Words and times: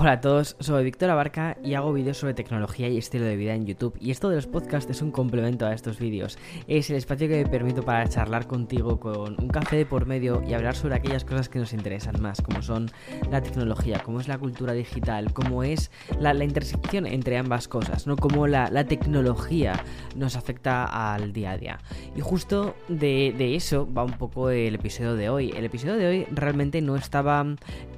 Hola 0.00 0.12
a 0.12 0.20
todos, 0.20 0.54
soy 0.60 0.84
Víctor 0.84 1.10
Abarca 1.10 1.56
y 1.60 1.74
hago 1.74 1.92
vídeos 1.92 2.18
sobre 2.18 2.32
tecnología 2.32 2.86
y 2.86 2.98
estilo 2.98 3.24
de 3.24 3.34
vida 3.34 3.56
en 3.56 3.66
YouTube. 3.66 3.98
Y 4.00 4.12
esto 4.12 4.28
de 4.28 4.36
los 4.36 4.46
podcasts 4.46 4.88
es 4.88 5.02
un 5.02 5.10
complemento 5.10 5.66
a 5.66 5.74
estos 5.74 5.98
vídeos. 5.98 6.38
Es 6.68 6.88
el 6.90 6.94
espacio 6.94 7.26
que 7.26 7.42
me 7.42 7.50
permito 7.50 7.82
para 7.82 8.08
charlar 8.08 8.46
contigo 8.46 9.00
con 9.00 9.34
un 9.42 9.48
café 9.48 9.74
de 9.74 9.86
por 9.86 10.06
medio 10.06 10.40
y 10.46 10.54
hablar 10.54 10.76
sobre 10.76 10.94
aquellas 10.94 11.24
cosas 11.24 11.48
que 11.48 11.58
nos 11.58 11.72
interesan 11.72 12.22
más, 12.22 12.40
como 12.40 12.62
son 12.62 12.88
la 13.28 13.42
tecnología, 13.42 13.98
como 13.98 14.20
es 14.20 14.28
la 14.28 14.38
cultura 14.38 14.72
digital, 14.72 15.32
cómo 15.32 15.64
es 15.64 15.90
la, 16.20 16.32
intersección 16.44 17.04
entre 17.04 17.36
ambas 17.36 17.66
cosas, 17.66 18.06
¿no? 18.06 18.14
Cómo 18.14 18.46
la, 18.46 18.68
tecnología 18.84 19.82
nos 20.14 20.36
afecta 20.36 20.84
al 21.12 21.32
día 21.32 21.50
a 21.50 21.58
día. 21.58 21.78
Y 22.14 22.20
justo 22.20 22.76
de, 22.86 23.34
eso 23.56 23.92
va 23.92 24.04
un 24.04 24.12
poco 24.12 24.50
el 24.50 24.76
episodio 24.76 25.16
de 25.16 25.28
hoy. 25.28 25.52
El 25.56 25.64
episodio 25.64 25.96
de 25.96 26.06
hoy 26.06 26.26
realmente 26.30 26.80
no 26.82 26.94
estaba 26.94 27.44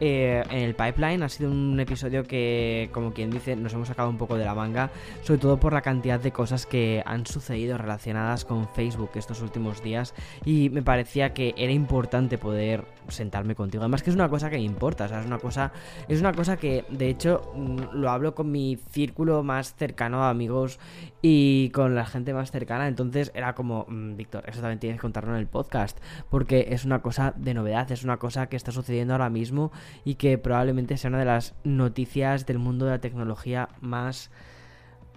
eh, 0.00 0.42
en 0.48 0.60
el 0.60 0.74
pipeline, 0.74 1.22
ha 1.22 1.28
sido 1.28 1.50
un 1.50 1.78
episodio 1.78 1.89
que, 2.28 2.88
como 2.92 3.12
quien 3.12 3.30
dice, 3.30 3.56
nos 3.56 3.72
hemos 3.72 3.88
sacado 3.88 4.08
un 4.08 4.18
poco 4.18 4.36
de 4.36 4.44
la 4.44 4.54
manga, 4.54 4.90
sobre 5.22 5.40
todo 5.40 5.58
por 5.58 5.72
la 5.72 5.82
cantidad 5.82 6.20
de 6.20 6.32
cosas 6.32 6.66
que 6.66 7.02
han 7.04 7.26
sucedido 7.26 7.76
relacionadas 7.78 8.44
con 8.44 8.68
Facebook 8.68 9.10
estos 9.14 9.42
últimos 9.42 9.82
días 9.82 10.14
y 10.44 10.70
me 10.70 10.82
parecía 10.82 11.34
que 11.34 11.54
era 11.56 11.72
importante 11.72 12.38
poder 12.38 12.84
sentarme 13.08 13.54
contigo. 13.54 13.82
Además 13.82 14.02
que 14.02 14.10
es 14.10 14.16
una 14.16 14.28
cosa 14.28 14.50
que 14.50 14.56
me 14.56 14.62
importa, 14.62 15.06
o 15.06 15.08
sea, 15.08 15.20
es 15.20 15.26
una 15.26 15.38
cosa, 15.38 15.72
es 16.08 16.20
una 16.20 16.32
cosa 16.32 16.56
que 16.56 16.84
de 16.90 17.08
hecho 17.08 17.52
mm, 17.54 17.94
lo 17.94 18.10
hablo 18.10 18.34
con 18.34 18.50
mi 18.50 18.78
círculo 18.90 19.42
más 19.42 19.74
cercano 19.74 20.22
de 20.22 20.30
amigos 20.30 20.78
y 21.22 21.70
con 21.70 21.94
la 21.94 22.06
gente 22.06 22.32
más 22.32 22.50
cercana, 22.50 22.88
entonces 22.88 23.32
era 23.34 23.54
como, 23.54 23.86
mm, 23.88 24.16
Víctor, 24.16 24.44
eso 24.46 24.60
también 24.60 24.78
tienes 24.78 24.98
que 24.98 25.02
contarlo 25.02 25.32
en 25.32 25.40
el 25.40 25.46
podcast, 25.46 25.98
porque 26.28 26.68
es 26.70 26.84
una 26.84 27.00
cosa 27.02 27.34
de 27.36 27.54
novedad, 27.54 27.90
es 27.90 28.04
una 28.04 28.18
cosa 28.18 28.48
que 28.48 28.56
está 28.56 28.72
sucediendo 28.72 29.14
ahora 29.14 29.30
mismo 29.30 29.72
y 30.04 30.14
que 30.14 30.38
probablemente 30.38 30.96
sea 30.96 31.08
una 31.08 31.18
de 31.18 31.24
las 31.24 31.54
noticias 31.80 32.46
del 32.46 32.58
mundo 32.58 32.84
de 32.84 32.92
la 32.92 33.00
tecnología 33.00 33.68
más 33.80 34.30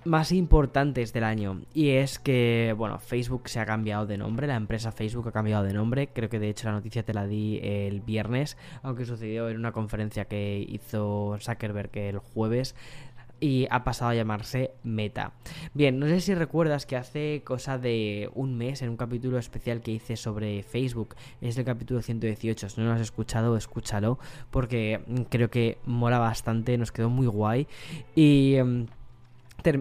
más 0.06 0.34
importantes 0.34 1.14
del 1.14 1.24
año. 1.24 1.62
Y 1.74 1.92
es 1.92 2.20
que 2.20 2.74
bueno 2.78 3.00
Facebook 3.00 3.48
se 3.48 3.60
ha 3.60 3.66
cambiado 3.66 4.06
de 4.06 4.18
nombre 4.18 4.48
la 4.48 4.56
empresa 4.56 4.92
Facebook 4.92 5.28
ha 5.30 5.32
cambiado 5.32 5.64
de 5.64 5.74
nombre. 5.74 6.08
Creo 6.08 6.30
que 6.30 6.40
de 6.40 6.50
hecho 6.50 6.68
la 6.68 6.74
noticia 6.74 7.04
te 7.04 7.14
la 7.14 7.26
di 7.26 7.60
el 7.64 8.02
viernes 8.02 8.58
aunque 8.82 9.06
sucedió 9.06 9.50
en 9.50 9.58
una 9.58 9.72
conferencia 9.72 10.26
que 10.26 10.66
hizo 10.68 11.38
Zuckerberg 11.40 11.92
el 11.94 12.18
jueves 12.20 12.76
y 13.44 13.68
ha 13.70 13.84
pasado 13.84 14.12
a 14.12 14.16
llamarse 14.16 14.72
Meta. 14.84 15.34
Bien, 15.74 16.00
no 16.00 16.08
sé 16.08 16.22
si 16.22 16.34
recuerdas 16.34 16.86
que 16.86 16.96
hace 16.96 17.42
cosa 17.44 17.78
de 17.78 18.30
un 18.36 18.56
mes 18.58 18.82
en 18.82 18.90
un 18.90 18.96
capítulo 18.96 19.38
especial 19.38 19.82
que 19.82 19.92
hice 19.92 20.16
sobre 20.16 20.64
Facebook, 20.64 21.16
es 21.42 21.58
el 21.58 21.66
capítulo 21.66 22.02
118, 22.02 22.70
si 22.70 22.80
no 22.80 22.88
lo 22.88 22.94
has 22.94 23.02
escuchado, 23.02 23.58
escúchalo, 23.58 24.18
porque 24.50 25.02
creo 25.30 25.50
que 25.50 25.78
mola 25.86 26.20
bastante, 26.20 26.78
nos 26.78 26.94
quedó 26.94 27.10
muy 27.10 27.28
guay 27.28 27.68
y... 28.16 28.56
Em, 28.56 28.88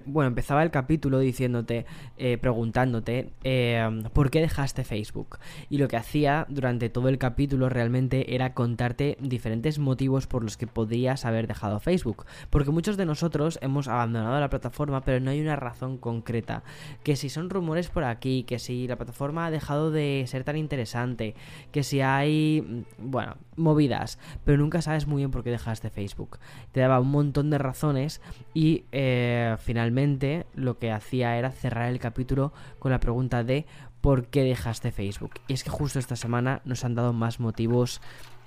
bueno, 0.06 0.28
empezaba 0.28 0.62
el 0.62 0.70
capítulo 0.70 1.18
diciéndote, 1.18 1.86
eh, 2.16 2.38
preguntándote 2.38 3.32
eh, 3.42 4.02
por 4.12 4.30
qué 4.30 4.40
dejaste 4.40 4.84
Facebook. 4.84 5.38
Y 5.68 5.78
lo 5.78 5.88
que 5.88 5.96
hacía 5.96 6.46
durante 6.48 6.88
todo 6.88 7.08
el 7.08 7.18
capítulo 7.18 7.68
realmente 7.68 8.34
era 8.34 8.54
contarte 8.54 9.16
diferentes 9.20 9.78
motivos 9.78 10.26
por 10.26 10.44
los 10.44 10.56
que 10.56 10.66
podrías 10.66 11.24
haber 11.24 11.46
dejado 11.46 11.80
Facebook. 11.80 12.26
Porque 12.50 12.70
muchos 12.70 12.96
de 12.96 13.06
nosotros 13.06 13.58
hemos 13.62 13.88
abandonado 13.88 14.38
la 14.38 14.50
plataforma, 14.50 15.02
pero 15.02 15.20
no 15.20 15.30
hay 15.30 15.40
una 15.40 15.56
razón 15.56 15.98
concreta. 15.98 16.62
Que 17.02 17.16
si 17.16 17.28
son 17.28 17.50
rumores 17.50 17.88
por 17.88 18.04
aquí, 18.04 18.44
que 18.44 18.58
si 18.58 18.86
la 18.86 18.96
plataforma 18.96 19.46
ha 19.46 19.50
dejado 19.50 19.90
de 19.90 20.24
ser 20.26 20.44
tan 20.44 20.56
interesante, 20.56 21.34
que 21.72 21.82
si 21.82 22.00
hay, 22.00 22.84
bueno, 22.98 23.36
movidas, 23.56 24.18
pero 24.44 24.58
nunca 24.58 24.82
sabes 24.82 25.06
muy 25.06 25.18
bien 25.18 25.30
por 25.30 25.42
qué 25.42 25.50
dejaste 25.50 25.90
Facebook. 25.90 26.38
Te 26.72 26.80
daba 26.80 27.00
un 27.00 27.10
montón 27.10 27.50
de 27.50 27.58
razones 27.58 28.20
y 28.54 28.84
eh, 28.92 29.56
finalmente 29.58 30.46
lo 30.54 30.78
que 30.78 30.90
hacía 30.90 31.36
era 31.36 31.50
cerrar 31.50 31.90
el 31.90 31.98
capítulo 31.98 32.52
con 32.78 32.92
la 32.92 33.00
pregunta 33.00 33.44
de 33.44 33.66
¿por 34.00 34.26
qué 34.26 34.42
dejaste 34.42 34.92
Facebook? 34.92 35.32
Y 35.48 35.54
es 35.54 35.64
que 35.64 35.70
justo 35.70 35.98
esta 35.98 36.16
semana 36.16 36.60
nos 36.64 36.84
han 36.84 36.94
dado 36.94 37.12
más 37.12 37.40
motivos 37.40 38.00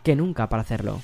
que 0.03 0.15
nunca 0.15 0.49
para 0.49 0.61
hacerlo. 0.61 1.01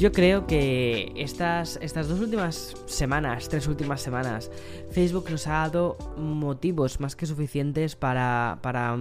Yo 0.00 0.12
creo 0.12 0.46
que 0.46 1.12
estas, 1.14 1.78
estas 1.82 2.08
dos 2.08 2.20
últimas 2.20 2.74
semanas, 2.86 3.50
tres 3.50 3.66
últimas 3.66 4.00
semanas, 4.00 4.50
Facebook 4.92 5.28
nos 5.28 5.46
ha 5.46 5.68
dado 5.68 5.98
motivos 6.16 7.00
más 7.00 7.14
que 7.14 7.26
suficientes 7.26 7.96
para, 7.96 8.60
para 8.62 8.96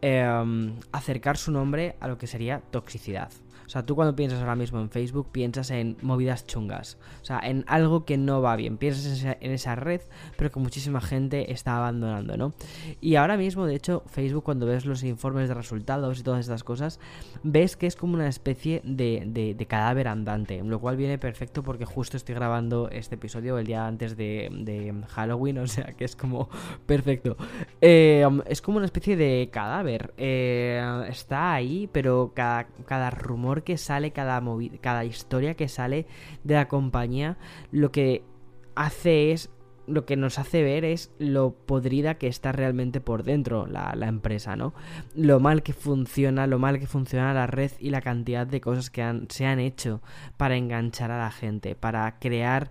em, 0.00 0.76
acercar 0.92 1.36
su 1.36 1.50
nombre 1.50 1.96
a 1.98 2.06
lo 2.06 2.16
que 2.16 2.28
sería 2.28 2.60
toxicidad. 2.70 3.32
O 3.70 3.72
sea, 3.72 3.86
tú 3.86 3.94
cuando 3.94 4.16
piensas 4.16 4.40
ahora 4.40 4.56
mismo 4.56 4.80
en 4.80 4.90
Facebook 4.90 5.28
piensas 5.30 5.70
en 5.70 5.96
movidas 6.02 6.44
chungas. 6.44 6.98
O 7.22 7.24
sea, 7.24 7.38
en 7.38 7.62
algo 7.68 8.04
que 8.04 8.18
no 8.18 8.42
va 8.42 8.56
bien. 8.56 8.78
Piensas 8.78 9.22
en 9.22 9.52
esa, 9.52 9.76
red, 9.76 10.00
pero 10.36 10.50
que 10.50 10.58
muchísima 10.58 11.00
gente 11.00 11.52
está 11.52 11.76
abandonando, 11.76 12.36
¿no? 12.36 12.52
Y 13.00 13.14
ahora 13.14 13.36
mismo, 13.36 13.66
de 13.66 13.76
hecho, 13.76 14.02
Facebook 14.08 14.42
cuando 14.42 14.66
ves 14.66 14.86
los 14.86 15.04
informes 15.04 15.46
de 15.48 15.54
resultados 15.54 16.18
y 16.18 16.24
todas 16.24 16.40
estas 16.40 16.64
cosas, 16.64 16.98
ves 17.44 17.76
que 17.76 17.86
es 17.86 17.94
como 17.94 18.14
una 18.14 18.26
especie 18.26 18.82
de, 18.82 19.66
cadáver 19.68 20.08
andante. 20.08 20.60
Lo 20.64 20.80
cual 20.80 20.96
viene 20.96 21.18
perfecto 21.18 21.62
porque 21.62 21.84
justo 21.84 22.16
estoy 22.16 22.34
grabando 22.34 22.88
este 22.90 23.14
episodio 23.14 23.56
el 23.56 23.68
día 23.68 23.86
antes 23.86 24.16
de, 24.16 25.04
Halloween. 25.10 25.58
O 25.58 25.68
sea, 25.68 25.92
que 25.92 26.04
es 26.04 26.16
como 26.16 26.48
perfecto. 26.86 27.36
Eh, 27.80 28.26
es 28.46 28.60
como 28.60 28.78
una 28.78 28.86
especie 28.86 29.14
de 29.14 29.48
cadáver. 29.52 30.12
Eh, 30.16 31.06
está 31.08 31.52
ahí, 31.54 31.88
pero 31.92 32.32
cada 32.34 33.10
rumor 33.10 33.59
que 33.64 33.76
sale, 33.76 34.12
cada, 34.12 34.42
cada 34.80 35.04
historia 35.04 35.54
que 35.54 35.68
sale 35.68 36.06
de 36.44 36.54
la 36.54 36.68
compañía, 36.68 37.38
lo 37.70 37.92
que 37.92 38.24
hace 38.74 39.32
es 39.32 39.50
lo 39.90 40.06
que 40.06 40.16
nos 40.16 40.38
hace 40.38 40.62
ver 40.62 40.84
es 40.84 41.10
lo 41.18 41.52
podrida 41.52 42.14
que 42.14 42.28
está 42.28 42.52
realmente 42.52 43.00
por 43.00 43.24
dentro 43.24 43.66
la, 43.66 43.92
empresa, 44.06 44.56
¿no? 44.56 44.72
Lo 45.14 45.40
mal 45.40 45.62
que 45.62 45.72
funciona, 45.72 46.46
lo 46.46 46.58
mal 46.58 46.78
que 46.78 46.86
funciona 46.86 47.34
la 47.34 47.46
red 47.46 47.72
y 47.80 47.90
la 47.90 48.00
cantidad 48.00 48.46
de 48.46 48.60
cosas 48.60 48.90
que 48.90 49.26
se 49.28 49.46
han 49.46 49.58
hecho 49.58 50.00
para 50.36 50.56
enganchar 50.56 51.10
a 51.10 51.18
la 51.18 51.30
gente, 51.30 51.74
para 51.74 52.18
crear 52.18 52.70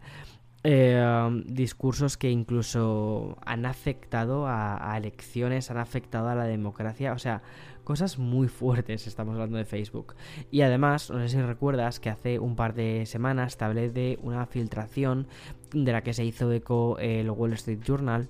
eh, 0.64 1.44
discursos 1.46 2.18
que 2.18 2.30
incluso 2.30 3.38
han 3.46 3.66
afectado 3.66 4.46
a, 4.48 4.94
elecciones, 4.98 5.72
han 5.72 5.78
afectado 5.78 6.28
a 6.30 6.36
la 6.36 6.46
democracia, 6.46 7.14
o 7.14 7.20
sea, 7.20 7.42
cosas 7.84 8.20
muy 8.20 8.48
fuertes 8.48 9.08
estamos 9.08 9.34
hablando 9.36 9.58
de 9.58 9.66
Facebook. 9.66 10.16
Y 10.52 10.62
además, 10.62 11.10
no 11.10 11.20
sé 11.20 11.30
si 11.30 11.42
recuerdas 11.42 12.00
que 12.00 12.10
hace 12.10 12.40
un 12.40 12.56
par 12.56 12.74
de 12.74 13.06
semanas 13.06 13.58
te 13.58 13.66
hablé 13.66 13.90
de 13.90 14.20
una 14.22 14.46
filtración 14.46 15.28
de 15.74 15.92
la 15.92 16.04
que 16.04 16.14
se 16.14 16.26
hizo 16.26 16.52
eco 16.52 16.98
el 17.00 17.30
Wall 17.30 17.54
Street 17.54 17.80
Journal 17.82 18.28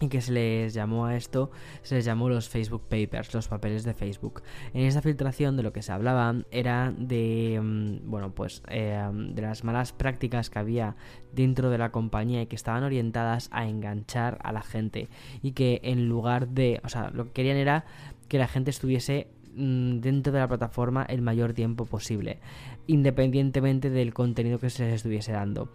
y 0.00 0.08
que 0.08 0.20
se 0.20 0.32
les 0.32 0.74
llamó 0.74 1.06
a 1.06 1.16
esto, 1.16 1.50
se 1.82 1.94
les 1.94 2.04
llamó 2.04 2.28
los 2.28 2.48
Facebook 2.48 2.82
Papers, 2.82 3.32
los 3.32 3.48
papeles 3.48 3.84
de 3.84 3.94
Facebook. 3.94 4.42
En 4.74 4.82
esa 4.82 5.00
filtración 5.00 5.56
de 5.56 5.62
lo 5.62 5.72
que 5.72 5.82
se 5.82 5.92
hablaba 5.92 6.34
era 6.50 6.92
de, 6.96 7.58
mm, 7.62 8.10
bueno, 8.10 8.34
pues 8.34 8.62
eh, 8.68 9.08
de 9.12 9.42
las 9.42 9.64
malas 9.64 9.92
prácticas 9.92 10.50
que 10.50 10.58
había 10.58 10.96
dentro 11.32 11.70
de 11.70 11.78
la 11.78 11.92
compañía 11.92 12.42
y 12.42 12.46
que 12.46 12.56
estaban 12.56 12.82
orientadas 12.82 13.48
a 13.52 13.66
enganchar 13.66 14.38
a 14.42 14.52
la 14.52 14.62
gente 14.62 15.08
y 15.42 15.52
que 15.52 15.80
en 15.82 16.08
lugar 16.08 16.48
de, 16.48 16.80
o 16.84 16.88
sea, 16.88 17.10
lo 17.10 17.26
que 17.26 17.32
querían 17.32 17.56
era 17.56 17.84
que 18.28 18.38
la 18.38 18.48
gente 18.48 18.70
estuviese 18.70 19.28
mm, 19.54 20.00
dentro 20.00 20.32
de 20.32 20.40
la 20.40 20.48
plataforma 20.48 21.04
el 21.04 21.22
mayor 21.22 21.54
tiempo 21.54 21.86
posible, 21.86 22.38
independientemente 22.86 23.88
del 23.88 24.12
contenido 24.12 24.58
que 24.58 24.68
se 24.68 24.84
les 24.84 24.94
estuviese 24.94 25.32
dando 25.32 25.70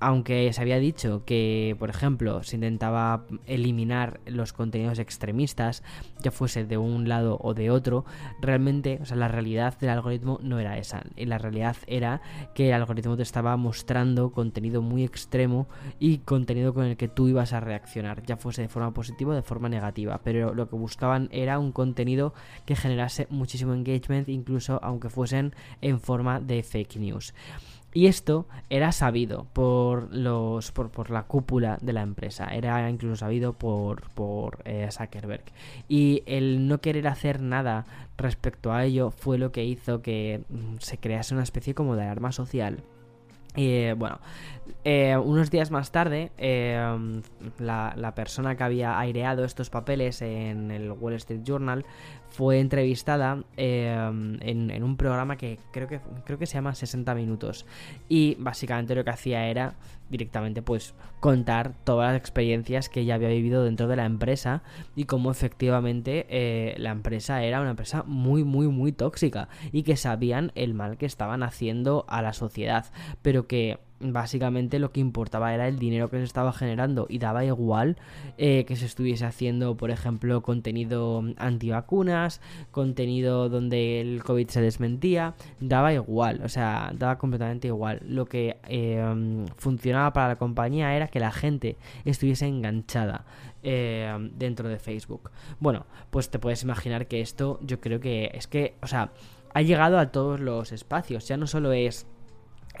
aunque 0.00 0.52
se 0.52 0.60
había 0.60 0.78
dicho 0.78 1.24
que, 1.24 1.76
por 1.78 1.90
ejemplo, 1.90 2.42
se 2.42 2.56
intentaba 2.56 3.26
eliminar 3.46 4.20
los 4.26 4.52
contenidos 4.52 4.98
extremistas, 4.98 5.82
ya 6.22 6.30
fuese 6.30 6.64
de 6.64 6.78
un 6.78 7.08
lado 7.08 7.38
o 7.40 7.54
de 7.54 7.70
otro, 7.70 8.04
realmente, 8.40 8.98
o 9.02 9.04
sea, 9.04 9.16
la 9.16 9.28
realidad 9.28 9.78
del 9.78 9.90
algoritmo 9.90 10.38
no 10.42 10.58
era 10.58 10.78
esa. 10.78 11.02
Y 11.16 11.26
la 11.26 11.38
realidad 11.38 11.76
era 11.86 12.22
que 12.54 12.68
el 12.68 12.74
algoritmo 12.74 13.16
te 13.16 13.22
estaba 13.22 13.56
mostrando 13.56 14.32
contenido 14.32 14.82
muy 14.82 15.04
extremo 15.04 15.68
y 15.98 16.18
contenido 16.18 16.74
con 16.74 16.86
el 16.86 16.96
que 16.96 17.08
tú 17.08 17.28
ibas 17.28 17.52
a 17.52 17.60
reaccionar, 17.60 18.24
ya 18.24 18.36
fuese 18.36 18.62
de 18.62 18.68
forma 18.68 18.92
positiva 18.92 19.32
o 19.32 19.36
de 19.36 19.42
forma 19.42 19.68
negativa. 19.68 20.20
Pero 20.24 20.54
lo 20.54 20.68
que 20.68 20.76
buscaban 20.76 21.28
era 21.30 21.58
un 21.58 21.72
contenido 21.72 22.32
que 22.64 22.76
generase 22.76 23.26
muchísimo 23.30 23.74
engagement, 23.74 24.28
incluso 24.28 24.80
aunque 24.82 25.10
fuesen 25.10 25.54
en 25.82 26.00
forma 26.00 26.40
de 26.40 26.62
fake 26.62 26.96
news. 26.96 27.34
Y 27.92 28.06
esto 28.06 28.46
era 28.68 28.92
sabido 28.92 29.46
por 29.52 30.14
los 30.14 30.70
por, 30.70 30.90
por, 30.90 31.10
la 31.10 31.24
cúpula 31.24 31.76
de 31.80 31.92
la 31.92 32.02
empresa, 32.02 32.46
era 32.46 32.88
incluso 32.88 33.16
sabido 33.16 33.52
por, 33.52 34.10
por 34.10 34.58
eh, 34.64 34.88
Zuckerberg. 34.92 35.42
Y 35.88 36.22
el 36.26 36.68
no 36.68 36.80
querer 36.80 37.08
hacer 37.08 37.40
nada 37.40 37.86
respecto 38.16 38.72
a 38.72 38.84
ello 38.84 39.10
fue 39.10 39.38
lo 39.38 39.50
que 39.50 39.64
hizo 39.64 40.02
que 40.02 40.42
mm, 40.48 40.76
se 40.78 40.98
crease 40.98 41.34
una 41.34 41.42
especie 41.42 41.74
como 41.74 41.96
de 41.96 42.02
alarma 42.02 42.32
social 42.32 42.82
Y 43.56 43.90
bueno, 43.92 44.20
eh, 44.84 45.16
unos 45.16 45.50
días 45.50 45.70
más 45.72 45.90
tarde, 45.90 46.30
eh, 46.38 47.20
la, 47.58 48.12
persona 48.14 48.56
que 48.56 48.62
había 48.62 48.98
aireado 48.98 49.44
estos 49.44 49.68
papeles 49.68 50.22
en 50.22 50.70
el 50.70 50.92
Wall 50.92 51.14
Street 51.14 51.42
Journal 51.42 51.84
fue 52.30 52.60
entrevistada 52.60 53.42
eh, 53.56 53.92
en, 54.40 54.82
un 54.82 54.96
programa 54.96 55.36
que 55.36 55.58
creo, 55.72 55.88
que 55.88 56.00
creo 56.24 56.38
que 56.38 56.46
se 56.46 56.54
llama 56.54 56.74
60 56.74 57.14
Minutos. 57.14 57.66
Y 58.08 58.36
básicamente 58.38 58.94
lo 58.94 59.04
que 59.04 59.10
hacía 59.10 59.46
era 59.48 59.74
directamente 60.08 60.62
pues 60.62 60.94
contar 61.20 61.74
todas 61.84 62.12
las 62.12 62.20
experiencias 62.20 62.88
que 62.88 63.00
ella 63.00 63.14
había 63.14 63.28
vivido 63.28 63.62
dentro 63.64 63.86
de 63.86 63.96
la 63.96 64.06
empresa 64.06 64.62
y 64.96 65.04
cómo 65.04 65.30
efectivamente 65.30 66.74
la 66.78 66.90
empresa 66.90 67.44
era 67.44 67.60
una 67.60 67.70
empresa 67.70 68.02
muy 68.04 68.42
muy 68.42 68.66
muy 68.66 68.90
tóxica 68.90 69.48
y 69.70 69.84
que 69.84 69.96
sabían 69.96 70.50
el 70.56 70.74
mal 70.74 70.98
que 70.98 71.06
estaban 71.06 71.44
haciendo 71.44 72.06
a 72.08 72.22
la 72.22 72.32
sociedad 72.32 72.86
pero 73.22 73.46
que 73.46 73.78
básicamente 74.00 74.78
lo 74.78 74.92
que 74.92 75.00
importaba 75.00 75.54
era 75.54 75.68
el 75.68 75.78
dinero 75.78 76.08
que 76.08 76.18
se 76.18 76.24
estaba 76.24 76.52
generando 76.52 77.06
y 77.08 77.18
daba 77.18 77.44
igual 77.44 77.96
eh, 78.38 78.64
que 78.64 78.76
se 78.76 78.86
estuviese 78.86 79.26
haciendo, 79.26 79.76
por 79.76 79.90
ejemplo, 79.90 80.42
contenido 80.42 81.22
antivacunas, 81.36 82.40
contenido 82.70 83.48
donde 83.48 84.00
el 84.00 84.24
COVID 84.24 84.48
se 84.48 84.60
desmentía, 84.60 85.34
daba 85.60 85.92
igual, 85.92 86.40
o 86.44 86.48
sea, 86.48 86.92
daba 86.94 87.18
completamente 87.18 87.68
igual. 87.68 88.00
Lo 88.06 88.26
que 88.26 88.56
eh, 88.68 89.46
funcionaba 89.56 90.12
para 90.12 90.28
la 90.28 90.36
compañía 90.36 90.96
era 90.96 91.08
que 91.08 91.20
la 91.20 91.32
gente 91.32 91.76
estuviese 92.04 92.46
enganchada. 92.46 93.24
Eh, 93.62 94.30
dentro 94.38 94.70
de 94.70 94.78
Facebook. 94.78 95.30
Bueno, 95.58 95.84
pues 96.10 96.30
te 96.30 96.38
puedes 96.38 96.62
imaginar 96.62 97.08
que 97.08 97.20
esto 97.20 97.58
yo 97.60 97.78
creo 97.78 98.00
que 98.00 98.30
es 98.32 98.46
que, 98.46 98.74
o 98.80 98.86
sea, 98.86 99.12
ha 99.52 99.62
llegado 99.62 99.98
a 99.98 100.10
todos 100.12 100.40
los 100.40 100.72
espacios. 100.72 101.28
Ya 101.28 101.36
no 101.36 101.46
solo 101.46 101.72
es 101.72 102.06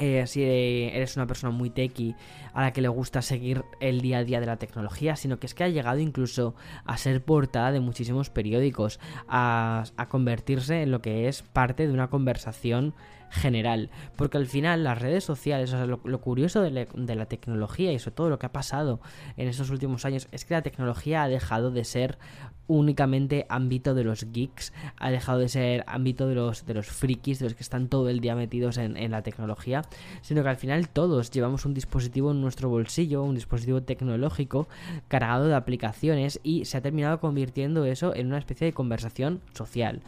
eh, 0.00 0.26
si 0.26 0.42
eres 0.42 1.16
una 1.16 1.26
persona 1.26 1.52
muy 1.52 1.70
techy 1.70 2.16
a 2.54 2.62
la 2.62 2.72
que 2.72 2.80
le 2.80 2.88
gusta 2.88 3.22
seguir 3.22 3.64
el 3.80 4.00
día 4.00 4.18
a 4.18 4.24
día 4.24 4.40
de 4.40 4.46
la 4.46 4.56
tecnología, 4.56 5.14
sino 5.14 5.38
que 5.38 5.46
es 5.46 5.54
que 5.54 5.64
ha 5.64 5.68
llegado 5.68 5.98
incluso 5.98 6.54
a 6.84 6.96
ser 6.96 7.22
portada 7.22 7.70
de 7.70 7.80
muchísimos 7.80 8.30
periódicos, 8.30 8.98
a, 9.28 9.84
a 9.96 10.08
convertirse 10.08 10.82
en 10.82 10.90
lo 10.90 11.02
que 11.02 11.28
es 11.28 11.42
parte 11.42 11.86
de 11.86 11.92
una 11.92 12.08
conversación 12.08 12.94
general. 13.30 13.90
Porque 14.16 14.36
al 14.36 14.46
final 14.46 14.84
las 14.84 15.00
redes 15.00 15.24
sociales, 15.24 15.72
o 15.72 15.76
sea, 15.76 15.86
lo, 15.86 16.20
curioso 16.20 16.60
de, 16.60 16.70
la 16.70 17.26
tecnología 17.26 17.92
y 17.92 17.98
sobre 17.98 18.16
todo 18.16 18.30
lo 18.30 18.38
que 18.38 18.46
ha 18.46 18.52
pasado 18.52 19.00
en 19.36 19.48
estos 19.48 19.70
últimos 19.70 20.04
años 20.04 20.28
es 20.32 20.44
que 20.44 20.54
la 20.54 20.62
tecnología 20.62 21.22
ha 21.22 21.28
dejado 21.28 21.70
de 21.70 21.84
ser 21.84 22.18
únicamente 22.66 23.46
ámbito 23.48 23.94
de 23.94 24.04
los 24.04 24.30
geeks, 24.32 24.72
ha 24.96 25.10
dejado 25.10 25.40
de 25.40 25.48
ser 25.48 25.84
ámbito 25.88 26.28
de 26.28 26.36
los, 26.36 26.66
de 26.66 26.74
los 26.74 26.86
frikis, 26.86 27.40
de 27.40 27.46
los 27.46 27.54
que 27.54 27.64
están 27.64 27.88
todo 27.88 28.08
el 28.08 28.20
día 28.20 28.36
metidos 28.36 28.78
en, 28.78 28.96
en 28.96 29.10
la 29.10 29.22
tecnología, 29.22 29.82
sino 30.22 30.42
que 30.42 30.50
al 30.50 30.56
final 30.56 30.88
todos 30.88 31.30
llevamos 31.32 31.66
un 31.66 31.74
dispositivo 31.74 32.30
en 32.30 32.40
nuestro 32.40 32.68
bolsillo, 32.68 33.24
un 33.24 33.34
dispositivo 33.34 33.82
tecnológico 33.82 34.68
cargado 35.08 35.48
de 35.48 35.54
aplicaciones 35.54 36.38
y 36.44 36.64
se 36.64 36.76
ha 36.76 36.80
terminado 36.80 37.18
convirtiendo 37.18 37.84
eso 37.84 38.14
en 38.14 38.28
una 38.28 38.38
especie 38.38 38.66
de 38.66 38.72
conversación 38.72 39.40
social. 39.52 40.02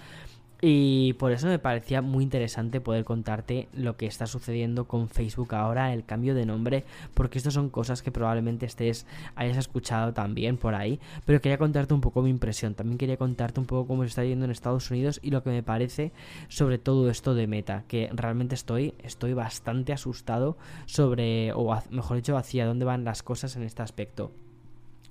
Y 0.64 1.14
por 1.14 1.32
eso 1.32 1.48
me 1.48 1.58
parecía 1.58 2.02
muy 2.02 2.22
interesante 2.22 2.80
poder 2.80 3.04
contarte 3.04 3.68
lo 3.72 3.96
que 3.96 4.06
está 4.06 4.28
sucediendo 4.28 4.86
con 4.86 5.08
Facebook 5.08 5.56
ahora, 5.56 5.92
el 5.92 6.04
cambio 6.04 6.36
de 6.36 6.46
nombre, 6.46 6.84
porque 7.14 7.38
estas 7.38 7.54
son 7.54 7.68
cosas 7.68 8.00
que 8.00 8.12
probablemente 8.12 8.64
estés 8.64 9.04
hayas 9.34 9.56
escuchado 9.56 10.12
también 10.12 10.58
por 10.58 10.76
ahí, 10.76 11.00
pero 11.24 11.40
quería 11.40 11.58
contarte 11.58 11.94
un 11.94 12.00
poco 12.00 12.22
mi 12.22 12.30
impresión, 12.30 12.76
también 12.76 12.96
quería 12.96 13.16
contarte 13.16 13.58
un 13.58 13.66
poco 13.66 13.88
cómo 13.88 14.04
se 14.04 14.10
está 14.10 14.24
yendo 14.24 14.44
en 14.44 14.52
Estados 14.52 14.88
Unidos 14.88 15.18
y 15.20 15.32
lo 15.32 15.42
que 15.42 15.50
me 15.50 15.64
parece 15.64 16.12
sobre 16.46 16.78
todo 16.78 17.10
esto 17.10 17.34
de 17.34 17.48
Meta, 17.48 17.82
que 17.88 18.08
realmente 18.12 18.54
estoy 18.54 18.94
estoy 19.02 19.32
bastante 19.32 19.92
asustado 19.92 20.56
sobre 20.86 21.52
o 21.54 21.76
mejor 21.90 22.18
dicho 22.18 22.36
hacia 22.36 22.66
dónde 22.66 22.84
van 22.84 23.02
las 23.02 23.24
cosas 23.24 23.56
en 23.56 23.64
este 23.64 23.82
aspecto. 23.82 24.30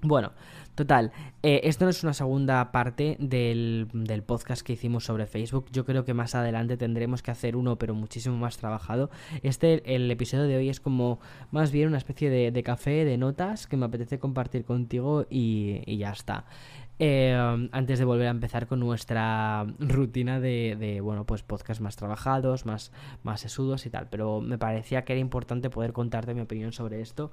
Bueno, 0.03 0.31
total, 0.74 1.12
eh, 1.44 1.62
esto 1.65 1.86
no 1.86 1.92
es 1.92 2.03
una 2.03 2.13
segunda 2.13 2.71
parte 2.71 3.18
del, 3.19 3.88
del, 3.94 4.24
podcast 4.24 4.63
que 4.63 4.74
hicimos 4.74 5.06
sobre 5.06 5.27
Facebook. 5.27 5.68
Yo 5.71 5.86
creo 5.86 6.06
que 6.06 6.15
más 6.15 6.33
adelante 6.33 6.75
tendremos 6.75 7.21
que 7.21 7.30
hacer 7.30 7.56
uno, 7.56 7.77
pero 7.77 7.94
muchísimo 7.94 8.36
más 8.36 8.57
trabajado. 8.57 9.12
Este, 9.44 9.95
el 9.95 10.09
episodio 10.09 10.48
de 10.48 10.57
hoy 10.57 10.69
es 10.69 10.80
como 10.80 11.19
más 11.51 11.71
bien 11.71 11.88
una 11.88 12.00
especie 12.00 12.31
de, 12.31 12.51
de 12.51 12.63
café, 12.63 13.06
de 13.06 13.18
notas 13.18 13.68
que 13.68 13.77
me 13.77 13.86
apetece 13.86 14.18
compartir 14.18 14.65
contigo 14.65 15.27
y, 15.30 15.81
y 15.86 15.98
ya 15.98 16.12
está. 16.12 16.45
Eh, 17.03 17.33
antes 17.71 17.98
de 17.98 18.06
volver 18.06 18.27
a 18.27 18.30
empezar 18.30 18.68
con 18.68 18.80
nuestra 18.80 19.65
rutina 19.80 20.39
de, 20.39 21.00
bueno, 21.01 21.25
pues 21.25 21.42
podcast 21.42 21.81
más 21.81 21.95
trabajados, 21.95 22.68
más, 22.68 22.92
más 23.24 23.42
sesudos 23.42 23.88
y 23.88 23.89
tal. 23.89 24.07
Pero 24.12 24.39
me 24.39 24.59
parecía 24.59 25.03
que 25.03 25.13
era 25.13 25.19
importante 25.19 25.71
poder 25.71 25.94
contarte 25.94 26.36
mi 26.36 26.42
opinión 26.42 26.74
sobre 26.74 27.01
esto 27.01 27.31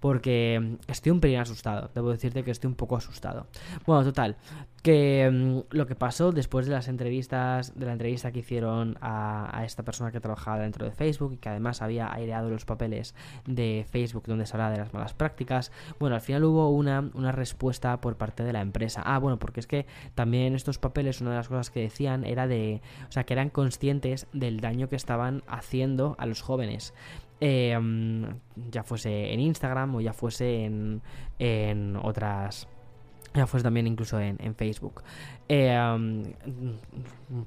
porque 0.00 0.78
estoy 0.88 1.12
un 1.12 1.20
pelín 1.20 1.38
asustado. 1.38 1.90
Debo 1.94 2.10
decirte 2.10 2.44
que 2.44 2.50
estoy 2.50 2.68
un 2.68 2.76
poco 2.76 2.96
asustado. 2.96 3.46
Bueno, 3.84 4.04
total, 4.04 4.36
que 4.82 5.28
mm, 5.30 5.74
lo 5.76 5.86
que 5.86 5.94
pasó 5.94 6.32
después 6.32 6.66
de 6.66 6.72
las 6.72 6.88
entrevistas, 6.88 7.78
de 7.78 7.86
la 7.86 7.92
entrevista 7.92 8.32
que 8.32 8.38
hicieron 8.38 8.96
a, 9.00 9.62
esta 9.66 9.82
persona 9.82 10.10
que 10.10 10.20
trabajaba 10.20 10.60
dentro 10.60 10.86
de 10.86 10.92
Facebook 10.92 11.34
y 11.34 11.36
que 11.36 11.50
además 11.50 11.82
había 11.82 12.10
aireado 12.10 12.48
los 12.48 12.64
papeles 12.64 13.14
de 13.46 13.84
Facebook 13.90 14.24
donde 14.26 14.46
se 14.46 14.54
hablaba 14.54 14.72
de 14.72 14.78
las 14.78 14.94
malas 14.94 15.12
prácticas, 15.12 15.70
bueno, 15.98 16.16
al 16.16 16.22
final 16.22 16.44
hubo 16.44 16.70
una, 16.70 17.10
una 17.12 17.32
respuesta 17.32 18.00
por 18.00 18.16
parte 18.16 18.44
de 18.44 18.54
la 18.54 18.62
empresa. 18.62 19.02
Ah, 19.12 19.18
bueno, 19.18 19.40
porque 19.40 19.58
es 19.58 19.66
que 19.66 19.86
también 20.14 20.54
estos 20.54 20.78
papeles, 20.78 21.20
una 21.20 21.30
de 21.30 21.36
las 21.38 21.48
cosas 21.48 21.70
que 21.70 21.80
decían 21.80 22.24
era 22.24 22.46
de, 22.46 22.80
o 23.08 23.10
sea, 23.10 23.24
que 23.24 23.32
eran 23.32 23.50
conscientes 23.50 24.28
del 24.32 24.60
daño 24.60 24.88
que 24.88 24.94
estaban 24.94 25.42
haciendo 25.48 26.14
a 26.16 26.26
los 26.26 26.42
jóvenes. 26.42 26.94
Em, 27.40 28.38
ya 28.70 28.84
fuese 28.84 29.32
en 29.32 29.40
Instagram 29.40 29.96
o 29.96 30.00
ya 30.00 30.12
fuese 30.12 30.64
en, 30.64 31.02
en 31.40 31.96
otras 31.96 32.68
ya 33.34 33.46
también 33.46 33.86
incluso 33.86 34.18
en, 34.20 34.54
Facebook. 34.54 35.02
Eh, 35.48 35.78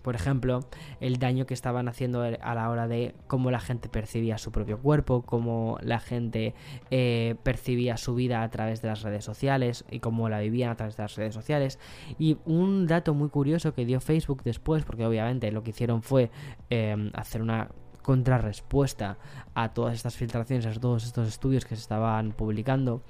por 0.02 0.16
ejemplo, 0.16 0.62
el 1.02 1.18
daño 1.18 1.46
que 1.46 1.54
estaban 1.54 1.88
haciendo 1.90 2.22
a 2.22 2.56
la 2.56 2.70
hora 2.70 2.88
de 2.88 3.14
cómo 3.28 3.52
la 3.52 3.60
gente 3.60 3.90
percibía 3.90 4.38
su 4.38 4.52
propio 4.52 4.80
cuerpo, 4.80 5.24
cómo 5.24 5.78
la 5.82 6.00
gente 6.00 6.54
eh, 6.90 7.36
percibía 7.44 7.98
su 7.98 8.16
vida 8.16 8.44
a 8.44 8.50
través 8.50 8.82
de 8.82 8.88
las 8.88 9.02
redes 9.02 9.26
sociales 9.26 9.84
y 9.92 10.00
cómo 10.00 10.30
la 10.30 10.40
vivían 10.40 10.72
a 10.72 10.76
través 10.76 10.96
de 10.96 11.04
las 11.04 11.16
redes 11.16 11.34
sociales. 11.34 11.80
Y 12.18 12.38
un 12.46 12.88
dato 12.88 13.14
muy 13.14 13.30
curioso 13.30 13.74
que 13.74 13.86
dio 13.86 14.00
Facebook 14.00 14.44
después, 14.44 14.86
porque 14.86 15.06
obviamente 15.06 15.52
lo 15.52 15.64
que 15.64 15.72
hicieron 15.72 16.02
fue 16.02 16.32
eh, 16.70 17.12
hacer 17.14 17.42
una 17.42 17.70
contrarrespuesta 18.04 19.18
a 19.56 19.74
todas 19.74 19.96
estas 19.96 20.16
filtraciones, 20.16 20.66
a 20.66 20.80
todos 20.80 21.06
estos 21.06 21.28
estudios 21.28 21.66
que 21.66 21.76
se 21.76 21.82
estaban 21.82 22.32
publicando, 22.34 23.01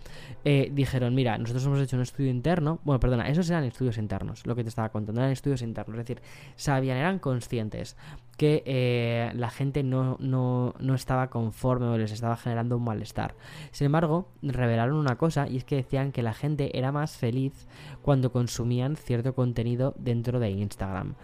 eh, 0.46 0.70
dijeron, 0.74 1.14
mira, 1.16 1.38
nosotros 1.38 1.66
hemos 1.66 1.80
hecho 1.80 1.98
un 1.98 2.04
estudio 2.04 2.30
interno, 2.30 2.80
bueno, 2.84 3.00
perdona, 3.00 3.28
esos 3.28 3.50
eran 3.50 3.66
estudios 3.66 3.98
internos, 3.98 4.46
lo 4.46 4.56
que 4.56 4.64
te 4.64 4.70
estaba 4.70 4.90
contando, 4.90 5.22
eran 5.22 5.32
estudios 5.32 5.62
internos, 5.62 6.00
es 6.00 6.06
decir, 6.06 6.22
sabían, 6.56 6.98
eran 6.98 7.20
conscientes 7.20 7.98
que 8.38 8.64
eh, 8.66 9.32
la 9.36 9.50
gente 9.50 9.84
no, 9.84 10.18
no, 10.20 10.74
no 10.80 10.96
estaba 10.96 11.30
conforme 11.30 11.88
o 11.88 11.98
les 11.98 12.12
estaba 12.12 12.36
generando 12.36 12.78
un 12.78 12.84
malestar. 12.84 13.36
Sin 13.72 13.86
embargo, 13.86 14.28
revelaron 14.42 14.96
una 14.98 15.18
cosa 15.18 15.48
y 15.48 15.58
es 15.58 15.66
que 15.66 15.76
decían 15.76 16.12
que 16.12 16.24
la 16.24 16.34
gente 16.34 16.78
era 16.78 16.92
más 16.92 17.18
feliz 17.18 17.68
cuando 18.02 18.32
consumían 18.32 18.96
cierto 18.96 19.34
contenido 19.34 19.94
dentro 19.98 20.40
de 20.40 20.50
Instagram. 20.52 21.16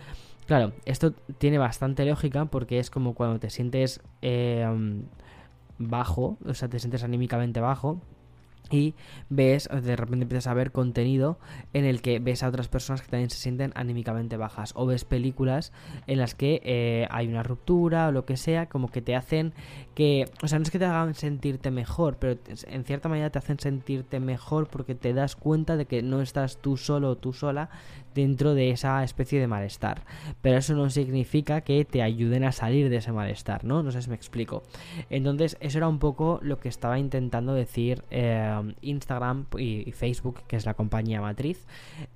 Claro, 0.49 0.73
esto 0.85 1.13
tiene 1.37 1.59
bastante 1.59 2.03
lógica 2.05 2.45
porque 2.45 2.79
es 2.79 2.89
como 2.89 3.13
cuando 3.13 3.39
te 3.39 3.51
sientes 3.51 4.01
eh, 4.23 4.67
bajo, 5.77 6.39
o 6.43 6.55
sea, 6.55 6.67
te 6.67 6.79
sientes 6.79 7.03
anímicamente 7.03 7.59
bajo 7.59 8.01
y 8.71 8.95
ves, 9.29 9.69
de 9.71 9.95
repente 9.95 10.23
empiezas 10.23 10.47
a 10.47 10.55
ver 10.55 10.71
contenido 10.71 11.37
en 11.73 11.85
el 11.85 12.01
que 12.01 12.17
ves 12.17 12.41
a 12.41 12.47
otras 12.47 12.67
personas 12.67 13.03
que 13.03 13.09
también 13.09 13.29
se 13.29 13.37
sienten 13.37 13.73
anímicamente 13.75 14.37
bajas. 14.37 14.73
O 14.75 14.87
ves 14.87 15.05
películas 15.05 15.71
en 16.07 16.17
las 16.17 16.33
que 16.33 16.61
eh, 16.63 17.07
hay 17.11 17.27
una 17.27 17.43
ruptura 17.43 18.07
o 18.07 18.11
lo 18.11 18.25
que 18.25 18.35
sea, 18.35 18.65
como 18.65 18.89
que 18.89 19.03
te 19.03 19.15
hacen 19.15 19.53
que. 19.99 20.29
O 20.41 20.47
sea, 20.47 20.59
no 20.59 20.63
es 20.63 20.71
que 20.71 20.79
te 20.79 20.85
hagan 20.85 21.13
sentirte 21.13 21.71
mejor, 21.71 22.15
pero 22.19 22.39
en 22.67 22.85
cierta 22.85 23.09
manera 23.09 23.29
te 23.31 23.39
hacen 23.39 23.59
sentirte 23.59 24.21
mejor 24.21 24.67
porque 24.69 24.95
te 24.95 25.13
das 25.13 25.35
cuenta 25.35 25.75
de 25.75 25.87
que 25.87 26.01
no 26.01 26.21
estás 26.21 26.57
tú 26.61 26.77
solo 26.77 27.09
o 27.09 27.15
tú 27.17 27.33
sola 27.33 27.69
dentro 28.15 28.53
de 28.53 28.71
esa 28.71 29.03
especie 29.03 29.41
de 29.41 29.47
malestar. 29.47 30.03
Pero 30.41 30.57
eso 30.57 30.73
no 30.73 30.89
significa 30.89 31.61
que 31.61 31.83
te 31.83 32.01
ayuden 32.01 32.45
a 32.45 32.53
salir 32.53 32.89
de 32.89 32.97
ese 32.97 33.11
malestar, 33.11 33.65
¿no? 33.65 33.83
No 33.83 33.91
sé 33.91 34.01
si 34.01 34.09
me 34.09 34.15
explico. 34.15 34.63
Entonces, 35.09 35.57
eso 35.59 35.79
era 35.79 35.89
un 35.89 35.99
poco 35.99 36.39
lo 36.41 36.59
que 36.59 36.69
estaba 36.69 36.97
intentando 36.97 37.53
decir. 37.53 38.03
Eh, 38.09 38.73
Instagram 38.81 39.47
y, 39.57 39.91
Facebook, 39.91 40.43
que 40.47 40.55
es 40.55 40.65
la 40.65 40.75
compañía 40.75 41.19
matriz, 41.19 41.65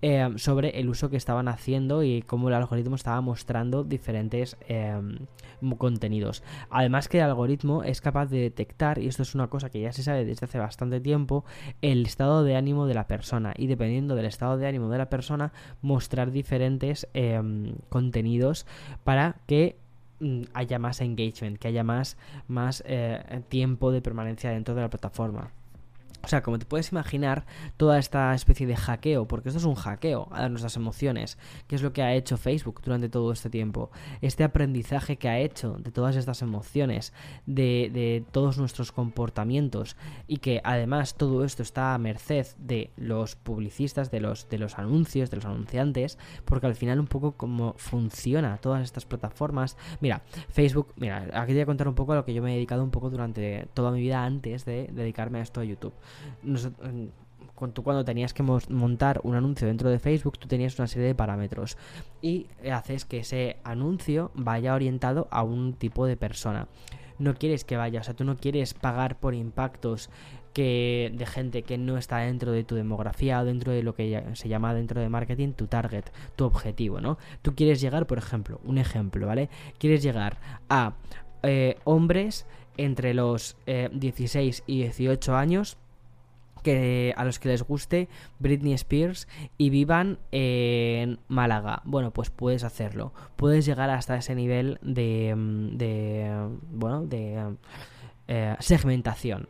um, 0.02 0.38
sobre 0.38 0.80
el 0.80 0.88
uso 0.88 1.10
que 1.10 1.18
estaban 1.18 1.48
haciendo 1.48 2.04
y 2.04 2.22
cómo 2.22 2.48
el 2.48 2.54
algoritmo 2.54 2.96
estaba 2.96 3.20
mostrando 3.20 3.84
diferentes 3.84 4.56
um, 4.70 5.76
contenidos. 5.76 6.44
Además 6.70 7.08
que 7.08 7.18
el 7.18 7.24
algoritmo 7.24 7.73
es 7.82 8.02
capaz 8.02 8.28
de 8.28 8.40
detectar, 8.40 9.00
y 9.00 9.08
esto 9.08 9.24
es 9.24 9.34
una 9.34 9.48
cosa 9.48 9.72
que 9.72 9.82
ya 9.82 9.92
se 9.92 10.04
sabe 10.04 10.26
desde 10.26 10.46
hace 10.46 10.60
bastante 10.60 11.00
tiempo, 11.00 11.46
el 11.82 12.06
estado 12.06 12.44
de 12.44 12.56
ánimo 12.56 12.86
de 12.86 12.94
la 12.94 13.08
persona 13.08 13.54
y 13.58 13.66
dependiendo 13.66 14.16
del 14.16 14.26
estado 14.26 14.58
de 14.58 14.68
ánimo 14.68 14.90
de 14.90 15.00
la 15.00 15.10
persona, 15.10 15.54
mostrar 15.82 16.32
diferentes 16.32 17.08
contenidos 17.90 18.68
para 19.04 19.38
que 19.48 19.78
mm, 20.20 20.44
haya 20.54 20.78
más 20.78 21.02
engagement, 21.02 21.58
que 21.58 21.70
haya 21.70 21.84
más, 21.84 22.18
más 22.48 22.84
eh, 22.86 23.42
tiempo 23.50 23.92
de 23.92 24.02
permanencia 24.02 24.52
dentro 24.52 24.76
de 24.76 24.82
la 24.82 24.90
plataforma. 24.90 25.52
O 26.26 26.30
sea, 26.30 26.42
como 26.42 26.58
te 26.58 26.66
puedes 26.66 26.90
imaginar, 26.94 27.46
toda 27.76 28.00
esta 28.00 28.34
especie 28.34 28.66
de 28.66 28.78
hackeo, 28.78 29.28
porque 29.28 29.50
esto 29.50 29.60
es 29.60 29.66
un 29.66 29.76
hackeo 29.76 30.30
a 30.32 30.48
nuestras 30.48 30.78
emociones, 30.78 31.38
que 31.68 31.76
es 31.76 31.82
lo 31.82 31.92
que 31.92 32.02
ha 32.02 32.14
hecho 32.14 32.38
Facebook 32.38 32.82
durante 32.82 33.10
todo 33.10 33.34
este 33.34 33.50
tiempo. 33.50 33.92
Este 34.22 34.46
aprendizaje 34.46 35.18
que 35.18 35.28
ha 35.28 35.40
hecho 35.40 35.76
de 35.80 35.92
todas 35.92 36.16
estas 36.16 36.42
emociones, 36.42 37.12
de, 37.46 38.24
todos 38.32 38.58
nuestros 38.58 38.94
comportamientos, 38.94 39.98
y 40.26 40.38
que 40.38 40.62
además 40.64 41.16
todo 41.16 41.44
esto 41.44 41.62
está 41.62 41.94
a 41.94 41.98
merced 41.98 42.48
de 42.58 42.92
los 42.96 43.36
publicistas, 43.36 44.10
de 44.10 44.22
los, 44.22 44.48
de 44.48 44.60
los 44.60 44.80
anuncios, 44.80 45.30
de 45.30 45.36
los 45.36 45.46
anunciantes, 45.46 46.18
porque 46.46 46.68
al 46.68 46.76
final 46.76 47.02
un 47.02 47.08
poco 47.08 47.34
como 47.34 47.74
funciona 47.74 48.60
todas 48.60 48.82
estas 48.82 49.06
plataformas. 49.06 49.76
Mira, 50.00 50.22
Facebook, 50.48 50.94
mira, 50.96 51.28
aquí 51.34 51.48
te 51.48 51.56
voy 51.56 51.64
a 51.64 51.66
contar 51.66 51.90
un 51.90 51.96
poco 51.96 52.14
a 52.14 52.16
lo 52.16 52.24
que 52.24 52.34
yo 52.34 52.42
me 52.42 52.54
he 52.54 52.56
dedicado 52.56 52.82
un 52.82 52.92
poco 52.92 53.10
durante 53.10 53.68
toda 53.74 53.92
mi 53.92 54.00
vida 54.00 54.24
antes 54.24 54.64
de 54.64 54.88
dedicarme 54.94 55.40
a 55.40 55.42
esto 55.42 55.60
de 55.60 55.68
YouTube 55.68 55.94
tú 57.74 57.84
cuando 57.84 58.04
tenías 58.04 58.34
que 58.34 58.44
montar 58.44 59.22
un 59.24 59.36
anuncio 59.36 59.68
dentro 59.68 59.90
de 59.90 60.00
Facebook, 60.00 60.38
tú 60.38 60.48
tenías 60.48 60.78
una 60.80 60.88
serie 60.88 61.08
de 61.08 61.16
parámetros 61.16 61.78
y 62.22 62.48
haces 62.72 63.06
que 63.06 63.20
ese 63.20 63.58
anuncio 63.64 64.32
vaya 64.34 64.74
orientado 64.74 65.28
a 65.32 65.44
un 65.44 65.74
tipo 65.74 66.06
de 66.06 66.18
persona. 66.18 66.68
No 67.20 67.36
quieres 67.36 67.64
que 67.64 67.78
vaya, 67.78 68.02
o 68.02 68.04
sea, 68.04 68.16
tú 68.16 68.24
no 68.24 68.38
quieres 68.38 68.74
pagar 68.74 69.20
por 69.20 69.34
impactos 69.34 70.10
que 70.54 71.12
de 71.16 71.26
gente 71.26 71.64
que 71.64 71.78
no 71.78 71.98
está 71.98 72.20
dentro 72.20 72.52
de 72.52 72.64
tu 72.64 72.76
demografía 72.76 73.42
o 73.42 73.46
dentro 73.46 73.72
de 73.72 73.84
lo 73.84 73.96
que 73.96 74.24
se 74.34 74.50
llama 74.50 74.74
dentro 74.74 75.02
de 75.02 75.10
marketing 75.10 75.54
tu 75.54 75.68
target, 75.68 76.06
tu 76.36 76.46
objetivo, 76.46 77.02
¿no? 77.02 77.18
Tú 77.42 77.56
quieres 77.56 77.82
llegar, 77.82 78.06
por 78.08 78.20
ejemplo, 78.20 78.62
un 78.64 78.78
ejemplo, 78.78 79.28
¿vale? 79.28 79.50
Quieres 79.80 80.04
llegar 80.04 80.38
a 80.70 80.94
eh, 81.42 81.78
hombres 81.84 82.46
entre 82.78 83.14
los 83.14 83.58
16 83.66 84.60
eh, 84.60 84.64
y 84.68 84.78
18 84.84 85.36
años 85.36 85.78
que 86.64 87.14
a 87.16 87.26
los 87.26 87.40
que 87.40 87.50
les 87.50 87.64
guste 87.64 88.10
Britney 88.40 88.74
Spears 88.74 89.28
y 89.58 89.70
vivan 89.70 90.18
en 90.32 91.20
Málaga. 91.28 91.82
Bueno, 91.86 92.12
pues 92.12 92.30
puedes 92.30 92.64
hacerlo. 92.64 93.14
Puedes 93.36 93.66
llegar 93.66 93.90
hasta 93.90 94.18
ese 94.18 94.34
nivel 94.34 94.80
de, 94.82 95.34
mm, 95.36 95.78
de 95.78 96.48
bueno, 96.72 97.06
de 97.06 97.56
eh, 98.28 98.56
segmentación 98.60 99.48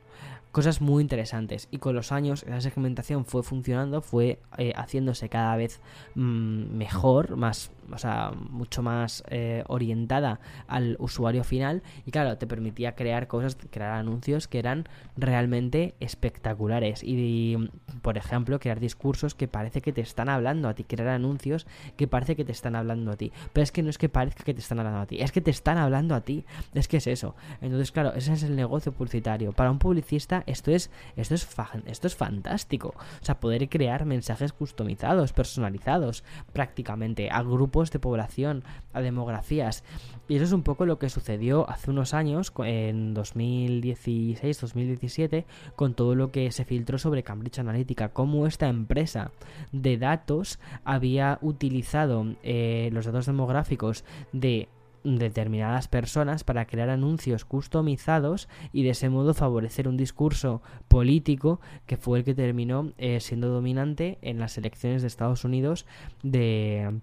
cosas 0.53 0.81
muy 0.81 1.01
interesantes. 1.01 1.67
Y 1.71 1.79
con 1.79 1.95
los 1.95 2.13
años 2.13 2.43
esa 2.43 2.61
segmentación 2.61 3.25
fue 3.25 3.41
funcionando, 3.41 4.01
fue 4.01 4.39
eh, 4.57 4.71
haciéndose 4.75 5.27
cada 5.27 5.55
vez 5.57 5.81
mm, 6.13 6.77
mejor, 6.77 7.35
más 7.35 7.71
o 7.91 7.97
sea, 7.97 8.31
mucho 8.49 8.81
más 8.81 9.23
eh, 9.29 9.63
orientada 9.67 10.39
al 10.67 10.95
usuario 10.99 11.43
final. 11.43 11.83
Y 12.05 12.11
claro, 12.11 12.37
te 12.37 12.47
permitía 12.47 12.95
crear 12.95 13.27
cosas, 13.27 13.57
crear 13.69 13.91
anuncios 13.91 14.47
que 14.47 14.59
eran 14.59 14.87
realmente 15.17 15.95
espectaculares. 15.99 17.01
Y, 17.03 17.69
por 18.01 18.17
ejemplo, 18.17 18.59
crear 18.59 18.79
discursos 18.79 19.35
que 19.35 19.47
parece 19.47 19.81
que 19.81 19.93
te 19.93 20.01
están 20.01 20.29
hablando 20.29 20.67
a 20.69 20.73
ti, 20.73 20.83
crear 20.83 21.09
anuncios 21.09 21.67
que 21.97 22.07
parece 22.07 22.35
que 22.35 22.45
te 22.45 22.51
están 22.51 22.75
hablando 22.75 23.11
a 23.11 23.17
ti, 23.17 23.31
pero 23.51 23.63
es 23.63 23.71
que 23.71 23.83
no 23.83 23.89
es 23.89 23.97
que 23.97 24.09
parezca 24.09 24.43
que 24.43 24.53
te 24.53 24.59
están 24.59 24.79
hablando 24.79 25.01
a 25.01 25.05
ti, 25.05 25.21
es 25.21 25.31
que 25.31 25.41
te 25.41 25.51
están 25.51 25.77
hablando 25.77 26.15
a 26.15 26.21
ti, 26.21 26.45
es 26.73 26.87
que 26.87 26.97
es 26.97 27.07
eso. 27.07 27.35
Entonces, 27.61 27.91
claro, 27.91 28.13
ese 28.13 28.33
es 28.33 28.43
el 28.43 28.55
negocio 28.55 28.91
publicitario. 28.91 29.51
Para 29.51 29.71
un 29.71 29.79
publicista 29.79 30.43
esto 30.45 30.71
es 30.71 30.89
esto 31.15 31.35
es 31.35 31.47
esto 31.85 32.07
es 32.07 32.15
fantástico, 32.15 32.93
o 32.97 33.25
sea, 33.25 33.39
poder 33.39 33.67
crear 33.69 34.05
mensajes 34.05 34.53
customizados, 34.53 35.33
personalizados, 35.33 36.23
prácticamente 36.51 37.29
a 37.29 37.41
grupos 37.41 37.72
de 37.73 37.99
población, 37.99 38.63
a 38.93 39.01
demografías. 39.01 39.83
Y 40.27 40.35
eso 40.35 40.45
es 40.45 40.53
un 40.53 40.61
poco 40.63 40.85
lo 40.85 40.99
que 40.99 41.09
sucedió 41.09 41.69
hace 41.69 41.91
unos 41.91 42.13
años, 42.13 42.53
en 42.63 43.13
2016-2017, 43.15 45.45
con 45.75 45.95
todo 45.95 46.15
lo 46.15 46.31
que 46.31 46.49
se 46.51 46.63
filtró 46.65 46.99
sobre 46.99 47.23
Cambridge 47.23 47.59
Analytica, 47.59 48.09
cómo 48.09 48.47
esta 48.47 48.67
empresa 48.69 49.31
de 49.71 49.97
datos 49.97 50.59
había 50.83 51.39
utilizado 51.41 52.25
eh, 52.43 52.89
los 52.93 53.05
datos 53.05 53.25
demográficos 53.25 54.03
de 54.31 54.69
determinadas 55.03 55.87
personas 55.87 56.43
para 56.43 56.65
crear 56.65 56.89
anuncios 56.89 57.45
customizados 57.45 58.47
y 58.71 58.83
de 58.83 58.91
ese 58.91 59.09
modo 59.09 59.33
favorecer 59.33 59.87
un 59.87 59.97
discurso 59.97 60.61
político 60.87 61.59
que 61.85 61.97
fue 61.97 62.19
el 62.19 62.25
que 62.25 62.33
terminó 62.33 62.93
eh, 62.97 63.19
siendo 63.19 63.49
dominante 63.49 64.17
en 64.21 64.39
las 64.39 64.57
elecciones 64.57 65.01
de 65.01 65.09
Estados 65.09 65.43
Unidos 65.43 65.85
de 66.23 67.01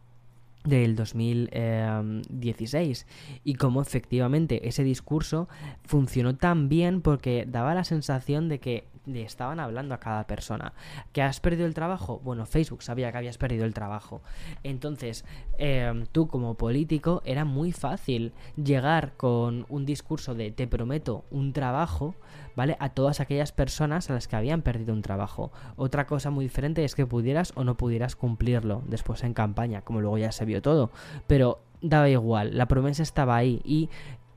del 0.64 0.96
2016 0.96 3.06
y 3.44 3.54
cómo 3.54 3.80
efectivamente 3.80 4.68
ese 4.68 4.84
discurso 4.84 5.48
funcionó 5.84 6.36
tan 6.36 6.68
bien 6.68 7.00
porque 7.00 7.46
daba 7.48 7.74
la 7.74 7.84
sensación 7.84 8.48
de 8.48 8.60
que 8.60 8.84
le 9.12 9.22
estaban 9.22 9.60
hablando 9.60 9.94
a 9.94 10.00
cada 10.00 10.26
persona. 10.26 10.72
¿Que 11.12 11.22
has 11.22 11.40
perdido 11.40 11.66
el 11.66 11.74
trabajo? 11.74 12.20
Bueno, 12.24 12.46
Facebook 12.46 12.82
sabía 12.82 13.10
que 13.12 13.18
habías 13.18 13.38
perdido 13.38 13.64
el 13.64 13.74
trabajo. 13.74 14.22
Entonces, 14.62 15.24
em, 15.58 16.06
tú 16.06 16.28
como 16.28 16.54
político 16.54 17.22
era 17.24 17.44
muy 17.44 17.72
fácil 17.72 18.32
llegar 18.56 19.12
con 19.16 19.66
un 19.68 19.86
discurso 19.86 20.34
de 20.34 20.50
te 20.50 20.66
prometo 20.66 21.24
un 21.30 21.52
trabajo, 21.52 22.14
¿vale? 22.56 22.76
A 22.80 22.90
todas 22.90 23.20
aquellas 23.20 23.52
personas 23.52 24.10
a 24.10 24.14
las 24.14 24.28
que 24.28 24.36
habían 24.36 24.62
perdido 24.62 24.92
un 24.92 25.02
trabajo. 25.02 25.52
Otra 25.76 26.06
cosa 26.06 26.30
muy 26.30 26.44
diferente 26.44 26.84
es 26.84 26.94
que 26.94 27.06
pudieras 27.06 27.52
o 27.56 27.64
no 27.64 27.76
pudieras 27.76 28.16
cumplirlo 28.16 28.82
después 28.86 29.22
en 29.24 29.34
campaña, 29.34 29.82
como 29.82 30.00
luego 30.00 30.18
ya 30.18 30.32
se 30.32 30.44
vio 30.44 30.62
todo. 30.62 30.90
Pero 31.26 31.60
daba 31.82 32.08
igual, 32.08 32.56
la 32.56 32.66
promesa 32.66 33.02
estaba 33.02 33.36
ahí 33.36 33.60
y 33.64 33.88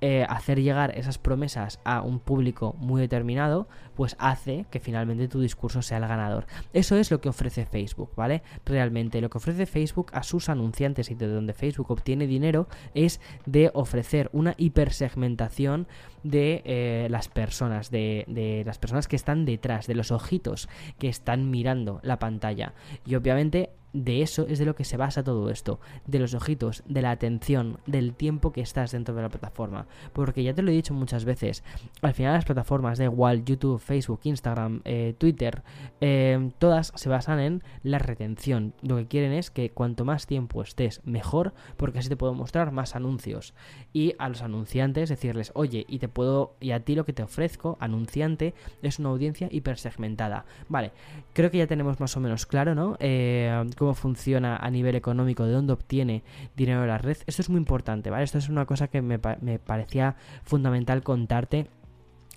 eh, 0.06 0.26
hacer 0.28 0.62
llegar 0.62 0.98
esas 0.98 1.18
promesas 1.18 1.80
a 1.86 2.02
un 2.02 2.20
público 2.20 2.76
muy 2.78 3.00
determinado, 3.00 3.70
pues 3.96 4.18
hace 4.20 4.66
que 4.70 4.82
finalmente 4.82 5.30
tu 5.30 5.40
discurso 5.40 5.82
sea 5.82 6.00
el 6.00 6.10
ganador. 6.10 6.46
Eso 6.74 6.98
es 6.98 7.10
lo 7.10 7.22
que 7.22 7.30
ofrece 7.30 7.66
Facebook, 7.66 8.12
¿vale? 8.18 8.44
Realmente 8.66 9.22
lo 9.22 9.30
que 9.30 9.38
ofrece 9.38 9.66
Facebook 9.66 10.08
a 10.12 10.24
sus 10.24 10.50
anunciantes 10.50 11.10
y 11.10 11.16
de 11.16 11.28
donde 11.28 11.54
Facebook 11.54 11.90
obtiene 11.90 12.28
dinero 12.28 12.68
es 12.94 13.22
de 13.46 13.72
ofrecer 13.74 14.30
una 14.34 14.56
hipersegmentación 14.58 15.88
de 16.24 16.62
eh, 16.66 17.08
las 17.10 17.28
personas, 17.28 17.92
de, 17.92 18.26
de 18.28 18.64
las 18.66 18.78
personas 18.78 19.08
que 19.08 19.16
están 19.16 19.46
detrás, 19.46 19.88
de 19.88 19.96
los 19.96 20.12
ojitos 20.12 20.70
que 21.00 21.10
están 21.10 21.50
mirando 21.50 22.00
la 22.04 22.20
pantalla. 22.20 22.74
Y 23.06 23.16
obviamente 23.16 23.72
de 23.94 24.24
eso 24.24 24.48
es 24.48 24.60
de 24.60 24.66
lo 24.66 24.76
que 24.76 24.84
se 24.84 24.98
basa 24.98 25.24
todo 25.24 25.50
esto, 25.50 25.80
de 26.08 26.20
los 26.20 26.34
ojitos, 26.34 26.84
de 26.88 27.04
la 27.04 27.12
atención, 27.12 27.78
del 27.86 28.14
tiempo 28.16 28.52
que 28.52 28.62
estás 28.62 28.92
dentro 28.92 29.14
de 29.14 29.22
la 29.22 29.30
plataforma. 29.30 29.88
Porque 30.14 30.44
ya 30.44 30.54
te 30.54 30.64
lo 30.64 30.72
he 30.72 30.74
dicho 30.74 30.96
muchas 30.96 31.26
veces, 31.26 31.64
al 32.02 32.14
final 32.14 32.34
las 32.34 32.46
plataformas, 32.46 32.98
da 32.98 33.06
igual 33.06 33.46
YouTube, 33.46 33.80
Facebook, 33.80 34.22
Instagram, 34.24 34.82
eh, 34.84 35.14
Twitter, 35.18 35.62
eh, 36.02 36.50
todas 36.58 36.92
se 36.96 37.10
basan 37.10 37.40
en 37.40 37.64
la 37.84 38.00
retención. 38.00 38.74
Lo 38.82 38.98
que 38.98 39.08
quieren 39.08 39.32
es 39.32 39.52
que 39.52 39.70
cuanto 39.70 40.06
más 40.06 40.26
tiempo 40.26 40.64
estés, 40.64 41.02
mejor, 41.06 41.54
porque 41.78 42.00
así 42.00 42.10
te 42.10 42.18
puedo 42.18 42.34
mostrar 42.34 42.72
más 42.72 42.96
anuncios. 42.96 43.54
Y 43.94 44.16
a 44.18 44.28
los 44.28 44.42
anunciantes 44.42 45.10
decirles, 45.10 45.52
oye, 45.54 45.86
y 45.88 46.00
te 46.00 46.08
puedo, 46.14 46.56
y 46.60 46.72
a 46.72 46.80
ti 46.80 46.96
lo 46.96 47.06
que 47.06 47.14
te 47.14 47.24
ofrezco, 47.24 47.78
anunciante, 47.80 48.54
es 48.82 49.00
una 49.00 49.10
audiencia 49.10 49.48
hipersegmentada. 49.52 50.46
Vale, 50.70 50.92
creo 51.34 51.52
que 51.52 51.58
ya 51.58 51.68
tenemos 51.68 52.00
más 52.00 52.16
o 52.16 52.20
menos 52.20 52.46
claro, 52.46 52.76
¿no? 52.76 52.96
Eh, 53.00 53.64
cómo 53.78 53.94
funciona 53.94 54.58
a 54.58 54.70
nivel 54.70 54.96
económico, 54.96 55.46
de 55.46 55.54
dónde 55.54 55.74
obtiene 55.74 56.24
dinero 56.56 56.86
la 56.86 56.98
red. 56.98 57.18
Esto 57.26 57.42
es 57.42 57.50
muy 57.50 57.58
importante, 57.58 58.10
¿vale? 58.10 58.24
Esto 58.24 58.38
es 58.38 58.50
una 58.50 58.66
cosa 58.66 58.88
que 58.88 59.02
me, 59.02 59.20
me 59.42 59.60
parecía 59.60 60.16
fundamental 60.44 61.04
contarte 61.04 61.68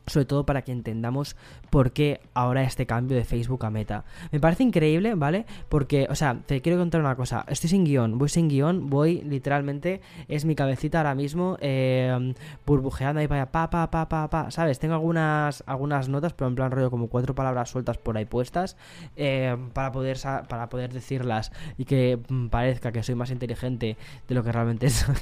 sobre 0.06 0.26
todo 0.26 0.46
para 0.46 0.62
que 0.62 0.72
entendamos 0.72 1.36
por 1.70 1.92
qué 1.92 2.20
ahora 2.34 2.62
este 2.62 2.86
cambio 2.86 3.16
de 3.16 3.24
Facebook 3.24 3.64
a 3.64 3.70
Meta. 3.70 4.04
Me 4.30 4.40
parece 4.40 4.62
increíble, 4.62 5.14
¿vale? 5.14 5.46
Porque, 5.68 6.06
o 6.10 6.14
sea, 6.14 6.40
te 6.46 6.60
quiero 6.60 6.78
contar 6.78 7.00
una 7.00 7.16
cosa, 7.16 7.44
estoy 7.48 7.70
sin 7.70 7.84
guion, 7.84 8.18
voy 8.18 8.28
sin 8.28 8.48
guion, 8.48 8.88
voy 8.88 9.22
literalmente, 9.22 10.00
es 10.28 10.44
mi 10.44 10.54
cabecita 10.54 10.98
ahora 10.98 11.14
mismo 11.14 11.56
eh, 11.60 12.34
burbujeando 12.64 13.20
ahí 13.20 13.28
para 13.28 13.50
pa, 13.50 13.70
pa, 13.70 13.90
pa, 13.90 14.08
pa, 14.08 14.30
pa, 14.30 14.50
¿sabes? 14.50 14.78
Tengo 14.78 14.94
algunas, 14.94 15.62
algunas 15.66 16.08
notas, 16.08 16.32
pero 16.32 16.48
en 16.48 16.54
plan 16.54 16.70
rollo 16.70 16.90
como 16.90 17.08
cuatro 17.08 17.34
palabras 17.34 17.70
sueltas 17.70 17.98
por 17.98 18.16
ahí 18.16 18.24
puestas, 18.24 18.76
eh, 19.16 19.56
para, 19.72 19.92
poder, 19.92 20.18
para 20.48 20.68
poder 20.68 20.92
decirlas 20.92 21.52
y 21.78 21.84
que 21.84 22.18
mm, 22.28 22.48
parezca 22.48 22.92
que 22.92 23.02
soy 23.02 23.14
más 23.14 23.30
inteligente 23.30 23.96
de 24.28 24.34
lo 24.34 24.42
que 24.42 24.52
realmente 24.52 24.90
soy. 24.90 25.16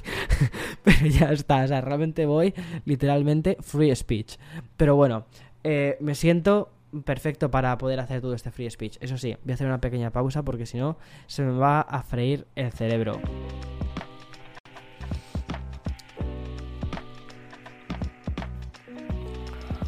pero 0.83 1.07
ya 1.07 1.31
está, 1.33 1.65
o 1.65 1.69
sea, 1.69 1.81
realmente 1.81 2.27
voy 2.27 2.55
literalmente 2.85 3.57
free 3.61 3.95
speech. 3.95 4.37
Pero 4.77 4.97
bueno, 4.97 5.27
eh, 5.63 5.97
me 6.01 6.15
siento 6.15 6.71
perfecto 7.05 7.51
para 7.51 7.77
poder 7.79 8.01
hacer 8.01 8.21
todo 8.21 8.35
este 8.35 8.51
free 8.51 8.71
speech. 8.71 8.99
Eso 9.01 9.19
sí, 9.19 9.37
voy 9.45 9.53
a 9.53 9.55
hacer 9.55 9.67
una 9.67 9.81
pequeña 9.81 10.11
pausa 10.11 10.43
porque 10.43 10.67
si 10.67 10.79
no 10.79 10.97
se 11.27 11.43
me 11.43 11.53
va 11.53 11.81
a 11.81 12.03
freír 12.03 12.47
el 12.55 12.73
cerebro. 12.73 13.21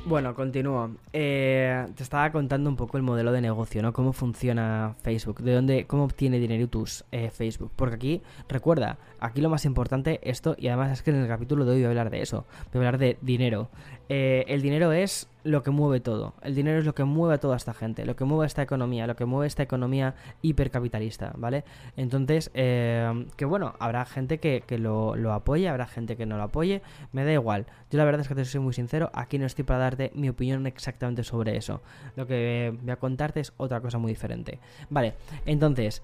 Bueno, 0.07 0.37
continúo. 0.37 0.93
Eh, 1.13 1.85
te 1.97 2.05
estaba 2.05 2.31
contando 2.31 2.71
un 2.71 2.77
poco 2.77 2.97
el 2.97 3.03
modelo 3.03 3.33
de 3.33 3.41
negocio, 3.41 3.83
¿no? 3.83 3.93
Cómo 3.93 4.13
funciona 4.13 4.95
Facebook, 5.03 5.41
de 5.41 5.53
dónde, 5.53 5.87
cómo 5.89 6.05
obtiene 6.05 6.39
dinero 6.39 6.69
tus 6.69 7.05
eh, 7.11 7.29
Facebook. 7.31 7.73
Porque 7.75 7.97
aquí, 7.97 8.23
recuerda, 8.49 8.99
aquí 9.21 9.41
lo 9.41 9.51
más 9.51 9.65
importante, 9.65 10.21
esto, 10.23 10.55
y 10.59 10.69
además 10.69 10.93
es 10.93 11.03
que 11.03 11.11
en 11.11 11.17
el 11.17 11.29
capítulo 11.29 11.65
de 11.65 11.73
hoy 11.73 11.79
voy 11.79 11.87
a 11.87 11.89
hablar 11.89 12.11
de 12.11 12.23
eso, 12.23 12.45
voy 12.73 12.85
a 12.85 12.89
hablar 12.89 12.99
de 12.99 13.19
dinero. 13.23 13.69
Eh, 14.09 14.45
el 14.49 14.63
dinero 14.63 14.93
es 14.93 15.29
lo 15.43 15.63
que 15.63 15.71
mueve 15.71 16.01
todo. 16.01 16.35
El 16.43 16.55
dinero 16.55 16.79
es 16.79 16.85
lo 16.85 16.95
que 16.95 17.05
mueve 17.05 17.35
a 17.35 17.39
toda 17.39 17.57
esta 17.57 17.75
gente, 17.75 18.05
lo 18.05 18.17
que 18.17 18.25
mueve 18.25 18.47
esta 18.47 18.63
economía, 18.63 19.07
lo 19.07 19.17
que 19.17 19.25
mueve 19.25 19.47
esta 19.47 19.63
economía 19.63 20.15
hipercapitalista, 20.43 21.33
¿vale? 21.37 21.65
Entonces, 21.97 22.51
eh, 22.55 23.27
que 23.37 23.45
bueno, 23.45 23.75
habrá 23.79 24.05
gente 24.05 24.39
que, 24.39 24.63
lo, 24.79 25.17
lo, 25.17 25.33
apoye, 25.33 25.69
habrá 25.69 25.87
gente 25.87 26.17
que 26.17 26.27
no 26.27 26.37
lo 26.37 26.45
apoye, 26.45 26.83
me 27.13 27.25
da 27.25 27.33
igual. 27.33 27.67
Yo 27.91 27.99
la 27.99 28.05
verdad 28.05 28.21
es 28.21 28.29
que 28.29 28.35
te 28.35 28.45
soy 28.45 28.61
muy 28.61 28.75
sincero, 28.75 29.11
aquí 29.13 29.39
no 29.39 29.47
estoy 29.47 29.65
para 29.65 29.81
darte 29.81 30.13
mi 30.15 30.29
opinión 30.29 30.67
exactamente 30.67 31.25
sobre 31.25 31.57
eso. 31.57 31.81
Lo 32.17 32.27
que 32.27 32.77
voy 32.81 32.91
a 32.91 32.97
contarte 32.97 33.41
es 33.41 33.53
otra 33.57 33.81
cosa 33.81 33.99
muy 33.99 34.13
diferente. 34.13 34.59
Vale, 34.91 35.15
entonces... 35.47 36.03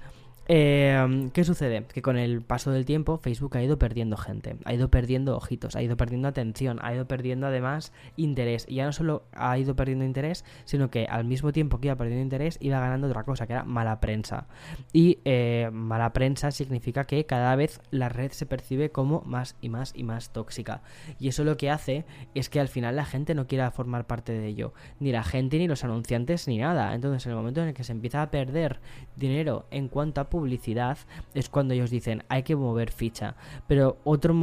Eh, 0.48 1.30
¿Qué 1.32 1.44
sucede? 1.44 1.84
Que 1.84 2.02
con 2.02 2.18
el 2.18 2.42
paso 2.42 2.70
del 2.72 2.84
tiempo 2.84 3.18
Facebook 3.18 3.56
ha 3.56 3.62
ido 3.62 3.78
perdiendo 3.78 4.16
gente, 4.16 4.56
ha 4.64 4.74
ido 4.74 4.90
perdiendo 4.90 5.36
ojitos, 5.36 5.76
ha 5.76 5.82
ido 5.82 5.96
perdiendo 5.96 6.28
atención, 6.28 6.78
ha 6.82 6.94
ido 6.94 7.06
perdiendo 7.06 7.46
además 7.46 7.92
interés. 8.16 8.66
Y 8.68 8.76
ya 8.76 8.86
no 8.86 8.92
solo 8.92 9.22
ha 9.32 9.56
ido 9.58 9.76
perdiendo 9.76 10.04
interés, 10.04 10.44
sino 10.64 10.90
que 10.90 11.06
al 11.06 11.24
mismo 11.24 11.52
tiempo 11.52 11.78
que 11.78 11.88
iba 11.88 11.96
perdiendo 11.96 12.22
interés, 12.22 12.58
iba 12.60 12.80
ganando 12.80 13.06
otra 13.06 13.24
cosa, 13.24 13.46
que 13.46 13.52
era 13.52 13.64
mala 13.64 14.00
prensa. 14.00 14.46
Y 14.92 15.18
eh, 15.24 15.70
mala 15.72 16.12
prensa 16.12 16.50
significa 16.50 17.04
que 17.04 17.24
cada 17.24 17.54
vez 17.56 17.80
la 17.90 18.08
red 18.08 18.32
se 18.32 18.46
percibe 18.46 18.90
como 18.90 19.22
más 19.22 19.56
y 19.60 19.68
más 19.68 19.92
y 19.94 20.02
más 20.02 20.32
tóxica. 20.32 20.82
Y 21.18 21.28
eso 21.28 21.44
lo 21.44 21.56
que 21.56 21.70
hace 21.70 22.04
es 22.34 22.48
que 22.48 22.60
al 22.60 22.68
final 22.68 22.96
la 22.96 23.04
gente 23.04 23.34
no 23.34 23.46
quiera 23.46 23.70
formar 23.70 24.06
parte 24.06 24.32
de 24.32 24.46
ello. 24.46 24.74
Ni 24.98 25.12
la 25.12 25.22
gente, 25.22 25.58
ni 25.58 25.68
los 25.68 25.84
anunciantes, 25.84 26.48
ni 26.48 26.58
nada. 26.58 26.94
Entonces, 26.94 27.26
en 27.26 27.30
el 27.30 27.38
momento 27.38 27.62
en 27.62 27.68
el 27.68 27.74
que 27.74 27.84
se 27.84 27.92
empieza 27.92 28.22
a 28.22 28.30
perder 28.30 28.80
dinero 29.16 29.66
en 29.70 29.88
cuanto 29.88 30.20
a 30.20 30.28
publicidad 30.32 30.96
es 31.34 31.50
cuando 31.50 31.74
ellos 31.74 31.90
dicen 31.90 32.24
hay 32.30 32.42
que 32.42 32.56
mover 32.56 32.90
ficha. 32.90 33.34
Pero 33.68 33.98
otro, 34.02 34.34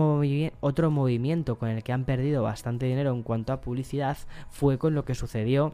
otro 0.60 0.92
movimiento 0.92 1.58
con 1.58 1.70
el 1.70 1.82
que 1.82 1.94
han 1.94 2.06
perdido 2.06 2.44
bastante 2.44 2.86
dinero 2.86 3.12
en 3.12 3.24
cuanto 3.24 3.54
a 3.54 3.62
publicidad 3.62 4.16
fue 4.52 4.78
con 4.78 4.94
lo 4.94 5.04
que 5.04 5.16
sucedió 5.16 5.74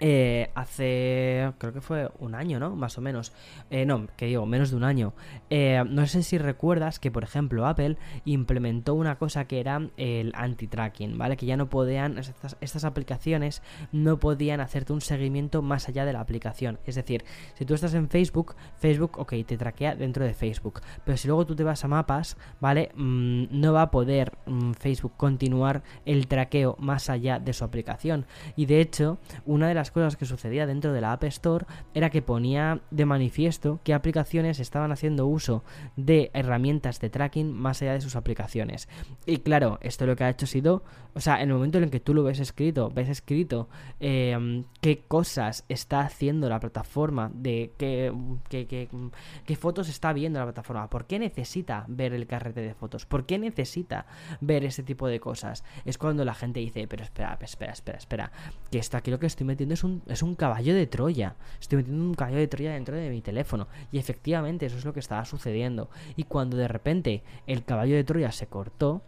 eh, 0.00 0.50
hace, 0.54 1.52
creo 1.58 1.72
que 1.72 1.80
fue 1.80 2.10
un 2.18 2.34
año, 2.34 2.58
¿no? 2.58 2.74
Más 2.74 2.98
o 2.98 3.00
menos. 3.00 3.32
Eh, 3.70 3.86
no, 3.86 4.08
que 4.16 4.26
digo, 4.26 4.44
menos 4.46 4.70
de 4.70 4.76
un 4.76 4.84
año. 4.84 5.12
Eh, 5.48 5.84
no 5.88 6.06
sé 6.06 6.24
si 6.24 6.38
recuerdas 6.38 6.98
que, 6.98 7.12
por 7.12 7.22
ejemplo, 7.22 7.66
Apple 7.66 7.96
implementó 8.24 8.94
una 8.94 9.16
cosa 9.16 9.44
que 9.44 9.60
era 9.60 9.80
el 9.96 10.32
anti-tracking, 10.34 11.16
¿vale? 11.18 11.36
Que 11.36 11.46
ya 11.46 11.56
no 11.56 11.68
podían, 11.68 12.18
estas, 12.18 12.84
aplicaciones 12.84 13.62
no 13.92 14.18
podían 14.18 14.60
hacerte 14.60 14.92
un 14.92 15.00
seguimiento 15.00 15.62
más 15.62 15.88
allá 15.88 16.04
de 16.04 16.12
la 16.12 16.20
aplicación. 16.20 16.80
Es 16.84 16.96
decir, 16.96 17.24
si 17.54 17.64
tú 17.64 17.74
estás 17.74 17.94
en 17.94 18.08
Facebook, 18.08 18.56
Facebook, 18.78 19.18
ok, 19.18 19.34
te 19.46 19.56
traquea 19.56 19.94
dentro 19.94 20.24
de 20.24 20.34
Facebook. 20.34 20.80
Pero 21.04 21.16
si 21.16 21.28
luego 21.28 21.46
tú 21.46 21.54
te 21.54 21.62
vas 21.62 21.84
a 21.84 21.88
mapas, 21.88 22.36
¿vale? 22.60 22.90
Mm, 22.96 23.44
no 23.52 23.72
va 23.72 23.82
a 23.82 23.90
poder 23.92 24.32
mm, 24.46 24.72
Facebook 24.72 25.12
continuar 25.16 25.84
el 26.06 26.26
traqueo 26.26 26.76
más 26.80 27.08
allá 27.08 27.38
de 27.38 27.52
su 27.52 27.62
aplicación. 27.62 28.26
Y 28.56 28.66
de 28.66 28.80
hecho, 28.80 29.18
una 29.46 29.68
de 29.68 29.74
las 29.74 29.91
cosas 29.92 30.16
que 30.16 30.24
sucedía 30.24 30.66
dentro 30.66 30.92
de 30.92 31.00
la 31.00 31.12
App 31.12 31.24
Store 31.24 31.66
era 31.94 32.10
que 32.10 32.22
ponía 32.22 32.80
de 32.90 33.06
manifiesto 33.06 33.80
que 33.84 33.94
aplicaciones 33.94 34.60
estaban 34.60 34.92
haciendo 34.92 35.26
uso 35.26 35.62
de 35.96 36.30
herramientas 36.34 37.00
de 37.00 37.10
tracking 37.10 37.52
más 37.52 37.82
allá 37.82 37.92
de 37.92 38.00
sus 38.00 38.16
aplicaciones. 38.16 38.88
Y 39.26 39.38
claro, 39.38 39.78
esto 39.82 40.06
lo 40.06 40.16
que 40.16 40.24
ha 40.24 40.30
hecho 40.30 40.44
ha 40.44 40.48
sido, 40.48 40.82
o 41.14 41.20
sea, 41.20 41.42
en 41.42 41.48
el 41.48 41.54
momento 41.54 41.78
en 41.78 41.84
el 41.84 41.90
que 41.90 42.00
tú 42.00 42.14
lo 42.14 42.24
ves 42.24 42.40
escrito, 42.40 42.90
ves 42.90 43.08
escrito 43.08 43.68
em, 44.00 44.64
qué 44.80 45.04
cosas 45.06 45.64
está 45.68 46.00
haciendo 46.00 46.48
la 46.48 46.60
plataforma, 46.60 47.30
de 47.34 47.72
qué, 47.78 48.12
qué, 48.48 49.56
fotos 49.56 49.88
está 49.88 50.12
viendo 50.12 50.38
la 50.38 50.46
plataforma, 50.46 50.88
por 50.88 51.06
qué 51.06 51.18
necesita 51.18 51.84
ver 51.88 52.14
el 52.14 52.26
carrete 52.26 52.60
de 52.60 52.74
fotos, 52.74 53.06
por 53.06 53.26
qué 53.26 53.38
necesita 53.38 54.06
ver 54.40 54.64
ese 54.64 54.82
tipo 54.82 55.06
de 55.06 55.20
cosas. 55.20 55.64
Es 55.84 55.98
cuando 55.98 56.24
la 56.24 56.34
gente 56.34 56.60
dice, 56.60 56.86
pero 56.88 57.04
espera, 57.04 57.38
espera, 57.40 57.72
espera, 57.72 57.98
espera, 57.98 58.32
que 58.70 58.78
esto 58.78 58.96
aquí 58.96 59.10
lo 59.10 59.18
que 59.18 59.26
estoy 59.26 59.46
metiendo 59.46 59.71
es 59.74 59.84
un, 59.84 60.02
es 60.06 60.22
un 60.22 60.34
caballo 60.34 60.74
de 60.74 60.86
Troya. 60.86 61.36
Estoy 61.60 61.78
metiendo 61.78 62.04
un 62.04 62.14
caballo 62.14 62.38
de 62.38 62.48
Troya 62.48 62.72
dentro 62.72 62.96
de 62.96 63.10
mi 63.10 63.20
teléfono. 63.20 63.68
Y 63.90 63.98
efectivamente 63.98 64.66
eso 64.66 64.78
es 64.78 64.84
lo 64.84 64.92
que 64.92 65.00
estaba 65.00 65.24
sucediendo. 65.24 65.90
Y 66.16 66.24
cuando 66.24 66.56
de 66.56 66.68
repente 66.68 67.22
el 67.46 67.64
caballo 67.64 67.96
de 67.96 68.04
Troya 68.04 68.32
se 68.32 68.46
cortó, 68.46 69.02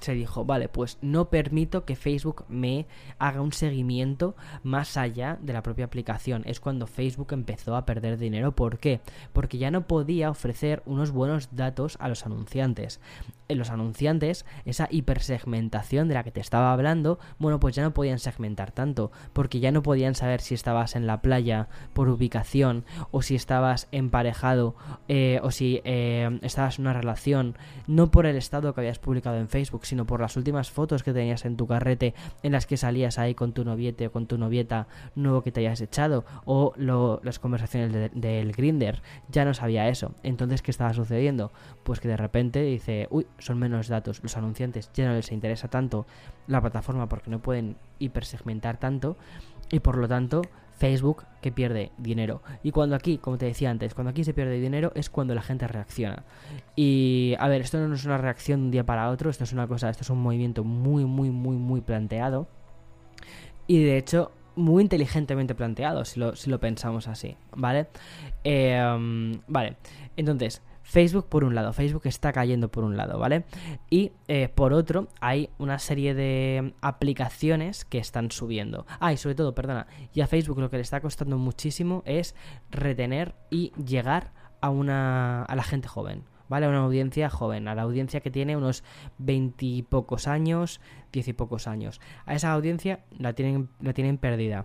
se 0.00 0.14
dijo, 0.14 0.44
vale, 0.44 0.68
pues 0.68 0.98
no 1.02 1.28
permito 1.28 1.84
que 1.84 1.96
Facebook 1.96 2.44
me 2.48 2.86
haga 3.18 3.40
un 3.40 3.52
seguimiento 3.52 4.36
más 4.62 4.96
allá 4.96 5.38
de 5.40 5.52
la 5.52 5.62
propia 5.62 5.86
aplicación. 5.86 6.42
Es 6.46 6.60
cuando 6.60 6.86
Facebook 6.86 7.32
empezó 7.32 7.76
a 7.76 7.84
perder 7.84 8.18
dinero. 8.18 8.52
¿Por 8.52 8.78
qué? 8.78 9.00
Porque 9.32 9.58
ya 9.58 9.70
no 9.70 9.86
podía 9.86 10.30
ofrecer 10.30 10.82
unos 10.86 11.10
buenos 11.10 11.48
datos 11.56 11.96
a 12.00 12.08
los 12.08 12.24
anunciantes 12.26 13.00
los 13.48 13.70
anunciantes, 13.70 14.44
esa 14.64 14.88
hipersegmentación 14.90 16.08
de 16.08 16.14
la 16.14 16.24
que 16.24 16.30
te 16.30 16.40
estaba 16.40 16.72
hablando, 16.72 17.18
bueno, 17.38 17.60
pues 17.60 17.74
ya 17.74 17.82
no 17.82 17.94
podían 17.94 18.18
segmentar 18.18 18.72
tanto, 18.72 19.10
porque 19.32 19.60
ya 19.60 19.72
no 19.72 19.82
podían 19.82 20.14
saber 20.14 20.40
si 20.40 20.54
estabas 20.54 20.96
en 20.96 21.06
la 21.06 21.22
playa 21.22 21.68
por 21.92 22.08
ubicación, 22.08 22.84
o 23.10 23.22
si 23.22 23.34
estabas 23.34 23.88
emparejado, 23.92 24.74
eh, 25.08 25.40
o 25.42 25.50
si 25.50 25.80
eh, 25.84 26.38
estabas 26.42 26.78
en 26.78 26.86
una 26.86 26.92
relación, 26.92 27.56
no 27.86 28.10
por 28.10 28.26
el 28.26 28.36
estado 28.36 28.74
que 28.74 28.80
habías 28.80 28.98
publicado 28.98 29.36
en 29.38 29.48
Facebook, 29.48 29.86
sino 29.86 30.06
por 30.06 30.20
las 30.20 30.36
últimas 30.36 30.70
fotos 30.70 31.02
que 31.02 31.12
tenías 31.12 31.44
en 31.44 31.56
tu 31.56 31.66
carrete, 31.66 32.14
en 32.42 32.52
las 32.52 32.66
que 32.66 32.76
salías 32.76 33.18
ahí 33.18 33.34
con 33.34 33.52
tu 33.52 33.64
noviete 33.64 34.08
o 34.08 34.12
con 34.12 34.26
tu 34.26 34.38
novieta 34.38 34.88
nuevo 35.14 35.42
que 35.42 35.52
te 35.52 35.60
hayas 35.60 35.80
echado, 35.80 36.24
o 36.44 36.74
las 37.22 37.38
conversaciones 37.38 38.10
del 38.14 38.52
Grinder, 38.52 39.02
ya 39.28 39.44
no 39.44 39.54
sabía 39.54 39.88
eso. 39.88 40.14
Entonces, 40.22 40.62
¿qué 40.62 40.70
estaba 40.70 40.94
sucediendo? 40.94 41.52
Pues 41.82 42.00
que 42.00 42.08
de 42.08 42.16
repente 42.16 42.62
dice, 42.62 43.08
uy, 43.10 43.26
son 43.38 43.58
menos 43.58 43.88
datos. 43.88 44.20
Los 44.22 44.36
anunciantes 44.36 44.90
ya 44.94 45.06
no 45.06 45.14
les 45.14 45.32
interesa 45.32 45.68
tanto 45.68 46.06
la 46.46 46.60
plataforma 46.60 47.08
porque 47.08 47.30
no 47.30 47.40
pueden 47.40 47.76
hipersegmentar 47.98 48.78
tanto 48.78 49.16
y 49.70 49.80
por 49.80 49.96
lo 49.96 50.08
tanto 50.08 50.42
Facebook 50.78 51.24
que 51.40 51.52
pierde 51.52 51.90
dinero. 51.98 52.42
Y 52.62 52.70
cuando 52.70 52.94
aquí, 52.96 53.18
como 53.18 53.36
te 53.36 53.46
decía 53.46 53.70
antes, 53.70 53.94
cuando 53.94 54.10
aquí 54.10 54.24
se 54.24 54.32
pierde 54.32 54.60
dinero 54.60 54.92
es 54.94 55.10
cuando 55.10 55.34
la 55.34 55.42
gente 55.42 55.66
reacciona. 55.66 56.24
Y 56.76 57.34
a 57.38 57.48
ver, 57.48 57.62
esto 57.62 57.78
no 57.86 57.94
es 57.94 58.04
una 58.04 58.18
reacción 58.18 58.60
de 58.60 58.64
un 58.66 58.70
día 58.70 58.86
para 58.86 59.10
otro, 59.10 59.28
esto 59.28 59.44
es 59.44 59.52
una 59.52 59.66
cosa, 59.66 59.90
esto 59.90 60.04
es 60.04 60.10
un 60.10 60.22
movimiento 60.22 60.64
muy, 60.64 61.04
muy, 61.04 61.30
muy, 61.30 61.56
muy 61.56 61.80
planteado. 61.80 62.46
Y 63.66 63.82
de 63.82 63.98
hecho, 63.98 64.30
muy 64.54 64.82
inteligentemente 64.82 65.54
planteado, 65.54 66.04
si 66.04 66.20
lo, 66.20 66.36
si 66.36 66.48
lo 66.48 66.58
pensamos 66.58 67.08
así, 67.08 67.36
¿vale? 67.54 67.88
Eh, 68.44 69.40
vale, 69.46 69.76
entonces, 70.16 70.62
Facebook 70.88 71.28
por 71.28 71.44
un 71.44 71.54
lado, 71.54 71.74
Facebook 71.74 72.06
está 72.06 72.32
cayendo 72.32 72.70
por 72.70 72.82
un 72.82 72.96
lado, 72.96 73.18
¿vale? 73.18 73.44
Y 73.90 74.12
eh, 74.26 74.48
por 74.48 74.72
otro 74.72 75.08
hay 75.20 75.50
una 75.58 75.78
serie 75.78 76.14
de 76.14 76.72
aplicaciones 76.80 77.84
que 77.84 77.98
están 77.98 78.30
subiendo. 78.30 78.86
Ah, 78.98 79.12
y 79.12 79.18
sobre 79.18 79.34
todo, 79.34 79.54
perdona, 79.54 79.86
y 80.14 80.22
a 80.22 80.26
Facebook 80.26 80.58
lo 80.58 80.70
que 80.70 80.78
le 80.78 80.82
está 80.82 81.02
costando 81.02 81.36
muchísimo 81.36 82.02
es 82.06 82.34
retener 82.70 83.34
y 83.50 83.72
llegar 83.74 84.32
a 84.62 84.70
una 84.70 85.42
a 85.42 85.54
la 85.56 85.62
gente 85.62 85.88
joven. 85.88 86.24
¿Vale? 86.48 86.64
A 86.64 86.70
una 86.70 86.78
audiencia 86.78 87.28
joven, 87.28 87.68
a 87.68 87.74
la 87.74 87.82
audiencia 87.82 88.20
que 88.20 88.30
tiene 88.30 88.56
unos 88.56 88.82
veintipocos 89.18 90.26
años, 90.26 90.80
diez 91.12 91.28
y 91.28 91.34
pocos 91.34 91.66
años. 91.68 92.00
A 92.24 92.34
esa 92.34 92.50
audiencia 92.52 93.00
la 93.10 93.34
tienen, 93.34 93.68
la 93.82 93.92
tienen 93.92 94.16
perdida. 94.16 94.64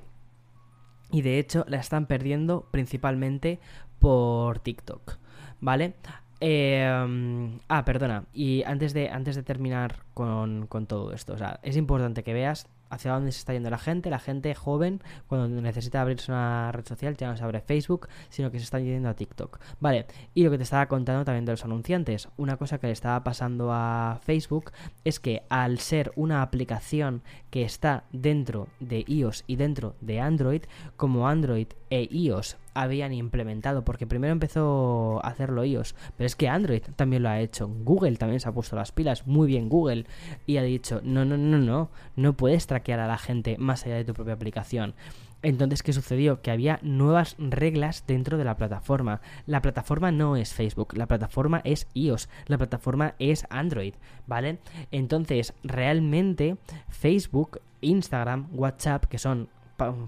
Y 1.12 1.22
de 1.22 1.38
hecho 1.38 1.66
la 1.68 1.82
están 1.82 2.06
perdiendo 2.06 2.70
principalmente 2.72 3.60
por 4.00 4.60
TikTok. 4.60 5.18
¿Vale? 5.64 5.94
Eh, 6.42 7.60
ah, 7.70 7.86
perdona. 7.86 8.26
Y 8.34 8.64
antes 8.64 8.94
de, 8.94 9.10
antes 9.10 9.36
de 9.36 9.44
terminar 9.44 10.04
con, 10.14 10.68
con, 10.68 10.88
todo 10.88 11.14
esto, 11.14 11.34
o 11.34 11.38
sea, 11.38 11.60
es 11.64 11.78
importante 11.78 12.22
que 12.24 12.34
veas 12.34 12.68
hacia 12.90 13.14
dónde 13.14 13.32
se 13.32 13.40
está 13.40 13.54
yendo 13.54 13.70
la 13.70 13.78
gente. 13.78 14.10
La 14.10 14.20
gente 14.20 14.54
joven, 14.54 15.02
cuando 15.28 15.62
necesita 15.62 16.02
abrirse 16.02 16.32
una 16.32 16.72
red 16.74 16.86
social, 16.86 17.16
ya 17.16 17.30
no 17.30 17.38
se 17.38 17.44
abre 17.46 17.62
Facebook, 17.62 18.10
sino 18.30 18.52
que 18.52 18.60
se 18.60 18.66
está 18.66 18.80
yendo 18.80 19.08
a 19.08 19.16
TikTok. 19.16 19.60
Vale, 19.80 20.06
y 20.34 20.44
lo 20.44 20.52
que 20.52 20.58
te 20.58 20.64
estaba 20.64 20.88
contando 20.88 21.24
también 21.24 21.46
de 21.46 21.54
los 21.54 21.64
anunciantes. 21.64 22.28
Una 22.36 22.58
cosa 22.58 22.78
que 22.78 22.88
le 22.88 22.94
estaba 22.94 23.24
pasando 23.24 23.72
a 23.72 24.20
Facebook 24.22 24.72
es 25.06 25.22
que 25.22 25.44
al 25.50 25.80
ser 25.80 26.12
una 26.18 26.42
aplicación 26.42 27.24
que 27.52 27.64
está 27.64 28.04
dentro 28.12 28.68
de 28.82 29.06
iOS 29.08 29.46
y 29.48 29.56
dentro 29.56 29.96
de 30.02 30.20
Android, 30.20 30.64
como 30.98 31.28
Android 31.28 31.68
e 31.90 32.10
iOS 32.12 32.58
habían 32.74 33.14
implementado, 33.14 33.84
porque 33.84 34.08
primero 34.08 34.32
empezó 34.32 35.20
a 35.24 35.30
hacerlo 35.30 35.64
iOS, 35.64 35.96
pero 36.18 36.26
es 36.26 36.36
que 36.36 36.50
Android 36.50 36.82
también 36.96 37.24
lo 37.24 37.30
ha 37.30 37.40
hecho, 37.40 37.68
Google 37.68 38.18
también 38.18 38.40
se 38.40 38.50
ha 38.50 38.54
puesto 38.54 38.76
las 38.76 38.92
pilas, 38.92 39.28
muy 39.28 39.48
bien 39.48 39.70
Google, 39.70 40.06
y 40.46 40.58
ha 40.58 40.64
dicho, 40.64 41.02
no, 41.04 41.26
no, 41.26 41.38
no, 41.38 41.58
no, 41.58 41.90
no 42.16 42.34
puedes 42.34 42.68
traquear 42.68 43.00
a 43.00 43.08
la 43.08 43.18
gente 43.18 43.58
más 43.58 43.86
allá 43.86 43.96
de 43.96 44.06
tu 44.06 44.14
propia 44.14 44.34
aplicación. 44.34 44.94
Entonces, 45.42 45.84
¿qué 45.84 45.92
sucedió? 45.92 46.42
Que 46.42 46.52
había 46.52 46.80
nuevas 46.84 47.36
reglas 47.38 48.06
dentro 48.08 48.38
de 48.38 48.46
la 48.46 48.56
plataforma. 48.56 49.20
La 49.46 49.62
plataforma 49.62 50.10
no 50.10 50.38
es 50.38 50.54
Facebook, 50.54 50.96
la 50.96 51.06
plataforma 51.06 51.60
es 51.66 51.88
iOS, 51.94 52.30
la 52.48 52.58
plataforma 52.58 53.16
es 53.20 53.46
Android, 53.50 53.94
¿vale? 54.26 54.60
Entonces, 54.92 55.54
realmente 55.64 56.56
Facebook 56.88 57.60
Instagram, 57.84 58.48
WhatsApp, 58.54 59.06
que 59.06 59.20
son 59.20 59.50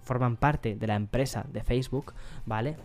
forman 0.04 0.38
parte 0.38 0.76
de 0.76 0.88
la 0.88 0.96
empresa 0.96 1.46
de 1.52 1.64
Facebook, 1.64 2.14
¿vale? 2.46 2.78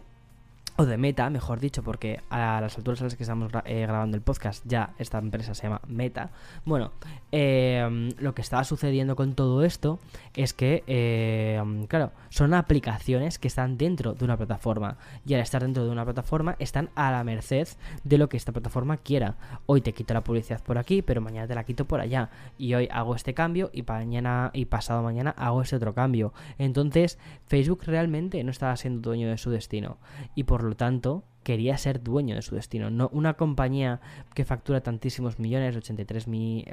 O 0.81 0.87
de 0.87 0.97
Meta, 0.97 1.29
mejor 1.29 1.61
dicho, 1.61 1.83
porque 1.83 2.21
a 2.31 2.59
las 2.59 2.79
alturas 2.79 3.03
a 3.03 3.05
las 3.05 3.15
que 3.15 3.25
estamos 3.25 3.53
eh, 3.67 3.83
grabando 3.83 4.17
el 4.17 4.23
podcast 4.23 4.65
ya 4.67 4.95
esta 4.97 5.19
empresa 5.19 5.53
se 5.55 5.65
llama 5.65 5.83
Meta. 5.87 6.31
Bueno, 6.65 6.93
em, 7.33 8.09
lo 8.19 8.35
que 8.35 8.41
estaba 8.41 8.65
sucediendo 8.65 9.15
con 9.15 9.35
todo 9.35 9.63
esto 9.63 9.99
es 10.35 10.55
que, 10.55 10.83
em, 10.87 11.87
claro, 11.87 12.13
son 12.31 12.55
aplicaciones 12.55 13.39
que 13.39 13.49
están 13.49 13.77
dentro 13.77 14.15
de 14.15 14.25
una 14.25 14.39
plataforma 14.39 14.97
y 15.27 15.35
al 15.35 15.41
estar 15.41 15.61
dentro 15.61 15.85
de 15.85 15.91
una 15.91 16.05
plataforma 16.05 16.57
están 16.59 16.89
a 16.95 17.11
la 17.11 17.25
merced 17.25 17.69
de 18.03 18.17
lo 18.17 18.31
que 18.31 18.39
esta 18.39 18.53
plataforma 18.53 18.97
quiera. 18.97 19.37
Hoy 19.67 19.83
te 19.83 19.93
quito 19.93 20.15
la 20.15 20.25
publicidad 20.25 20.63
por 20.63 20.79
aquí, 20.79 21.03
pero 21.03 21.21
mañana 21.21 21.47
te 21.47 21.55
la 21.55 21.65
quito 21.65 21.85
por 21.85 22.01
allá. 22.01 22.31
Y 22.57 22.73
hoy 22.73 22.89
hago 22.91 23.15
este 23.15 23.35
cambio 23.35 23.69
y 23.75 23.83
mañana 23.83 24.51
y 24.55 24.65
pasado 24.65 25.03
mañana 25.03 25.35
hago 25.37 25.61
este 25.61 25.77
otro 25.77 25.93
cambio. 25.93 26.33
Entonces, 26.57 27.19
Facebook 27.49 27.83
realmente 27.85 28.43
no 28.45 28.51
estaba 28.51 28.75
siendo 28.77 29.03
dueño 29.03 29.29
de 29.29 29.37
su 29.37 29.51
destino 29.51 29.99
y 30.35 30.45
por 30.45 30.70
lo 30.70 30.70
tanto 30.77 31.25
quería 31.43 31.79
ser 31.79 32.03
dueño 32.03 32.35
de 32.35 32.43
su 32.43 32.55
destino. 32.55 32.91
No 32.91 33.09
una 33.13 33.35
compañía 33.35 34.01
que 34.35 34.45
factura 34.45 34.83
tantísimos 34.83 35.39
millones, 35.39 35.77
83 35.77 36.27
mil 36.29 36.67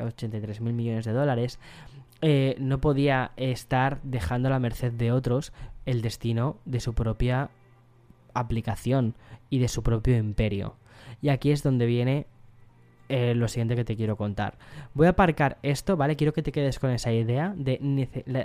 millones 0.73 1.05
de 1.05 1.13
dólares, 1.13 1.59
eh, 2.21 2.55
no 2.59 2.81
podía 2.81 3.31
estar 3.37 3.99
dejando 4.03 4.47
a 4.47 4.51
la 4.51 4.59
merced 4.59 4.91
de 4.91 5.11
otros 5.11 5.53
el 5.85 6.01
destino 6.01 6.57
de 6.65 6.79
su 6.79 6.93
propia 6.93 7.49
aplicación 8.33 9.15
y 9.49 9.59
de 9.59 9.67
su 9.67 9.83
propio 9.83 10.17
imperio. 10.17 10.75
Y 11.21 11.29
aquí 11.29 11.51
es 11.51 11.63
donde 11.63 11.85
viene 11.85 12.25
eh, 13.09 13.33
lo 13.35 13.47
siguiente 13.47 13.75
que 13.75 13.85
te 13.85 13.95
quiero 13.95 14.17
contar. 14.17 14.57
Voy 14.93 15.07
a 15.07 15.11
aparcar 15.11 15.57
esto, 15.63 15.95
¿vale? 15.95 16.15
Quiero 16.15 16.33
que 16.33 16.43
te 16.43 16.51
quedes 16.51 16.79
con 16.79 16.89
esa 16.89 17.11
idea 17.11 17.53
de, 17.55 17.79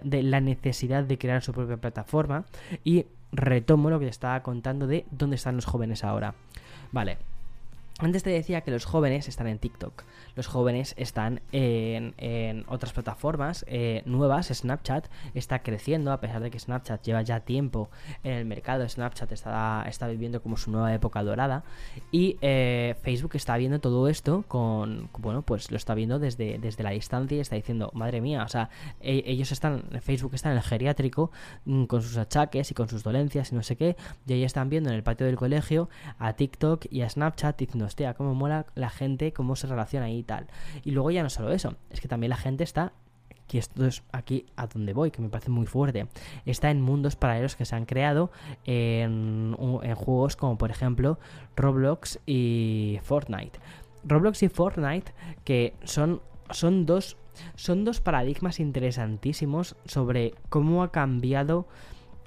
de 0.05 0.23
la 0.23 0.41
necesidad 0.41 1.05
de 1.05 1.19
crear 1.19 1.43
su 1.43 1.53
propia 1.53 1.79
plataforma 1.79 2.45
y 2.85 3.07
retomo 3.33 3.91
lo 3.91 3.99
que 3.99 4.09
estaba 4.09 4.43
contando 4.43 4.87
de 4.87 5.07
dónde 5.11 5.37
están 5.37 5.57
los 5.57 5.65
jóvenes 5.65 6.05
ahora. 6.05 6.35
Vale, 6.93 7.19
antes 8.03 8.23
te 8.23 8.31
decía 8.31 8.63
que 8.63 8.71
los 8.71 8.85
jóvenes 8.85 9.29
están 9.29 9.47
en 9.47 9.59
TikTok, 9.59 10.03
los 10.35 10.47
jóvenes 10.47 10.95
están 10.97 11.41
en, 11.53 12.65
otras 12.67 12.93
plataformas 12.93 13.65
eh, 13.69 14.03
nuevas, 14.07 14.49
Snapchat 14.49 15.09
está 15.35 15.63
creciendo 15.63 16.13
a 16.13 16.21
pesar 16.21 16.43
de 16.43 16.51
que 16.51 16.59
Snapchat 16.59 17.03
lleva 17.05 17.23
ya 17.23 17.41
tiempo 17.41 17.91
en 18.25 18.33
el 18.33 18.45
mercado, 18.45 18.89
Snapchat 18.89 19.31
está, 19.33 19.85
está 19.89 20.09
viviendo 20.09 20.43
como 20.43 20.57
su 20.57 20.71
nueva 20.71 20.93
época 20.93 21.23
dorada. 21.23 21.65
Y 22.11 22.39
eh, 22.41 22.97
Facebook 23.03 23.33
está 23.35 23.57
viendo 23.57 23.81
todo 23.81 24.09
esto 24.09 24.45
con, 24.49 25.09
bueno, 25.19 25.43
pues 25.43 25.71
lo 25.71 25.77
está 25.77 25.95
viendo 25.95 26.19
desde, 26.19 26.59
desde 26.59 26.83
la 26.83 26.91
distancia 26.91 27.37
y 27.37 27.41
está 27.41 27.57
diciendo, 27.57 27.91
madre 27.95 28.21
mía, 28.21 28.43
o 28.43 28.49
sea, 28.49 28.71
e, 29.01 29.23
ellos 29.27 29.53
están, 29.53 29.85
Facebook 30.01 30.35
está 30.35 30.51
en 30.51 30.57
el 30.57 30.63
geriátrico 30.63 31.31
mm, 31.65 31.85
con 31.85 32.03
sus 32.03 32.17
achaques 32.17 32.71
y 32.71 32.75
con 32.75 32.89
sus 32.89 33.03
dolencias 33.03 33.53
y 33.53 33.55
no 33.55 33.63
sé 33.63 33.77
qué, 33.77 33.97
y 34.27 34.33
ahí 34.33 34.45
están 34.45 34.69
viendo 34.69 34.91
en 34.91 34.97
el 34.97 35.03
patio 35.03 35.27
del 35.27 35.37
colegio 35.37 35.89
a 36.19 36.33
TikTok 36.33 36.87
y 36.91 37.03
a 37.03 37.09
Snapchat 37.09 37.59
diciendo 37.59 37.92
hostia, 37.93 38.15
cómo 38.15 38.35
mola 38.35 38.65
la 38.75 38.89
gente, 38.89 39.33
cómo 39.33 39.55
se 39.55 39.67
relaciona 39.67 40.11
y 40.11 40.23
tal. 40.23 40.47
Y 40.83 40.93
luego 40.93 41.11
ya 41.11 41.23
no 41.23 41.29
solo 41.29 41.53
eso, 41.53 41.77
es 41.91 42.01
que 42.01 42.09
también 42.09 42.31
la 42.31 42.37
gente 42.37 42.65
está 42.65 42.93
y 43.51 43.59
esto 43.59 43.85
es 43.85 44.03
aquí 44.13 44.47
a 44.57 44.67
donde 44.67 44.95
voy, 44.95 45.11
que 45.11 45.21
me 45.21 45.29
parece 45.29 45.51
muy 45.51 45.67
fuerte. 45.67 46.07
Está 46.47 46.71
en 46.71 46.81
mundos 46.81 47.17
paralelos 47.17 47.55
que 47.55 47.67
se 47.67 47.77
han 47.77 47.85
creado 47.85 48.31
en, 48.65 49.55
en, 49.83 49.95
juegos 49.95 50.37
como 50.37 50.57
por 50.57 50.71
ejemplo 50.71 51.19
Roblox 51.55 52.19
y 52.25 52.99
Fortnite. 53.03 53.61
Roblox 54.05 54.43
y 54.43 54.49
Fortnite 54.49 55.13
que 55.45 55.75
son, 55.85 56.23
son, 56.49 56.87
dos, 56.87 57.19
son 57.55 57.85
dos 57.85 58.01
paradigmas 58.01 58.59
interesantísimos 58.59 59.77
sobre 59.85 60.33
cómo 60.49 60.83
ha 60.83 60.91
cambiado 60.91 61.67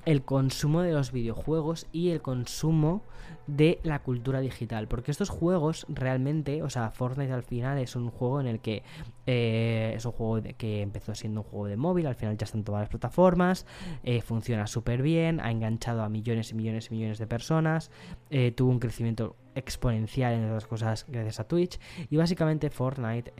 el 0.05 0.23
consumo 0.23 0.81
de 0.81 0.93
los 0.93 1.11
videojuegos 1.11 1.87
y 1.91 2.09
el 2.09 2.21
consumo 2.21 3.03
de 3.47 3.79
la 3.83 3.99
cultura 3.99 4.39
digital. 4.39 4.87
Porque 4.87 5.11
estos 5.11 5.29
juegos 5.29 5.85
realmente, 5.89 6.63
o 6.63 6.69
sea, 6.69 6.91
Fortnite 6.91 7.31
al 7.31 7.43
final 7.43 7.77
es 7.77 7.95
un 7.95 8.09
juego 8.09 8.41
en 8.41 8.47
el 8.47 8.59
que 8.59 8.83
eh, 9.25 9.93
es 9.95 10.05
un 10.05 10.11
juego 10.11 10.41
que 10.57 10.81
empezó 10.81 11.15
siendo 11.15 11.41
un 11.41 11.47
juego 11.47 11.67
de 11.67 11.77
móvil, 11.77 12.07
al 12.07 12.15
final 12.15 12.37
ya 12.37 12.45
están 12.45 12.63
todas 12.63 12.81
las 12.81 12.89
plataformas, 12.89 13.65
eh, 14.03 14.21
funciona 14.21 14.67
súper 14.67 15.01
bien, 15.01 15.39
ha 15.39 15.51
enganchado 15.51 16.03
a 16.03 16.09
millones 16.09 16.51
y 16.51 16.55
millones 16.55 16.89
y 16.89 16.95
millones 16.95 17.17
de 17.17 17.27
personas, 17.27 17.91
eh, 18.29 18.51
tuvo 18.51 18.71
un 18.71 18.79
crecimiento 18.79 19.35
exponencial 19.55 20.33
en 20.33 20.45
otras 20.45 20.67
cosas 20.67 21.05
gracias 21.07 21.39
a 21.39 21.47
Twitch 21.47 21.79
y 22.09 22.17
básicamente 22.17 22.69
Fortnite 22.69 23.31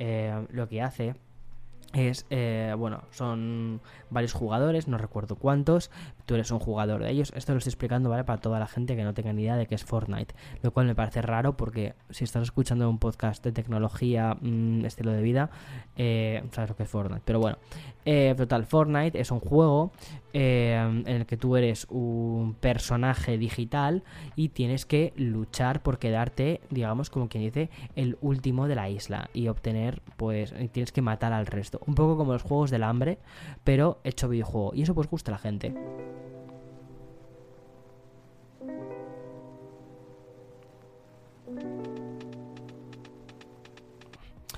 lo 0.49 0.69
que 0.69 0.81
hace 0.81 1.15
es, 1.93 2.25
bueno, 2.77 3.03
son 3.11 3.81
varios 4.09 4.33
jugadores, 4.33 4.87
no 4.87 4.97
recuerdo 4.97 5.35
cuántos, 5.35 5.91
tú 6.25 6.35
eres 6.35 6.51
un 6.51 6.59
jugador 6.59 7.03
de 7.03 7.11
ellos. 7.11 7.31
Esto 7.35 7.53
lo 7.53 7.59
estoy 7.59 7.71
explicando, 7.71 8.09
¿vale? 8.09 8.23
Para 8.23 8.41
toda 8.41 8.59
la 8.59 8.67
gente 8.67 8.95
que 8.95 9.03
no 9.03 9.13
tenga 9.13 9.33
ni 9.33 9.43
idea 9.43 9.55
de 9.55 9.67
qué 9.67 9.75
es 9.75 9.83
Fortnite, 9.83 10.35
lo 10.61 10.71
cual 10.71 10.87
me 10.87 10.95
parece 10.95 11.21
raro 11.21 11.55
porque 11.55 11.93
si 12.09 12.23
estás 12.23 12.43
escuchando 12.43 12.89
un 12.89 12.99
podcast 12.99 13.43
de 13.43 13.51
tecnología, 13.51 14.35
mm, 14.39 14.85
estilo 14.85 15.11
de 15.11 15.21
vida, 15.21 15.49
eh, 15.95 16.43
sabes 16.51 16.71
lo 16.71 16.75
que 16.75 16.83
es 16.83 16.89
Fortnite. 16.89 17.21
Pero 17.25 17.39
bueno, 17.39 17.57
eh, 18.05 18.33
total, 18.37 18.65
Fortnite 18.65 19.19
es 19.19 19.31
un 19.31 19.39
juego 19.39 19.91
eh, 20.33 20.75
en 20.75 21.07
el 21.07 21.25
que 21.25 21.37
tú 21.37 21.55
eres 21.55 21.87
un 21.89 22.55
personaje 22.59 23.37
digital 23.37 24.03
y 24.35 24.49
tienes 24.49 24.85
que 24.85 25.13
luchar 25.15 25.81
por 25.81 25.97
quedarte, 25.97 26.61
digamos, 26.69 27.09
como 27.09 27.29
quien 27.29 27.43
dice, 27.43 27.69
el 27.95 28.17
último 28.21 28.67
de 28.67 28.75
la 28.75 28.89
isla 28.89 29.29
y 29.33 29.47
obtener, 29.47 30.01
pues, 30.17 30.53
tienes 30.71 30.91
que 30.91 31.01
matar 31.01 31.33
al 31.33 31.45
resto. 31.45 31.79
Un 31.87 31.95
poco 31.95 32.17
como 32.17 32.33
los 32.33 32.43
juegos 32.43 32.71
del 32.71 32.83
hambre, 32.83 33.19
pero 33.63 33.99
hecho 34.03 34.27
videojuego. 34.27 34.71
Y 34.75 34.83
eso 34.83 34.93
pues 34.93 35.09
gusta 35.09 35.31
a 35.31 35.33
la 35.33 35.37
gente. 35.39 35.73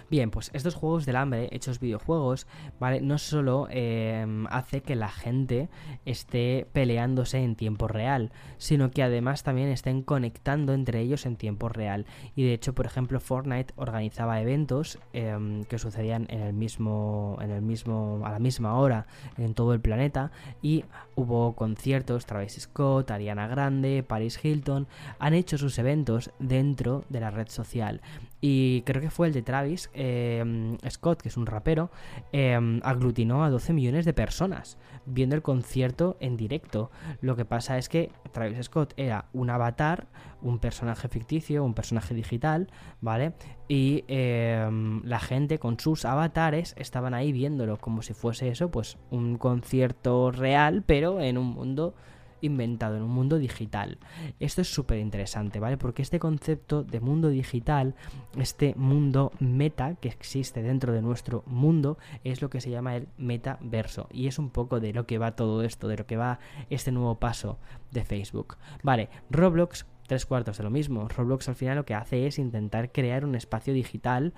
Bien, 0.09 0.31
pues 0.31 0.51
estos 0.53 0.73
juegos 0.73 1.05
del 1.05 1.17
hambre, 1.17 1.49
hechos 1.51 1.81
videojuegos, 1.81 2.47
¿vale? 2.79 3.01
No 3.01 3.17
solo 3.17 3.67
em, 3.69 4.47
hace 4.47 4.81
que 4.81 4.95
la 4.95 5.09
gente 5.09 5.67
esté 6.05 6.65
peleándose 6.71 7.39
en 7.39 7.57
tiempo 7.57 7.89
real, 7.89 8.31
sino 8.57 8.89
que 8.89 9.03
además 9.03 9.43
también 9.43 9.67
estén 9.67 10.03
conectando 10.03 10.73
entre 10.73 11.01
ellos 11.01 11.25
en 11.25 11.35
tiempo 11.35 11.67
real. 11.67 12.05
Y 12.37 12.45
de 12.45 12.53
hecho, 12.53 12.73
por 12.73 12.85
ejemplo, 12.85 13.19
Fortnite 13.19 13.73
organizaba 13.75 14.39
eventos 14.39 14.97
em, 15.11 15.65
que 15.65 15.77
sucedían 15.77 16.25
en 16.29 16.39
el 16.39 16.53
mismo, 16.53 17.37
en 17.41 17.51
el 17.51 17.61
mismo, 17.61 18.21
a 18.23 18.31
la 18.31 18.39
misma 18.39 18.79
hora 18.79 19.07
en 19.37 19.55
todo 19.55 19.73
el 19.73 19.81
planeta 19.81 20.31
y 20.61 20.85
hubo 21.15 21.53
conciertos, 21.53 22.25
Travis 22.25 22.53
Scott, 22.61 23.11
Ariana 23.11 23.47
Grande, 23.47 24.03
Paris 24.07 24.39
Hilton, 24.41 24.87
han 25.19 25.33
hecho 25.33 25.57
sus 25.57 25.77
eventos 25.79 26.31
dentro 26.39 27.03
de 27.09 27.19
la 27.19 27.29
red 27.29 27.49
social. 27.49 27.99
Y 28.39 28.83
creo 28.83 29.01
que 29.01 29.09
fue 29.09 29.27
el 29.27 29.33
de 29.33 29.41
Travis 29.41 29.89
em, 29.97 30.77
Scott, 30.89 31.21
que 31.21 31.29
es 31.29 31.37
un 31.37 31.45
rapero, 31.45 31.89
em, 32.31 32.79
aglutinó 32.83 33.43
a 33.43 33.49
12 33.49 33.73
millones 33.73 34.05
de 34.05 34.13
personas 34.13 34.77
viendo 35.05 35.35
el 35.35 35.41
concierto 35.41 36.17
en 36.19 36.37
directo. 36.37 36.91
Lo 37.21 37.35
que 37.35 37.45
pasa 37.45 37.77
es 37.77 37.89
que 37.89 38.11
Travis 38.31 38.65
Scott 38.65 38.93
era 38.97 39.25
un 39.33 39.49
avatar, 39.49 40.07
un 40.41 40.59
personaje 40.59 41.07
ficticio, 41.07 41.63
un 41.63 41.73
personaje 41.73 42.13
digital, 42.13 42.67
¿vale? 43.01 43.33
Y 43.67 44.03
em, 44.07 45.01
la 45.03 45.19
gente 45.19 45.59
con 45.59 45.79
sus 45.79 46.05
avatares 46.05 46.75
estaban 46.77 47.13
ahí 47.13 47.31
viéndolo 47.31 47.77
como 47.77 48.01
si 48.01 48.13
fuese 48.13 48.49
eso, 48.49 48.69
pues 48.69 48.97
un 49.09 49.37
concierto 49.37 50.31
real, 50.31 50.83
pero 50.85 51.19
en 51.21 51.37
un 51.37 51.47
mundo 51.47 51.95
inventado 52.41 52.97
en 52.97 53.03
un 53.03 53.11
mundo 53.11 53.37
digital. 53.37 53.97
Esto 54.39 54.61
es 54.61 54.73
súper 54.73 54.99
interesante, 54.99 55.59
¿vale? 55.59 55.77
Porque 55.77 56.01
este 56.01 56.19
concepto 56.19 56.83
de 56.83 56.99
mundo 56.99 57.29
digital, 57.29 57.95
este 58.37 58.73
mundo 58.75 59.31
meta 59.39 59.95
que 59.95 60.09
existe 60.09 60.61
dentro 60.61 60.93
de 60.93 61.01
nuestro 61.01 61.43
mundo, 61.45 61.97
es 62.23 62.41
lo 62.41 62.49
que 62.49 62.61
se 62.61 62.69
llama 62.69 62.95
el 62.95 63.07
metaverso. 63.17 64.07
Y 64.11 64.27
es 64.27 64.39
un 64.39 64.49
poco 64.49 64.79
de 64.79 64.93
lo 64.93 65.05
que 65.05 65.17
va 65.17 65.35
todo 65.35 65.63
esto, 65.63 65.87
de 65.87 65.97
lo 65.97 66.05
que 66.05 66.17
va 66.17 66.39
este 66.69 66.91
nuevo 66.91 67.19
paso 67.19 67.59
de 67.91 68.03
Facebook. 68.03 68.57
Vale, 68.83 69.09
Roblox, 69.29 69.85
tres 70.07 70.25
cuartos 70.25 70.57
de 70.57 70.63
lo 70.63 70.69
mismo. 70.69 71.07
Roblox 71.07 71.49
al 71.49 71.55
final 71.55 71.77
lo 71.77 71.85
que 71.85 71.93
hace 71.93 72.27
es 72.27 72.39
intentar 72.39 72.91
crear 72.91 73.25
un 73.25 73.35
espacio 73.35 73.73
digital 73.73 74.33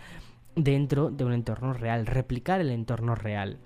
dentro 0.55 1.09
de 1.09 1.25
un 1.25 1.33
entorno 1.33 1.73
real, 1.73 2.05
replicar 2.05 2.59
el 2.61 2.71
entorno 2.71 3.15
real 3.15 3.59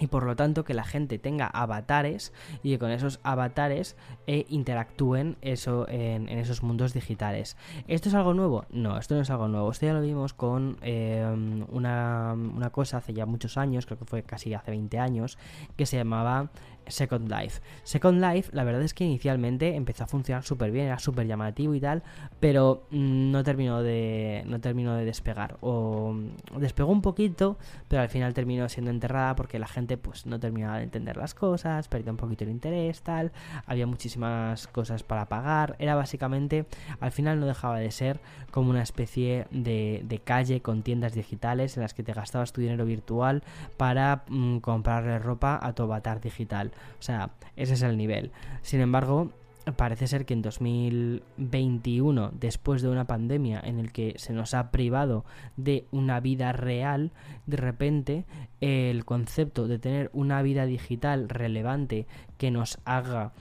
y 0.00 0.08
por 0.08 0.24
lo 0.24 0.34
tanto 0.34 0.64
que 0.64 0.74
la 0.74 0.84
gente 0.84 1.18
tenga 1.18 1.46
avatares 1.46 2.32
y 2.62 2.70
que 2.70 2.78
con 2.78 2.90
esos 2.90 3.20
avatares 3.22 3.96
eh, 4.26 4.46
interactúen 4.48 5.36
eso 5.42 5.86
en, 5.88 6.28
esos 6.28 6.62
mundos 6.62 6.92
digitales. 6.92 7.56
¿Esto 7.86 8.08
es 8.08 8.14
algo 8.14 8.34
nuevo? 8.34 8.64
No, 8.70 8.98
esto 8.98 9.14
no 9.14 9.20
es 9.20 9.30
algo 9.30 9.46
nuevo. 9.46 9.70
Esto 9.70 9.86
ya 9.86 9.92
lo 9.92 10.00
vimos 10.00 10.32
con 10.32 10.78
em, 10.80 11.64
una, 11.70 12.32
una, 12.34 12.70
cosa 12.70 12.96
hace 12.96 13.12
ya 13.12 13.26
muchos 13.26 13.58
años, 13.58 13.86
creo 13.86 13.98
que 13.98 14.06
fue 14.06 14.22
casi 14.22 14.54
hace 14.54 14.70
20 14.70 14.98
años, 14.98 15.38
que 15.76 15.86
se 15.86 15.98
llamaba 15.98 16.50
Second 16.90 17.30
Life. 17.30 17.60
Second 17.84 18.20
Life, 18.20 18.50
la 18.52 18.64
verdad 18.64 18.82
es 18.82 18.94
que 18.94 19.04
inicialmente 19.04 19.74
empezó 19.74 20.04
a 20.04 20.06
funcionar 20.06 20.44
súper 20.44 20.70
bien, 20.70 20.86
era 20.86 20.98
súper 20.98 21.26
llamativo 21.26 21.74
y 21.74 21.80
tal, 21.80 22.02
pero 22.38 22.84
mm, 22.90 23.30
no 23.30 23.44
terminó 23.44 23.82
de 23.82 24.44
no 24.46 24.60
terminó 24.60 24.94
de 24.94 25.04
despegar 25.04 25.56
o 25.60 26.14
despegó 26.58 26.92
un 26.92 27.02
poquito, 27.02 27.58
pero 27.88 28.02
al 28.02 28.08
final 28.08 28.34
terminó 28.34 28.68
siendo 28.68 28.90
enterrada 28.90 29.36
porque 29.36 29.58
la 29.58 29.68
gente 29.68 29.96
pues 29.96 30.26
no 30.26 30.38
terminaba 30.40 30.78
de 30.78 30.84
entender 30.84 31.16
las 31.16 31.34
cosas, 31.34 31.88
perdió 31.88 32.12
un 32.12 32.16
poquito 32.16 32.44
el 32.44 32.50
interés, 32.50 33.02
tal, 33.02 33.32
había 33.66 33.86
muchísimas 33.86 34.66
cosas 34.68 35.02
para 35.02 35.26
pagar, 35.26 35.76
era 35.78 35.94
básicamente 35.94 36.66
al 37.00 37.12
final 37.12 37.40
no 37.40 37.46
dejaba 37.46 37.78
de 37.78 37.90
ser 37.90 38.20
como 38.50 38.70
una 38.70 38.82
especie 38.82 39.46
de, 39.50 40.02
de 40.04 40.18
calle 40.18 40.60
con 40.60 40.82
tiendas 40.82 41.14
digitales 41.14 41.76
en 41.76 41.82
las 41.82 41.94
que 41.94 42.02
te 42.02 42.12
gastabas 42.12 42.52
tu 42.52 42.60
dinero 42.60 42.84
virtual 42.84 43.42
para 43.76 44.24
mm, 44.28 44.58
comprarle 44.58 45.18
ropa 45.18 45.58
a 45.60 45.72
tu 45.72 45.82
avatar 45.82 46.20
digital. 46.20 46.72
O 46.98 47.02
sea, 47.02 47.30
ese 47.56 47.74
es 47.74 47.82
el 47.82 47.96
nivel. 47.96 48.30
Sin 48.62 48.80
embargo, 48.80 49.30
parece 49.76 50.06
ser 50.06 50.24
que 50.24 50.34
en 50.34 50.42
2021, 50.42 52.32
después 52.38 52.82
de 52.82 52.88
una 52.88 53.06
pandemia 53.06 53.60
en 53.62 53.78
el 53.78 53.92
que 53.92 54.14
se 54.16 54.32
nos 54.32 54.54
ha 54.54 54.70
privado 54.70 55.24
de 55.56 55.86
una 55.90 56.20
vida 56.20 56.52
real, 56.52 57.12
de 57.46 57.56
repente 57.56 58.24
el 58.60 59.04
concepto 59.04 59.68
de 59.68 59.78
tener 59.78 60.10
una 60.12 60.42
vida 60.42 60.66
digital 60.66 61.28
relevante 61.28 62.06
que 62.38 62.50
nos 62.50 62.78
haga 62.84 63.32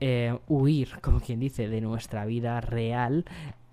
eh, 0.00 0.38
huir, 0.48 1.00
como 1.00 1.20
quien 1.20 1.40
dice, 1.40 1.68
de 1.68 1.80
nuestra 1.80 2.24
vida 2.24 2.60
real, 2.60 3.24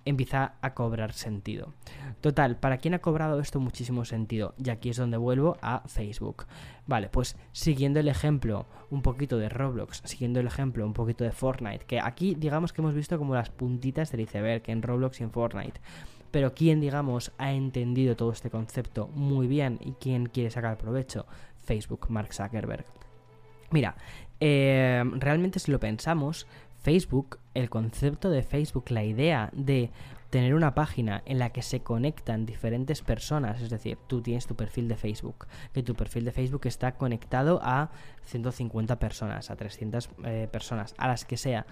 empieza 0.06 0.54
a 0.62 0.74
cobrar 0.74 1.14
sentido. 1.14 1.74
Total, 2.22 2.58
¿para 2.58 2.78
quién 2.78 2.94
ha 2.94 3.00
cobrado 3.00 3.40
esto 3.40 3.60
muchísimo 3.60 4.06
sentido? 4.06 4.54
Y 4.64 4.70
aquí 4.70 4.90
es 4.90 4.98
donde 4.98 5.18
vuelvo 5.18 5.58
a 5.62 5.82
Facebook. 5.88 6.46
Vale, 6.88 7.10
pues 7.10 7.36
siguiendo 7.52 8.00
el 8.00 8.08
ejemplo 8.08 8.66
un 8.90 9.02
poquito 9.02 9.38
de 9.38 9.50
Roblox, 9.50 10.02
siguiendo 10.06 10.40
el 10.40 10.48
ejemplo 10.48 10.86
un 10.86 10.94
poquito 10.94 11.24
de 11.24 11.32
Fortnite, 11.32 11.86
que 11.86 12.00
aquí 12.00 12.36
digamos 12.36 12.74
que 12.74 12.82
hemos 12.82 12.94
visto 12.94 13.18
como 13.18 13.36
las 13.36 13.50
puntitas 13.50 14.12
del 14.12 14.22
iceberg 14.22 14.64
en 14.68 14.82
Roblox 14.82 15.20
y 15.20 15.24
en 15.24 15.32
Fortnite. 15.32 15.80
Pero 16.32 16.54
¿quién, 16.54 16.80
digamos, 16.80 17.32
ha 17.38 17.52
entendido 17.52 18.16
todo 18.16 18.32
este 18.32 18.50
concepto 18.50 19.08
muy 19.10 19.48
bien 19.48 19.80
y 19.82 19.94
quién 19.94 20.28
quiere 20.28 20.50
sacar 20.50 20.78
provecho? 20.78 21.26
Facebook, 21.64 22.08
Mark 22.10 22.34
Zuckerberg. 22.34 22.86
Mira, 23.70 23.96
eh, 24.40 25.04
realmente 25.16 25.60
si 25.60 25.72
lo 25.72 25.80
pensamos, 25.80 26.48
Facebook, 26.82 27.39
el 27.54 27.70
concepto 27.70 28.30
de 28.30 28.44
Facebook, 28.44 28.89
la 28.89 29.04
idea 29.04 29.50
de 29.54 29.91
tener 30.32 30.56
una 30.56 30.74
página 30.74 31.22
en 31.26 31.39
la 31.39 31.50
que 31.52 31.62
se 31.62 31.82
conectan 31.82 32.46
diferentes 32.46 33.02
personas, 33.02 33.62
es 33.62 33.70
decir, 33.70 33.98
tú 34.08 34.22
tienes 34.22 34.48
tu 34.48 34.56
perfil 34.56 34.88
de 34.88 34.96
Facebook, 34.96 35.46
que 35.74 35.84
tu 35.84 35.94
perfil 35.94 36.26
de 36.26 36.32
Facebook 36.32 36.62
está 36.65 36.94
conectado 36.94 37.60
a 37.62 37.91
150 38.24 38.98
personas, 38.98 39.52
a 39.52 39.58
300 39.58 40.10
eh, 40.24 40.48
personas, 40.50 40.96
a 40.98 41.08
las 41.08 41.26
que 41.26 41.36
sea. 41.36 41.65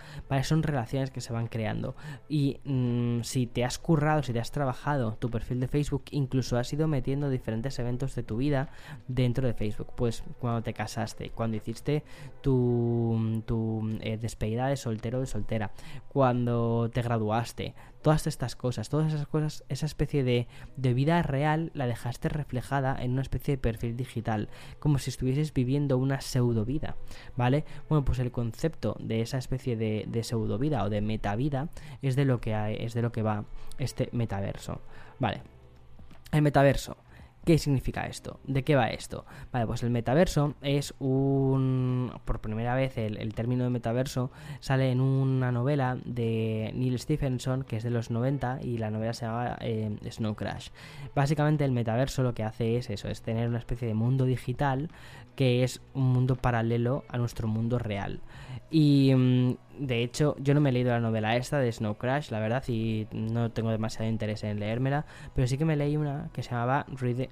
Son 0.43 0.61
relaciones 0.61 1.09
que 1.09 1.21
se 1.21 1.31
van 1.31 1.47
creando. 1.47 1.95
Y 2.27 2.59
mm, 2.65 3.21
si 3.21 3.47
te 3.47 3.63
has 3.63 3.79
currado, 3.79 4.23
si 4.23 4.33
te 4.33 4.39
has 4.39 4.51
trabajado 4.51 5.15
tu 5.19 5.29
perfil 5.29 5.61
de 5.61 5.67
Facebook, 5.67 6.03
incluso 6.11 6.57
has 6.57 6.71
ido 6.73 6.87
metiendo 6.87 7.29
diferentes 7.29 7.79
eventos 7.79 8.13
de 8.15 8.23
tu 8.23 8.37
vida 8.37 8.69
dentro 9.07 9.47
de 9.47 9.53
Facebook. 9.53 9.93
Pues 9.95 10.23
cuando 10.39 10.63
te 10.63 10.73
casaste, 10.73 11.29
cuando 11.29 11.55
hiciste 11.55 12.03
tu, 12.41 13.41
tu 13.45 13.97
eh, 14.01 14.17
despedida 14.17 14.67
de 14.67 14.75
soltero 14.75 15.19
o 15.19 15.21
de 15.21 15.27
soltera, 15.27 15.71
cuando 16.09 16.89
te 16.93 17.01
graduaste, 17.01 17.73
todas 18.01 18.27
estas 18.27 18.55
cosas, 18.55 18.89
todas 18.89 19.13
esas 19.13 19.27
cosas, 19.27 19.63
esa 19.69 19.85
especie 19.85 20.23
de, 20.23 20.47
de, 20.77 20.93
vida 20.93 21.21
real 21.21 21.71
la 21.73 21.87
dejaste 21.87 22.29
reflejada 22.29 22.95
en 22.99 23.11
una 23.11 23.21
especie 23.21 23.55
de 23.55 23.61
perfil 23.61 23.97
digital, 23.97 24.49
como 24.79 24.99
si 24.99 25.09
estuvieses 25.09 25.53
viviendo 25.53 25.97
una 25.97 26.21
pseudo 26.21 26.65
vida, 26.65 26.95
¿vale? 27.35 27.65
Bueno, 27.89 28.05
pues 28.05 28.19
el 28.19 28.31
concepto 28.31 28.95
de 28.99 29.21
esa 29.21 29.37
especie 29.37 29.75
de, 29.75 30.05
de 30.07 30.23
pseudo 30.23 30.57
vida 30.57 30.83
o 30.83 30.89
de 30.89 31.01
metavida 31.01 31.69
es 32.01 32.15
de 32.15 32.25
lo 32.25 32.39
que 32.39 32.55
hay, 32.55 32.75
es 32.79 32.93
de 32.93 33.01
lo 33.01 33.11
que 33.11 33.21
va 33.21 33.45
este 33.77 34.09
metaverso, 34.11 34.81
¿vale? 35.19 35.41
El 36.31 36.41
metaverso 36.41 36.97
¿Qué 37.49 37.57
significa 37.57 38.05
esto? 38.05 38.39
¿De 38.43 38.63
qué 38.63 38.75
va 38.75 38.91
esto? 38.91 39.25
Vale, 39.51 39.65
pues 39.65 39.81
el 39.81 39.89
metaverso 39.89 40.53
es 40.61 40.93
un... 40.99 42.11
Por 42.23 42.41
primera 42.41 42.75
vez 42.75 42.95
el, 42.99 43.33
término 43.33 43.63
de 43.63 43.71
metaverso 43.71 44.29
sale 44.59 44.91
en 44.91 45.01
una 45.01 45.51
novela 45.51 45.97
de 46.05 46.71
Neil 46.75 46.99
Stephenson, 46.99 47.63
que 47.63 47.77
es 47.77 47.83
de 47.83 47.89
los 47.89 48.11
90, 48.11 48.59
y 48.61 48.77
la 48.77 48.91
novela 48.91 49.13
se 49.13 49.25
llama 49.25 49.57
eh, 49.61 49.97
Snow 50.11 50.35
Crash. 50.35 50.69
Básicamente 51.15 51.65
el 51.65 51.71
metaverso 51.71 52.21
lo 52.21 52.35
que 52.35 52.43
hace 52.43 52.77
es 52.77 52.91
eso, 52.91 53.07
es 53.07 53.23
tener 53.23 53.49
una 53.49 53.57
especie 53.57 53.87
de 53.87 53.95
mundo 53.95 54.25
digital 54.25 54.91
que 55.39 55.63
es 55.63 55.81
un 55.93 56.03
mundo 56.03 56.35
paralelo 56.35 57.05
a 57.07 57.17
nuestro 57.17 57.47
mundo 57.47 57.79
real. 57.79 58.19
Y 58.71 59.13
mm, 59.15 59.53
de 59.79 60.03
hecho, 60.03 60.35
yo 60.39 60.53
no 60.53 60.61
me 60.61 60.69
he 60.69 60.73
leído 60.73 60.91
la 60.91 60.99
novela 60.99 61.37
esta 61.37 61.59
de 61.59 61.71
Snow 61.71 61.95
Crash, 61.95 62.29
la 62.29 62.39
verdad, 62.39 62.63
y 62.67 63.07
no 63.13 63.49
tengo 63.51 63.71
demasiado 63.71 64.09
interés 64.09 64.43
en 64.43 64.59
leérmela, 64.59 65.05
pero 65.33 65.47
sí 65.47 65.57
que 65.57 65.65
me 65.65 65.77
leí 65.77 65.95
una 65.95 66.29
que 66.33 66.43
se 66.43 66.51
llamaba 66.51 66.85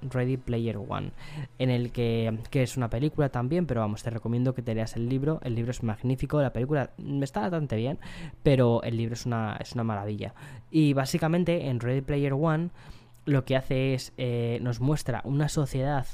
Ready, 0.10 0.38
Player 0.38 0.78
One, 0.78 1.12
en 1.60 1.70
el 1.70 1.92
que, 1.92 2.38
que, 2.50 2.64
es 2.64 2.78
una 2.78 2.90
película 2.90 3.30
también, 3.30 3.66
pero 3.66 3.82
vamos, 3.82 4.04
te 4.04 4.10
recomiendo 4.10 4.54
que 4.54 4.62
te 4.62 4.76
leas 4.76 4.96
el 4.96 5.10
libro, 5.10 5.40
el 5.44 5.56
libro 5.56 5.72
es 5.72 5.84
magnífico, 5.84 6.42
la 6.42 6.54
película 6.54 6.92
está 7.22 7.42
bastante 7.42 7.76
bien, 7.76 8.00
pero 8.44 8.82
el 8.84 8.98
libro 8.98 9.14
es 9.14 9.26
una, 9.26 9.58
es 9.60 9.74
una 9.74 9.84
maravilla. 9.84 10.34
Y 10.72 10.94
básicamente 10.94 11.68
en 11.68 11.80
Ready 11.80 12.02
Player 12.02 12.34
One 12.34 12.70
lo 13.26 13.44
que 13.46 13.56
hace 13.56 13.94
es, 13.94 14.14
eh, 14.18 14.60
nos 14.62 14.80
muestra 14.80 15.22
una 15.26 15.50
sociedad 15.50 16.08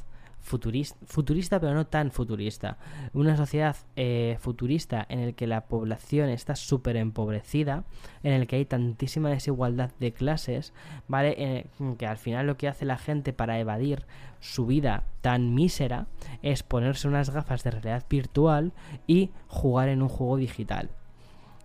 futurista, 0.43 1.59
pero 1.59 1.73
no 1.73 1.87
tan 1.87 2.11
futurista. 2.11 2.77
Una 3.13 3.35
sociedad 3.35 3.75
eh, 3.95 4.37
futurista 4.39 5.05
en 5.09 5.19
el 5.19 5.35
que 5.35 5.47
la 5.47 5.65
población 5.65 6.29
está 6.29 6.55
súper 6.55 6.97
empobrecida, 6.97 7.85
en 8.21 8.33
el 8.33 8.45
que 8.45 8.57
hay 8.57 8.65
tantísima 8.65 9.29
desigualdad 9.29 9.91
de 9.99 10.13
clases, 10.13 10.73
¿vale? 11.07 11.69
Que 11.97 12.05
al 12.05 12.17
final 12.17 12.45
lo 12.45 12.57
que 12.57 12.67
hace 12.67 12.85
la 12.85 12.97
gente 12.97 13.33
para 13.33 13.59
evadir 13.59 14.05
su 14.39 14.65
vida 14.65 15.05
tan 15.21 15.55
mísera 15.55 16.07
es 16.41 16.63
ponerse 16.63 17.07
unas 17.07 17.29
gafas 17.29 17.63
de 17.63 17.71
realidad 17.71 18.05
virtual 18.09 18.73
y 19.07 19.31
jugar 19.47 19.87
en 19.87 20.01
un 20.01 20.09
juego 20.09 20.37
digital. 20.37 20.89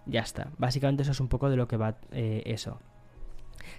Ya 0.06 0.20
está. 0.20 0.48
Básicamente 0.56 1.02
eso 1.02 1.12
es 1.12 1.20
un 1.20 1.28
poco 1.28 1.50
de 1.50 1.56
lo 1.56 1.68
que 1.68 1.76
va 1.76 1.96
eh, 2.12 2.42
eso. 2.46 2.80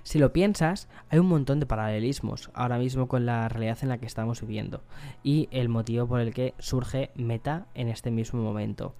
Si 0.03 0.19
lo 0.19 0.33
piensas, 0.33 0.87
hay 1.09 1.19
un 1.19 1.27
montón 1.27 1.59
de 1.59 1.65
paralelismos 1.65 2.49
ahora 2.53 2.77
mismo 2.77 3.07
con 3.07 3.25
la 3.25 3.49
realidad 3.49 3.77
en 3.81 3.89
la 3.89 3.97
que 3.97 4.05
estamos 4.05 4.41
viviendo 4.41 4.83
y 5.23 5.47
el 5.51 5.69
motivo 5.69 6.07
por 6.07 6.19
el 6.19 6.33
que 6.33 6.53
surge 6.59 7.11
Meta 7.15 7.67
en 7.73 7.89
este 7.89 8.11
mismo 8.11 8.41
momento. 8.41 8.95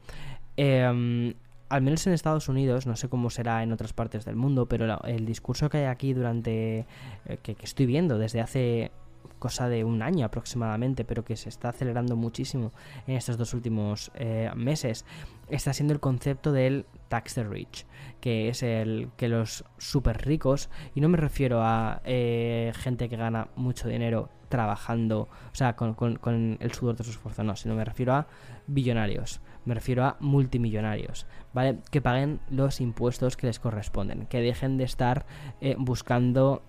Em, 0.57 1.33
al 1.69 1.81
menos 1.81 2.05
en 2.07 2.13
Estados 2.13 2.49
Unidos, 2.49 2.87
no 2.87 2.95
sé 2.95 3.09
cómo 3.09 3.29
será 3.29 3.63
en 3.63 3.71
otras 3.71 3.93
partes 3.93 4.25
del 4.25 4.35
mundo, 4.35 4.67
pero 4.67 5.01
el 5.03 5.25
discurso 5.25 5.69
que 5.69 5.77
hay 5.77 5.85
aquí 5.85 6.13
durante. 6.13 6.85
Eh, 7.25 7.37
que, 7.41 7.55
estoy 7.61 7.85
viendo 7.85 8.17
desde 8.17 8.41
hace 8.41 8.91
cosa 9.39 9.69
de 9.69 9.83
un 9.83 10.01
año 10.01 10.25
aproximadamente, 10.25 11.05
pero 11.05 11.23
que 11.23 11.35
se 11.35 11.49
está 11.49 11.69
acelerando 11.69 12.15
muchísimo 12.15 12.71
en 13.07 13.15
estos 13.15 13.37
dos 13.37 13.53
últimos 13.53 14.11
eh, 14.15 14.51
meses, 14.55 15.05
está 15.49 15.73
siendo 15.73 15.93
el 15.93 15.99
concepto 15.99 16.51
del 16.51 16.85
tax 17.07 17.35
the 17.35 17.43
rich, 17.43 17.85
que 18.21 18.49
es 18.49 18.61
el 18.61 19.09
que 19.17 19.29
los 19.29 19.63
super 19.77 20.25
ricos, 20.25 20.69
y 20.93 21.01
no 21.01 21.09
me 21.09 21.17
refiero 21.17 21.61
a 21.63 22.01
eh, 22.05 22.71
gente 22.75 23.09
que 23.09 23.17
gana 23.17 23.47
mucho 23.55 23.87
dinero 23.87 24.29
trabajando, 24.49 25.29
o 25.51 25.55
sea, 25.55 25.75
con, 25.75 25.93
con, 25.93 26.57
el 26.59 26.71
sudor 26.73 26.97
de 26.97 27.03
su 27.03 27.11
esfuerzo, 27.11 27.43
no, 27.43 27.55
sino 27.55 27.75
me 27.75 27.85
refiero 27.85 28.13
a 28.13 28.27
billonarios, 28.67 29.41
me 29.65 29.75
refiero 29.75 30.03
a 30.05 30.17
multimillonarios, 30.19 31.27
¿vale? 31.53 31.77
Que 31.91 32.01
paguen 32.01 32.39
los 32.49 32.81
impuestos 32.81 33.37
que 33.37 33.47
les 33.47 33.59
corresponden, 33.59 34.25
que 34.25 34.41
dejen 34.41 34.77
de 34.77 34.85
estar 34.85 35.25
eh, 35.61 35.75
buscando 35.77 36.63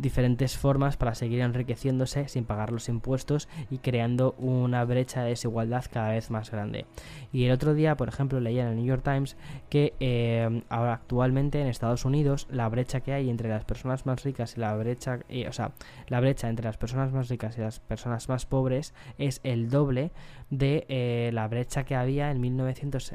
diferentes 0.00 0.56
formas 0.56 0.96
para 0.96 1.14
seguir 1.14 1.40
enriqueciéndose 1.40 2.28
sin 2.28 2.44
pagar 2.44 2.72
los 2.72 2.88
impuestos 2.88 3.48
y 3.70 3.78
creando 3.78 4.34
una 4.38 4.84
brecha 4.84 5.22
de 5.22 5.30
desigualdad 5.30 5.84
cada 5.90 6.10
vez 6.10 6.30
más 6.30 6.50
grande. 6.50 6.86
Y 7.32 7.44
el 7.44 7.52
otro 7.52 7.74
día, 7.74 7.96
por 7.96 8.08
ejemplo, 8.08 8.40
leía 8.40 8.62
en 8.62 8.68
el 8.68 8.76
New 8.76 8.86
York 8.86 9.02
Times 9.04 9.36
que 9.68 9.94
eh, 10.00 10.62
ahora 10.68 10.94
actualmente 10.94 11.60
en 11.60 11.68
Estados 11.68 12.04
Unidos 12.04 12.46
la 12.50 12.68
brecha 12.68 13.00
que 13.00 13.12
hay 13.12 13.30
entre 13.30 13.48
las 13.48 13.64
personas 13.64 14.06
más 14.06 14.24
ricas 14.24 14.56
y 14.56 14.60
la 14.60 14.74
brecha, 14.74 15.20
eh, 15.28 15.48
o 15.48 15.52
sea, 15.52 15.72
la 16.08 16.20
brecha 16.20 16.48
entre 16.48 16.64
las 16.64 16.76
personas 16.76 17.12
más 17.12 17.28
ricas 17.28 17.56
y 17.58 17.60
las 17.60 17.80
personas 17.80 18.28
más 18.28 18.46
pobres 18.46 18.94
es 19.18 19.40
el 19.44 19.70
doble 19.70 20.12
de 20.50 20.86
eh, 20.88 21.30
la 21.32 21.46
brecha 21.46 21.84
que 21.84 21.94
había 21.94 22.30
en 22.30 22.40
1900, 22.40 23.14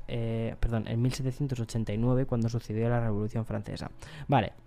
perdón, 0.60 0.88
en 0.88 1.02
1789 1.02 2.26
cuando 2.26 2.50
sucedió 2.50 2.89
la 2.89 3.02
Revolución 3.02 3.45
Francesa. 3.45 3.91
Vale. 4.28 4.64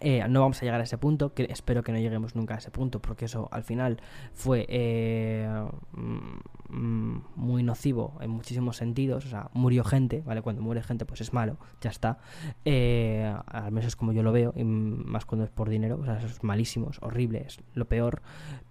Eh, 0.00 0.24
no 0.28 0.40
vamos 0.40 0.58
a 0.62 0.64
llegar 0.64 0.80
a 0.80 0.84
ese 0.84 0.98
punto, 0.98 1.34
que 1.34 1.46
espero 1.50 1.82
que 1.82 1.92
no 1.92 1.98
lleguemos 1.98 2.34
nunca 2.34 2.54
a 2.54 2.58
ese 2.58 2.70
punto, 2.70 3.00
porque 3.00 3.26
eso 3.26 3.48
al 3.50 3.64
final 3.64 4.00
fue 4.32 4.66
eh, 4.68 5.48
mm, 5.92 7.18
muy 7.36 7.62
nocivo 7.62 8.16
en 8.20 8.30
muchísimos 8.30 8.76
sentidos, 8.76 9.26
o 9.26 9.28
sea, 9.28 9.50
murió 9.52 9.84
gente, 9.84 10.22
¿vale? 10.24 10.42
Cuando 10.42 10.62
muere 10.62 10.82
gente 10.82 11.04
pues 11.04 11.20
es 11.20 11.32
malo, 11.32 11.58
ya 11.80 11.90
está. 11.90 12.18
Eh, 12.64 13.34
al 13.46 13.72
menos 13.72 13.88
es 13.88 13.96
como 13.96 14.12
yo 14.12 14.22
lo 14.22 14.32
veo, 14.32 14.52
y 14.56 14.64
más 14.64 15.24
cuando 15.24 15.44
es 15.44 15.50
por 15.50 15.68
dinero, 15.68 15.98
o 16.00 16.04
sea, 16.04 16.18
es 16.18 16.42
malísimo, 16.42 16.90
es 16.90 17.02
horrible, 17.02 17.44
es 17.46 17.58
lo 17.74 17.86
peor. 17.86 18.22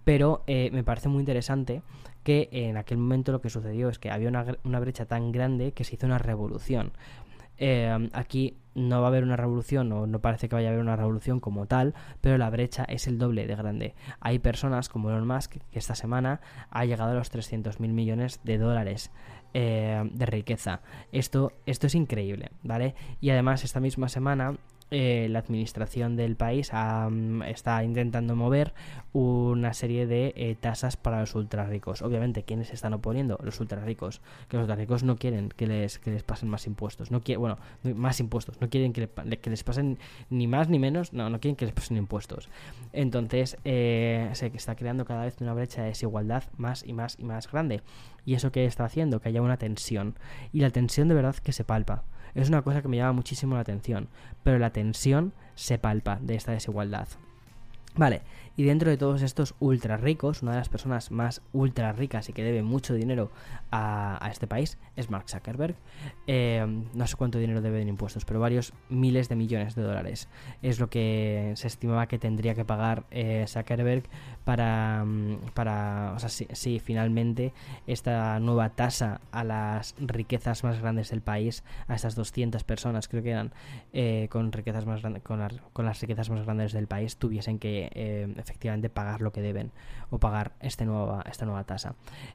Pero 0.04 0.42
me 0.46 0.82
parece 0.82 1.08
muy 1.08 1.20
interesante 1.20 1.82
que 2.24 2.48
en 2.50 2.76
aquel 2.76 2.98
momento 2.98 3.32
lo 3.32 3.40
que 3.40 3.50
sucedió 3.50 3.88
es 3.88 3.98
que 3.98 4.10
había 4.10 4.28
una 4.64 4.80
brecha 4.80 5.04
tan 5.04 5.30
grande 5.30 5.72
que 5.72 5.84
se 5.84 5.94
hizo 5.94 6.06
una 6.06 6.18
revolución. 6.18 6.92
Eh, 7.60 8.08
aquí 8.14 8.56
no 8.74 9.00
va 9.00 9.08
a 9.08 9.10
haber 9.10 9.22
una 9.22 9.36
revolución 9.36 9.92
o 9.92 10.06
no 10.06 10.20
parece 10.20 10.48
que 10.48 10.54
vaya 10.54 10.68
a 10.68 10.70
haber 10.70 10.82
una 10.82 10.96
revolución 10.96 11.40
como 11.40 11.66
tal, 11.66 11.94
pero 12.20 12.38
la 12.38 12.50
brecha 12.50 12.84
es 12.84 13.06
el 13.06 13.18
doble 13.18 13.46
de 13.46 13.54
grande. 13.54 13.94
Hay 14.20 14.38
personas 14.38 14.88
como 14.88 15.10
Elon 15.10 15.26
Musk 15.26 15.58
que 15.70 15.78
esta 15.78 15.94
semana 15.94 16.40
ha 16.70 16.84
llegado 16.84 17.12
a 17.12 17.14
los 17.14 17.30
300 17.30 17.78
mil 17.80 17.92
millones 17.92 18.40
de 18.44 18.58
dólares 18.58 19.10
eh, 19.52 20.02
de 20.12 20.26
riqueza. 20.26 20.80
Esto, 21.12 21.52
esto 21.66 21.86
es 21.86 21.94
increíble, 21.94 22.50
¿vale? 22.62 22.94
Y 23.20 23.30
además 23.30 23.64
esta 23.64 23.80
misma 23.80 24.08
semana 24.08 24.56
eh, 24.90 25.28
la 25.30 25.38
administración 25.38 26.16
del 26.16 26.36
país 26.36 26.70
está 27.46 27.84
intentando 27.84 28.34
mover 28.34 28.74
una 29.12 29.72
serie 29.72 30.06
de 30.06 30.32
eh, 30.36 30.56
tasas 30.58 30.96
para 30.96 31.20
los 31.20 31.34
ultra 31.34 31.64
ricos. 31.66 32.02
Obviamente, 32.02 32.42
¿quiénes 32.42 32.68
se 32.68 32.74
están 32.74 32.92
oponiendo? 32.94 33.38
Los 33.42 33.60
ultra 33.60 33.84
ricos. 33.84 34.20
Que 34.48 34.56
los 34.56 34.64
ultra 34.64 34.76
ricos 34.76 35.02
no 35.02 35.16
quieren 35.16 35.48
que 35.48 35.66
les, 35.66 35.98
que 35.98 36.10
les 36.10 36.22
pasen 36.22 36.48
más 36.48 36.66
impuestos. 36.66 37.10
No 37.10 37.20
bueno, 37.38 37.58
más 37.94 38.20
impuestos. 38.20 38.60
No 38.60 38.68
quieren 38.68 38.92
que, 38.92 39.08
que, 39.40 39.50
les 39.50 39.64
pasen 39.64 39.98
ni 40.28 40.46
más 40.46 40.68
ni 40.68 40.78
menos. 40.78 41.12
No, 41.12 41.30
no 41.30 41.40
quieren 41.40 41.56
que 41.56 41.66
les 41.66 41.74
pasen 41.74 41.96
impuestos. 41.96 42.48
Entonces, 42.92 43.58
eh, 43.64 44.30
se 44.32 44.46
está 44.46 44.74
creando 44.74 45.04
cada 45.04 45.24
vez 45.24 45.40
una 45.40 45.54
brecha 45.54 45.82
de 45.82 45.88
desigualdad 45.88 46.44
más 46.56 46.84
y 46.84 46.92
más 46.92 47.16
y 47.18 47.24
más 47.24 47.50
grande. 47.50 47.82
¿Y 48.24 48.34
eso 48.34 48.52
que 48.52 48.64
está 48.64 48.84
haciendo? 48.84 49.20
Que 49.20 49.28
haya 49.28 49.42
una 49.42 49.56
tensión. 49.56 50.16
Y 50.52 50.60
la 50.60 50.70
tensión 50.70 51.08
de 51.08 51.14
verdad 51.14 51.36
que 51.36 51.52
se 51.52 51.64
palpa. 51.64 52.04
Es 52.34 52.48
una 52.48 52.62
cosa 52.62 52.82
que 52.82 52.88
me 52.88 52.96
llama 52.96 53.12
muchísimo 53.12 53.54
la 53.54 53.60
atención, 53.60 54.08
pero 54.42 54.58
la 54.58 54.70
tensión 54.70 55.32
se 55.54 55.78
palpa 55.78 56.18
de 56.20 56.34
esta 56.34 56.52
desigualdad. 56.52 57.08
Vale, 57.96 58.22
y 58.56 58.62
dentro 58.64 58.90
de 58.90 58.96
todos 58.96 59.22
estos 59.22 59.54
ultra 59.58 59.96
ricos, 59.96 60.42
una 60.42 60.52
de 60.52 60.58
las 60.58 60.68
personas 60.68 61.10
más 61.10 61.42
ultra 61.52 61.92
ricas 61.92 62.28
y 62.28 62.32
que 62.32 62.44
debe 62.44 62.62
mucho 62.62 62.94
dinero 62.94 63.32
a, 63.72 64.28
este 64.30 64.46
país 64.46 64.78
es 64.96 65.10
Mark 65.10 65.28
Zuckerberg. 65.28 65.74
Eh, 66.26 66.64
no 66.94 67.06
sé 67.06 67.16
cuánto 67.16 67.38
dinero 67.38 67.60
debe 67.60 67.82
en 67.82 67.88
impuestos, 67.88 68.24
pero 68.24 68.38
varios 68.38 68.74
miles 68.90 69.28
de 69.28 69.36
millones 69.36 69.74
de 69.74 69.82
dólares. 69.82 70.28
Es 70.62 70.78
lo 70.78 70.88
que 70.88 71.52
se 71.56 71.66
estimaba 71.66 72.06
que 72.06 72.18
tendría 72.18 72.54
que 72.54 72.64
pagar 72.64 73.04
eh, 73.10 73.44
Zuckerberg 73.48 74.04
para, 74.50 75.04
mm, 75.04 75.52
para 75.54 76.12
o 76.16 76.18
sea, 76.18 76.28
si, 76.28 76.80
finalmente 76.80 77.52
esta 77.86 78.40
nueva 78.40 78.70
tasa 78.70 79.20
a 79.30 79.44
las 79.44 79.94
riquezas 80.00 80.64
más 80.64 80.80
grandes 80.80 81.10
del 81.10 81.20
país, 81.20 81.62
a 81.86 81.94
estas 81.94 82.16
200 82.16 82.64
personas, 82.64 83.06
creo 83.06 83.22
que 83.22 83.30
eran, 83.30 83.52
eh, 83.92 84.26
con, 84.28 84.50
riquezas 84.50 84.86
más 84.86 85.02
con, 85.22 85.48
con, 85.72 85.86
las 85.86 86.00
riquezas 86.00 86.30
más 86.30 86.44
grandes 86.44 86.72
del 86.72 86.88
país, 86.88 87.16
tuviesen 87.16 87.60
que 87.60 87.90
efectivamente 88.38 88.90
pagar 88.90 89.20
lo 89.20 89.30
que 89.30 89.40
deben 89.40 89.70
o 90.10 90.18
pagar 90.18 90.50
este 90.58 90.84
nueva, 90.84 91.22
esta 91.30 91.44
nueva 91.44 91.62
tasa. 91.62 91.94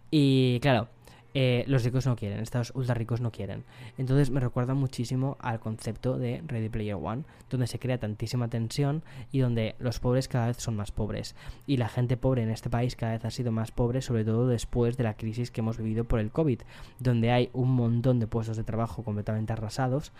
Y 0.09 0.61
claro, 0.61 0.87
eh, 1.37 1.65
los 1.67 1.83
ricos 1.83 2.05
no 2.05 2.15
quieren, 2.15 2.39
estos 2.39 2.71
ultra 2.75 2.95
ricos 2.95 3.19
no 3.19 3.29
quieren. 3.29 3.65
Entonces 3.97 4.29
me 4.29 4.39
recuerda 4.39 4.73
muchísimo 4.73 5.35
al 5.41 5.59
concepto 5.59 6.17
de 6.17 6.41
Ready 6.47 6.69
Player 6.69 6.95
One, 6.95 7.23
donde 7.49 7.67
se 7.67 7.77
crea 7.77 7.97
tantísima 7.97 8.47
tensión 8.47 9.03
y 9.33 9.39
donde 9.39 9.75
los 9.77 9.99
pobres 9.99 10.29
cada 10.29 10.47
vez 10.47 10.57
son 10.57 10.77
más 10.77 10.93
pobres. 10.93 11.35
Y 11.67 11.75
la 11.75 11.89
gente 11.89 12.15
pobre 12.15 12.43
en 12.43 12.51
este 12.51 12.69
país 12.69 12.95
cada 12.95 13.11
vez 13.11 13.25
ha 13.25 13.31
sido 13.31 13.51
más 13.51 13.71
pobre, 13.71 14.01
sobre 14.01 14.23
todo 14.23 14.47
después 14.47 14.95
de 14.95 15.03
la 15.03 15.15
crisis 15.15 15.51
que 15.51 15.59
hemos 15.59 15.77
vivido 15.77 16.05
por 16.05 16.21
el 16.21 16.31
COVID, 16.31 16.61
donde 16.99 17.31
hay 17.31 17.49
un 17.51 17.71
montón 17.75 18.21
de 18.21 18.27
puestos 18.27 18.55
de 18.55 18.63
trabajo 18.63 19.03
completamente 19.03 19.51
arrasados 19.51 20.13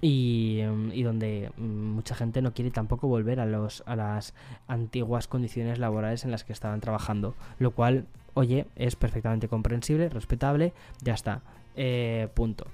y, 0.00 0.62
donde 1.02 1.52
mucha 1.58 2.14
gente 2.14 2.40
no 2.40 2.54
quiere 2.54 2.70
tampoco 2.70 3.06
volver 3.06 3.38
a, 3.38 3.44
los, 3.44 3.82
a 3.84 3.96
las 3.96 4.32
antiguas 4.66 5.28
condiciones 5.28 5.78
laborales 5.78 6.24
en 6.24 6.30
las 6.30 6.42
que 6.42 6.54
estaban 6.54 6.80
trabajando, 6.80 7.34
lo 7.58 7.72
cual, 7.72 8.06
oye, 8.34 8.66
es 8.76 8.96
perfectamente 8.96 9.48
comprensible, 9.48 10.08
respetable, 10.08 10.72
ya 11.02 11.14
está, 11.14 11.42
eh, 11.76 12.28
punto. 12.34 12.66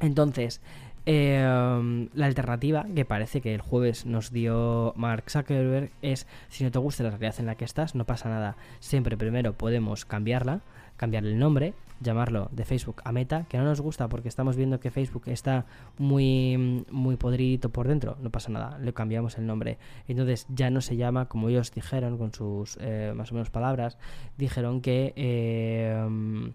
Entonces, 0.00 0.60
eh, 1.06 2.08
la 2.14 2.26
alternativa 2.26 2.86
que 2.94 3.04
parece 3.04 3.40
que 3.40 3.54
el 3.54 3.60
jueves 3.60 4.06
nos 4.06 4.32
dio 4.32 4.92
Mark 4.96 5.30
Zuckerberg 5.30 5.90
es, 6.02 6.26
si 6.48 6.64
no 6.64 6.70
te 6.70 6.78
gusta 6.78 7.02
la 7.02 7.10
realidad 7.10 7.36
en 7.38 7.46
la 7.46 7.54
que 7.54 7.64
estás, 7.64 7.94
no 7.94 8.04
pasa 8.04 8.28
nada, 8.28 8.56
siempre 8.80 9.16
primero 9.16 9.52
podemos 9.52 10.04
cambiarla, 10.04 10.60
cambiar 10.96 11.24
el 11.24 11.38
nombre, 11.38 11.74
llamarlo 12.00 12.48
de 12.50 12.64
Facebook 12.64 13.02
a 13.04 13.12
Meta, 13.12 13.44
que 13.48 13.58
no 13.58 13.64
nos 13.64 13.80
gusta 13.80 14.08
porque 14.08 14.28
estamos 14.28 14.56
viendo 14.56 14.80
que 14.80 14.90
Facebook 14.90 15.24
está 15.26 15.66
muy, 15.98 16.84
muy 16.90 17.16
podridito 17.16 17.68
por 17.68 17.86
dentro, 17.86 18.16
no 18.20 18.30
pasa 18.30 18.50
nada, 18.50 18.78
le 18.78 18.92
cambiamos 18.92 19.38
el 19.38 19.46
nombre. 19.46 19.78
Entonces 20.08 20.46
ya 20.48 20.70
no 20.70 20.80
se 20.80 20.96
llama, 20.96 21.26
como 21.26 21.48
ellos 21.48 21.72
dijeron 21.72 22.18
con 22.18 22.32
sus 22.32 22.78
eh, 22.80 23.12
más 23.14 23.30
o 23.30 23.34
menos 23.34 23.50
palabras, 23.50 23.98
dijeron 24.38 24.80
que 24.80 25.12
eh, 25.16 26.52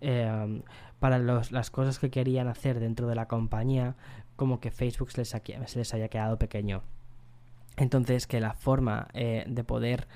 eh, 0.00 0.62
para 1.00 1.18
las 1.18 1.70
cosas 1.70 1.98
que 1.98 2.10
querían 2.10 2.48
hacer 2.48 2.78
dentro 2.78 3.08
de 3.08 3.14
la 3.14 3.26
compañía, 3.26 3.96
como 4.36 4.60
que 4.60 4.70
Facebook 4.70 5.10
se 5.10 5.22
les, 5.22 5.28
se 5.30 5.78
les 5.78 5.94
haya 5.94 6.08
quedado 6.08 6.38
pequeño. 6.38 6.82
Entonces 7.76 8.26
que 8.26 8.40
la 8.40 8.52
forma 8.52 9.08
de 9.14 9.64
poder 9.64 10.06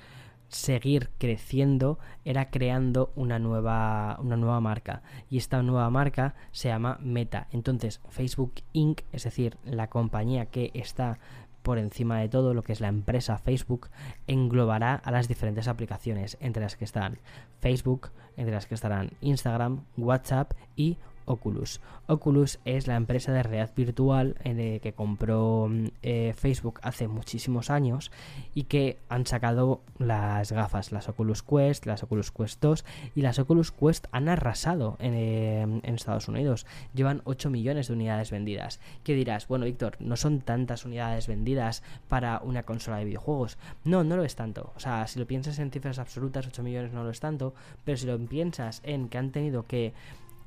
seguir 0.49 1.09
creciendo 1.17 1.99
era 2.25 2.49
creando 2.49 3.11
una 3.15 3.39
nueva, 3.39 4.17
una 4.21 4.37
nueva 4.37 4.59
marca. 4.61 5.01
Y 5.29 5.37
esta 5.37 5.61
nueva 5.63 5.89
marca 5.89 6.35
se 6.51 6.69
llama 6.69 6.97
Meta. 7.01 7.47
Entonces, 7.51 8.01
Facebook 8.09 8.53
Inc., 8.73 9.01
es 9.11 9.23
decir, 9.23 9.57
la 9.65 9.89
compañía 9.89 10.47
que 10.47 10.71
está 10.73 11.19
por 11.67 11.79
encima 11.79 12.19
de 12.19 12.29
todo 12.29 12.53
lo 12.53 12.63
que 12.63 12.71
es 12.71 12.79
la 12.79 12.87
empresa 12.87 13.37
Facebook, 13.39 13.89
englobará 14.25 14.95
a 14.95 15.11
las 15.11 15.27
diferentes 15.27 15.67
aplicaciones, 15.67 16.37
entre 16.39 16.63
las 16.63 16.77
que 16.77 16.85
están 16.85 17.19
Facebook, 17.59 18.11
entre 18.37 18.55
las 18.55 18.67
que 18.67 18.75
estarán 18.75 19.11
Instagram, 19.19 19.83
WhatsApp 19.97 20.53
y 20.77 20.95
Oculus. 21.27 21.81
Oculus 22.07 22.59
es 22.65 22.87
la 22.87 22.95
empresa 22.95 23.31
de 23.31 23.43
realidad 23.43 23.71
virtual 23.75 24.35
eh, 24.43 24.79
que 24.81 24.93
compró 24.93 25.67
mm, 25.69 25.87
eh, 26.01 26.33
Facebook 26.35 26.79
hace 26.81 27.07
muchísimos 27.07 27.69
años 27.69 28.11
y 28.55 28.63
que 28.63 28.97
han 29.09 29.27
sacado 29.27 29.81
las 29.99 30.51
gafas, 30.51 30.91
las 30.91 31.09
Oculus 31.09 31.43
Quest, 31.43 31.85
las 31.85 32.01
Oculus 32.01 32.31
Quest 32.31 32.61
2 32.61 32.85
y 33.15 33.21
las 33.21 33.39
Oculus 33.39 33.71
Quest 33.71 34.07
han 34.11 34.29
arrasado 34.29 34.95
en, 34.99 35.13
eh, 35.13 35.61
en 35.61 35.95
Estados 35.95 36.27
Unidos. 36.27 36.65
Llevan 36.93 37.21
8 37.25 37.49
millones 37.49 37.89
de 37.89 37.93
unidades 37.93 38.31
vendidas. 38.31 38.79
¿Qué 39.03 39.13
dirás? 39.13 39.47
Bueno, 39.47 39.65
Víctor, 39.65 39.97
no 39.99 40.15
son 40.15 40.39
tantas 40.39 40.85
unidades 40.85 41.27
vendidas 41.27 41.83
para 42.07 42.39
una 42.39 42.63
consola 42.63 42.97
de 42.97 43.05
videojuegos. 43.05 43.57
No, 43.83 44.03
no 44.03 44.15
lo 44.15 44.23
es 44.23 44.35
tanto. 44.35 44.71
O 44.75 44.79
sea, 44.79 45.05
si 45.07 45.19
lo 45.19 45.27
piensas 45.27 45.59
en 45.59 45.71
cifras 45.71 45.99
absolutas, 45.99 46.47
8 46.47 46.63
millones 46.63 46.93
no 46.93 47.03
lo 47.03 47.09
es 47.09 47.19
tanto, 47.19 47.53
pero 47.83 47.97
si 47.97 48.05
lo 48.05 48.17
piensas 48.17 48.81
en 48.83 49.09
que 49.09 49.17
han 49.17 49.31
tenido 49.31 49.63
que 49.63 49.93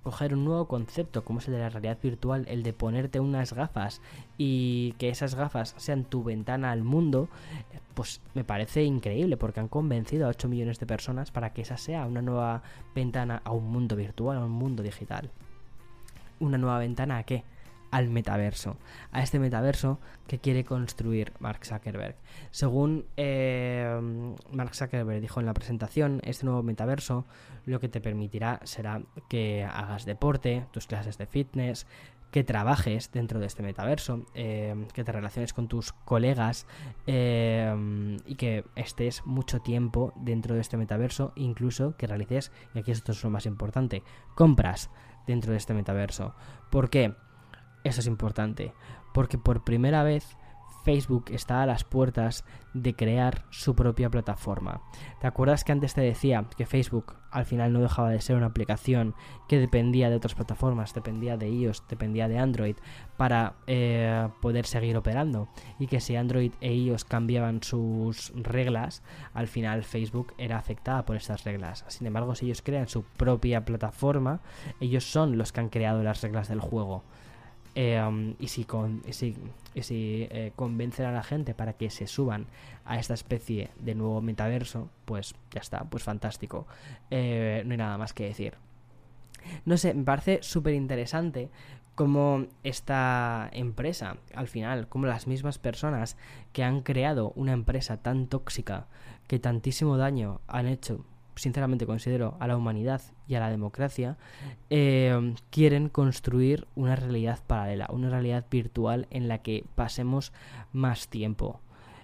coger 0.03 0.35
un 0.35 0.45
nuevo 0.45 0.67
concepto 0.67 1.25
como 1.25 1.41
es 1.41 1.49
el 1.49 1.55
de 1.55 1.61
la 1.61 1.69
realidad 1.69 1.99
virtual, 2.03 2.47
el 2.49 2.63
de 2.63 2.73
ponerte 2.73 3.21
unas 3.21 3.53
gafas 3.53 4.01
y 4.39 4.93
que 4.99 5.09
esas 5.09 5.35
gafas 5.35 5.75
sean 5.77 6.05
tu 6.05 6.25
ventana 6.25 6.71
al 6.71 6.83
mundo, 6.83 7.29
pues 7.95 8.21
me 8.35 8.45
parece 8.45 8.83
increíble 8.85 9.37
porque 9.37 9.61
han 9.61 9.69
convencido 9.69 10.27
a 10.27 10.31
8 10.31 10.49
millones 10.49 10.79
de 10.79 10.87
personas 10.87 11.31
para 11.31 11.53
que 11.53 11.63
esa 11.63 11.77
sea 11.77 12.07
una 12.07 12.23
nueva 12.23 12.63
ventana 12.95 13.43
a 13.45 13.53
un 13.53 13.71
mundo 13.71 13.97
virtual, 13.97 14.39
a 14.39 14.45
un 14.45 14.53
mundo 14.53 14.83
digital. 14.83 15.31
¿Una 16.39 16.57
nueva 16.57 16.79
ventana 16.79 17.19
a 17.19 17.25
qué? 17.25 17.45
Al 17.91 18.09
metaverso, 18.09 18.77
a 19.13 19.23
este 19.23 19.39
metaverso 19.39 19.99
que 20.27 20.39
quiere 20.39 20.65
construir 20.65 21.33
Mark 21.39 21.65
Zuckerberg. 21.65 22.17
Según 22.51 23.07
eh, 23.17 24.35
Mark 24.53 24.75
Zuckerberg 24.75 25.21
dijo 25.21 25.41
en 25.41 25.47
la 25.47 25.55
presentación, 25.55 26.21
este 26.25 26.47
nuevo 26.47 26.63
metaverso 26.63 27.27
lo 27.67 27.81
que 27.81 27.89
te 27.89 28.01
permitirá 28.01 28.61
será 28.65 29.03
que 29.29 29.65
hagas 29.65 30.05
deporte, 30.05 30.67
tus 30.73 30.87
clases 30.87 31.19
de 31.19 31.27
fitness, 31.27 31.87
que 32.31 32.45
trabajes 32.45 33.11
dentro 33.13 33.41
de 33.41 33.47
este 33.47 33.63
metaverso, 33.63 34.25
eh, 34.35 34.87
que 34.95 35.05
te 35.05 35.13
relaciones 35.13 35.53
con 35.53 35.69
tus 35.69 35.93
colegas 35.93 36.67
eh, 37.07 38.19
y 38.25 38.37
que 38.37 38.65
estés 38.77 39.27
mucho 39.27 39.61
tiempo 39.61 40.13
dentro 40.17 40.55
de 40.55 40.61
este 40.61 40.77
metaverso, 40.77 41.33
incluso 41.35 41.97
que 41.97 42.07
realices, 42.07 42.53
y 42.75 42.79
aquí 42.79 42.93
esto 42.93 43.13
es 43.13 43.25
lo 43.25 43.31
más 43.31 43.47
importante, 43.47 44.03
compras 44.35 44.91
dentro 45.27 45.53
de 45.53 45.59
este 45.59 45.75
metaverso. 45.75 46.35
¿Por 46.71 46.89
qué? 46.89 47.15
Eso 47.85 48.01
es 48.01 48.07
importante, 48.07 48.73
porque 49.13 49.39
por 49.39 49.65
primera 49.65 50.03
vez 50.03 50.37
Facebook 50.85 51.27
está 51.31 51.63
a 51.63 51.67
las 51.67 51.85
puertas 51.85 52.45
de 52.73 52.95
crear 52.95 53.45
su 53.51 53.75
propia 53.75 54.11
plataforma. 54.11 54.81
¿Te 55.21 55.27
acuerdas 55.27 55.65
que 55.65 55.73
antes 55.73 55.95
te 55.95 56.01
decía 56.01 56.47
que 56.57 56.67
Facebook 56.67 57.17
al 57.31 57.45
final 57.45 57.73
no 57.73 57.81
dejaba 57.81 58.11
de 58.11 58.21
ser 58.21 58.37
una 58.37 58.47
aplicación 58.47 59.15
que 59.49 59.59
dependía 59.59 60.11
de 60.11 60.17
otras 60.17 60.35
plataformas, 60.35 60.95
dependía 60.95 61.37
de 61.37 61.49
iOS, 61.49 61.85
dependía 61.89 62.29
de 62.29 62.39
Android 62.39 62.77
para 63.17 63.55
eh, 63.67 64.29
poder 64.41 64.67
seguir 64.67 64.97
operando? 64.97 65.49
Y 65.79 65.87
que 65.87 66.01
si 66.01 66.17
Android 66.17 66.53
e 66.61 66.73
iOS 66.75 67.05
cambiaban 67.05 67.63
sus 67.63 68.33
reglas, 68.35 69.03
al 69.35 69.49
final 69.49 69.85
Facebook 69.85 70.33
era 70.39 70.59
afectada 70.59 71.05
por 71.05 71.17
estas 71.17 71.45
reglas. 71.45 71.85
Sin 71.89 72.07
embargo, 72.07 72.35
si 72.35 72.47
ellos 72.47 72.63
crean 72.63 72.89
su 72.89 73.05
propia 73.05 73.65
plataforma, 73.65 74.41
ellos 74.81 75.05
son 75.05 75.37
los 75.37 75.53
que 75.53 75.61
han 75.61 75.69
creado 75.69 76.03
las 76.03 76.23
reglas 76.23 76.49
del 76.49 76.61
juego. 76.61 77.05
Em, 77.75 78.35
y 78.39 78.49
si, 78.49 78.65
con, 78.65 79.03
si, 79.11 79.37
eh, 79.75 80.53
convencen 80.57 81.07
a 81.07 81.13
la 81.13 81.23
gente 81.23 81.55
para 81.55 81.75
que 81.75 81.89
se 81.91 82.07
suban 82.07 82.47
a 82.85 82.99
esta 82.99 83.15
especie 83.15 83.71
de 83.79 83.95
nuevo 83.95 84.21
metaverso, 84.21 84.89
pues 85.05 85.35
ya 85.53 85.61
está, 85.61 85.85
pues 85.85 86.03
fantástico. 86.03 86.67
Eh, 87.11 87.63
no 87.65 87.73
hay 87.73 87.79
nada 87.79 87.99
más 87.99 88.13
que 88.13 88.25
decir. 88.25 88.55
No 89.65 89.77
sé, 89.77 89.95
me 89.95 90.05
parece 90.05 90.43
súper 90.43 90.75
interesante 90.75 91.49
cómo 91.95 92.47
esta 92.65 93.49
empresa, 93.53 94.17
al 94.35 94.49
final, 94.49 94.89
como 94.89 95.07
las 95.07 95.27
mismas 95.27 95.59
personas 95.59 96.17
que 96.53 96.65
han 96.65 96.83
creado 96.83 97.33
una 97.37 97.53
empresa 97.53 97.99
tan 97.99 98.27
tóxica 98.27 98.87
que 99.29 99.39
tantísimo 99.39 99.97
daño 99.97 100.41
han 100.49 100.67
hecho 100.67 101.05
sinceramente 101.41 101.87
considero, 101.87 102.37
a 102.39 102.47
la 102.47 102.57
humanidad 102.57 103.01
y 103.27 103.35
a 103.35 103.41
la 103.41 103.51
democracia, 103.51 104.19
eh, 104.69 105.35
quieren 105.49 105.89
construir 105.89 106.67
una 106.75 106.97
realidad 106.97 107.39
paralela, 107.47 107.89
una 107.91 108.11
realidad 108.11 108.45
virtual 108.51 109.07
en 109.11 109.27
la 109.27 109.39
que 109.39 109.65
pasemos 109.75 110.33
más 110.73 111.09
tiempo 111.09 111.61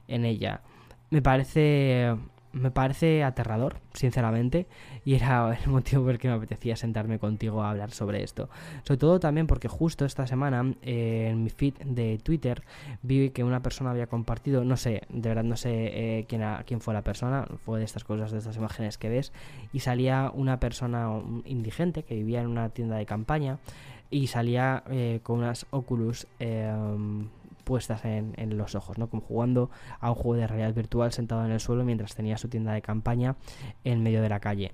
en 0.09 0.24
ella. 0.24 0.62
Me 1.11 1.20
parece 1.20 2.16
me 2.57 2.71
parece 2.71 3.23
aterrador, 3.23 3.77
sinceramente, 3.93 4.67
y 5.05 5.15
era 5.15 5.57
el 5.65 5.71
motivo 5.71 6.03
por 6.05 6.13
el 6.13 6.19
que 6.19 6.29
me 6.29 6.35
apetecía 6.35 6.77
sentarme 6.77 7.19
contigo 7.19 7.63
a 7.63 7.71
hablar 7.71 7.91
sobre 7.91 8.23
esto. 8.23 8.49
Sobre 8.83 8.99
todo 8.99 9.21
también 9.21 9.47
porque 9.47 9.69
justo 9.69 10.05
esta 10.05 10.27
semana 10.27 10.75
eh, 10.83 11.29
en 11.31 11.45
mi 11.45 11.51
feed 11.51 11.75
de 11.85 12.19
Twitter 12.19 12.63
vi 13.03 13.31
que 13.31 13.45
una 13.45 13.63
persona 13.63 13.91
había 13.91 14.07
compartido, 14.07 14.65
no 14.65 14.77
sé, 14.77 15.03
de 15.09 15.29
verdad 15.29 15.45
no 15.45 15.57
sé 15.57 15.71
eh, 15.71 16.25
quién, 16.29 16.43
quién 16.67 16.81
fue 16.81 16.95
la 16.95 17.03
persona, 17.03 17.47
fue 17.65 17.79
de 17.79 17.85
estas 17.85 18.05
cosas, 18.05 18.31
de 18.33 18.39
estas 18.39 18.57
imágenes 18.57 18.99
que 18.99 19.09
ves, 19.09 19.33
y 19.73 19.81
salía 19.81 20.31
una 20.35 20.59
persona 20.59 21.11
indigente 21.45 22.03
que 22.03 22.15
vivía 22.15 22.41
en 22.41 22.49
una 22.49 22.71
tienda 22.71 22.97
de 22.97 23.07
campaña 23.07 23.59
y 24.11 24.29
salía 24.29 24.85
eh, 24.89 25.21
con 25.23 25.39
unas 25.39 25.67
Oculus 25.71 26.27
puestas 27.67 28.05
en, 28.05 28.57
los 28.57 28.77
ojos, 28.77 28.97
¿no? 28.97 29.11
Como 29.11 29.21
jugando 29.21 29.71
a 30.01 30.11
un 30.11 30.14
juego 30.14 30.37
de 30.37 30.47
realidad 30.47 30.73
virtual 30.73 31.12
sentado 31.12 31.45
en 31.45 31.51
el 31.51 31.61
suelo 31.61 31.85
mientras 31.85 32.14
tenía 32.14 32.39
su 32.39 32.49
tienda 32.49 32.73
de 32.73 32.81
campaña 32.81 33.35
en 33.83 34.03
medio 34.03 34.23
de 34.23 34.29
la 34.29 34.39
calle. 34.41 34.73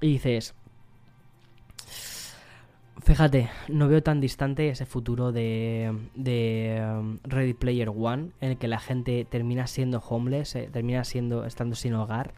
Y 0.00 0.12
dices, 0.12 0.54
Fíjate, 3.02 3.48
no 3.68 3.88
veo 3.88 4.02
tan 4.02 4.20
distante 4.20 4.68
ese 4.68 4.86
futuro 4.86 5.32
de, 5.32 5.92
de 6.14 6.80
um, 6.80 7.18
Ready 7.24 7.54
Player 7.54 7.88
One, 7.88 8.30
en 8.40 8.50
el 8.50 8.56
que 8.56 8.68
la 8.68 8.78
gente 8.78 9.24
termina 9.24 9.66
siendo 9.66 9.98
homeless, 9.98 10.54
eh, 10.54 10.68
termina 10.72 11.04
siendo 11.04 11.44
estando 11.44 11.74
sin 11.74 11.94
hogar, 11.94 12.34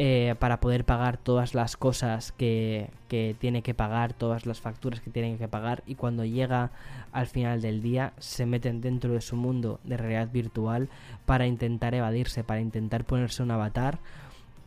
eh, 0.00 0.36
para 0.38 0.60
poder 0.60 0.84
pagar 0.84 1.16
todas 1.16 1.54
las 1.54 1.76
cosas 1.76 2.30
que, 2.30 2.88
que, 3.08 3.34
tiene 3.38 3.62
que 3.62 3.74
pagar, 3.74 4.12
todas 4.12 4.46
las 4.46 4.60
facturas 4.60 5.00
que 5.00 5.10
tiene 5.10 5.36
que 5.38 5.48
pagar 5.48 5.82
y 5.88 5.96
cuando 5.96 6.24
llega 6.24 6.70
al 7.10 7.26
final 7.26 7.60
del 7.60 7.82
día 7.82 8.12
se 8.18 8.46
meten 8.46 8.80
dentro 8.80 9.12
de 9.12 9.20
su 9.20 9.34
mundo 9.34 9.80
de 9.82 9.96
realidad 9.96 10.28
virtual 10.32 10.88
para 11.26 11.48
intentar 11.48 11.94
evadirse, 11.94 12.44
para 12.44 12.60
intentar 12.60 13.04
ponerse 13.04 13.42
un 13.42 13.50
avatar 13.50 13.98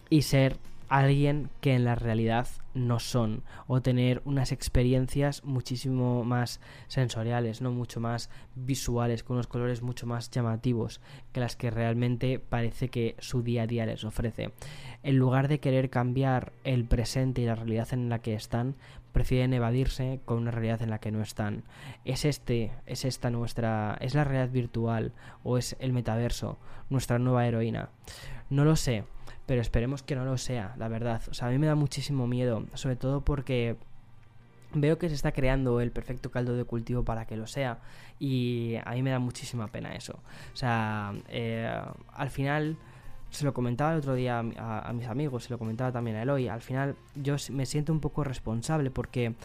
y 0.10 0.24
ser 0.24 0.58
alguien 0.92 1.50
que 1.62 1.74
en 1.74 1.86
la 1.86 1.96
realidad 1.96 2.50
no 2.74 3.00
son 3.00 3.44
o 3.66 3.82
tener 3.82 4.22
unas 4.26 4.52
experiencias 4.52 5.42
muchísimo 5.46 6.26
más 6.26 6.60
sensoriales, 6.90 7.62
no 7.62 7.72
mucho 7.72 8.02
más 8.02 8.30
visuales, 8.56 9.24
con 9.24 9.36
unos 9.36 9.48
colores 9.48 9.82
mucho 9.82 10.06
más 10.06 10.30
llamativos 10.30 11.00
que 11.32 11.40
las 11.40 11.56
que 11.56 11.72
realmente 11.72 12.40
parece 12.40 12.90
que 12.90 13.16
su 13.20 13.42
día 13.42 13.64
a 13.64 13.68
día 13.68 13.86
les 13.86 14.04
ofrece. 14.04 14.52
En 15.02 15.18
lugar 15.18 15.48
de 15.48 15.62
querer 15.62 15.90
cambiar 15.90 16.52
el 16.66 16.84
presente 16.84 17.42
y 17.42 17.46
la 17.46 17.56
realidad 17.56 17.88
en 17.94 18.10
la 18.10 18.20
que 18.20 18.34
están, 18.34 18.76
prefieren 19.14 19.54
evadirse 19.54 20.20
con 20.26 20.40
una 20.40 20.52
realidad 20.52 20.82
en 20.82 20.90
la 20.90 21.00
que 21.00 21.12
no 21.12 21.22
están. 21.22 21.64
¿Es 22.04 22.26
este, 22.26 22.72
es 22.86 23.06
esta 23.06 23.30
nuestra, 23.30 23.98
es 24.02 24.14
la 24.14 24.26
realidad 24.26 24.52
virtual 24.52 25.14
o 25.44 25.58
es 25.58 25.78
el 25.80 25.94
metaverso 25.94 26.58
nuestra 26.90 27.18
nueva 27.18 27.48
heroína? 27.48 27.92
No 28.50 28.66
lo 28.66 28.76
sé 28.76 29.06
pero 29.46 29.62
esperemos 29.62 30.04
que 30.04 30.16
no 30.16 30.26
lo 30.26 30.38
sea, 30.38 30.76
la 30.78 30.88
verdad. 30.88 31.22
O 31.30 31.34
sea, 31.34 31.48
a 31.48 31.52
mí 31.52 31.58
me 31.58 31.68
da 31.68 31.76
muchísimo 31.76 32.28
miedo, 32.28 32.66
sobre 32.74 32.96
todo 32.96 33.22
porque 33.22 33.78
veo 34.74 34.98
que 34.98 35.10
se 35.10 35.16
está 35.16 35.32
creando 35.32 35.82
el 35.82 35.92
perfecto 35.92 36.32
caldo 36.32 36.56
de 36.56 36.64
cultivo 36.64 37.04
para 37.04 37.26
que 37.26 37.36
lo 37.36 37.46
sea 37.48 37.80
y 38.20 38.76
a 38.86 38.92
mí 38.92 39.04
me 39.04 39.12
da 39.12 39.20
muchísima 39.20 39.68
pena 39.68 39.94
eso. 39.96 40.20
O 40.54 40.56
sea, 40.56 41.14
eh, 41.28 41.70
al 42.14 42.30
final 42.30 42.78
se 43.32 43.46
lo 43.46 43.54
comentaba 43.54 43.94
el 43.94 44.00
otro 44.00 44.14
día 44.14 44.40
a, 44.40 44.94
mis 44.94 45.08
amigos, 45.08 45.46
se 45.46 45.50
lo 45.50 45.58
comentaba 45.58 45.92
también 45.92 46.18
a 46.18 46.24
Eloy, 46.24 46.50
al 46.50 46.62
final 46.62 46.96
yo 47.16 47.36
me 47.52 47.66
siento 47.66 47.94
un 47.94 48.02
poco 48.02 48.26
responsable 48.26 48.92
porque 48.92 49.36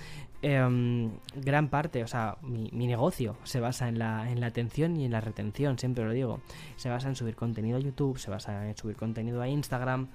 em, 0.42 1.12
gran 1.36 1.68
parte, 1.68 2.02
o 2.02 2.08
sea, 2.08 2.36
mi, 2.42 2.68
negocio 2.86 3.36
se 3.44 3.60
basa 3.60 3.88
en 3.88 3.98
la, 3.98 4.30
en 4.30 4.40
la 4.40 4.48
atención 4.48 4.96
y 4.96 5.04
en 5.04 5.12
la 5.12 5.20
retención, 5.20 5.78
siempre 5.78 6.04
lo 6.04 6.10
digo. 6.10 6.40
Se 6.76 6.88
basa 6.88 7.08
en 7.08 7.14
subir 7.14 7.36
contenido 7.36 7.76
a 7.78 7.80
YouTube, 7.80 8.18
se 8.18 8.28
basa 8.28 8.68
en 8.68 8.76
subir 8.76 8.96
contenido 8.96 9.40
a 9.40 9.48
Instagram, 9.48 10.08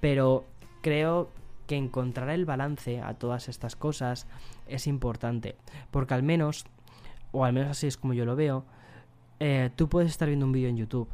pero 0.00 0.46
creo 0.80 1.30
que 1.66 1.76
encontrar 1.76 2.30
el 2.30 2.46
balance 2.46 3.02
a 3.02 3.12
todas 3.14 3.50
estas 3.50 3.76
cosas 3.76 4.26
es 4.66 4.86
importante, 4.86 5.56
porque 5.90 6.14
al 6.14 6.22
menos, 6.22 6.64
o 7.30 7.44
al 7.44 7.52
menos 7.52 7.70
así 7.70 7.86
es 7.86 7.98
como 7.98 8.14
yo 8.14 8.24
lo 8.24 8.36
veo, 8.36 8.64
eh, 9.38 9.70
tú 9.76 9.88
puedes 9.88 10.10
estar 10.10 10.28
viendo 10.28 10.46
un 10.46 10.52
vídeo 10.52 10.70
en 10.70 10.78
YouTube, 10.78 11.08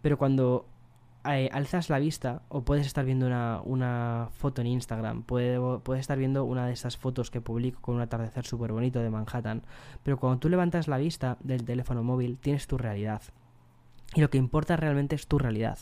pero 0.00 0.16
cuando 0.16 0.69
eh, 1.28 1.50
alzas 1.52 1.90
la 1.90 1.98
vista 1.98 2.42
o 2.48 2.62
puedes 2.62 2.86
estar 2.86 3.04
viendo 3.04 3.26
una, 3.26 4.28
foto 4.32 4.62
en 4.62 4.68
Instagram, 4.68 5.22
puedes 5.22 6.00
estar 6.00 6.18
viendo 6.18 6.44
una 6.44 6.66
de 6.66 6.72
esas 6.72 6.96
fotos 6.96 7.30
que 7.30 7.40
publico 7.40 7.80
con 7.82 7.96
un 7.96 8.00
atardecer 8.00 8.46
súper 8.46 8.72
bonito 8.72 9.00
de 9.00 9.10
Manhattan, 9.10 9.62
pero 10.02 10.18
cuando 10.18 10.38
tú 10.38 10.48
levantas 10.48 10.88
la 10.88 10.98
vista 10.98 11.36
del 11.40 11.64
teléfono 11.64 12.02
móvil 12.02 12.38
tienes 12.38 12.66
tu 12.66 12.78
realidad. 12.78 13.22
Y 14.14 14.20
lo 14.20 14.30
que 14.30 14.38
importa 14.38 14.76
realmente 14.76 15.14
es 15.14 15.26
tu 15.26 15.38
realidad, 15.38 15.78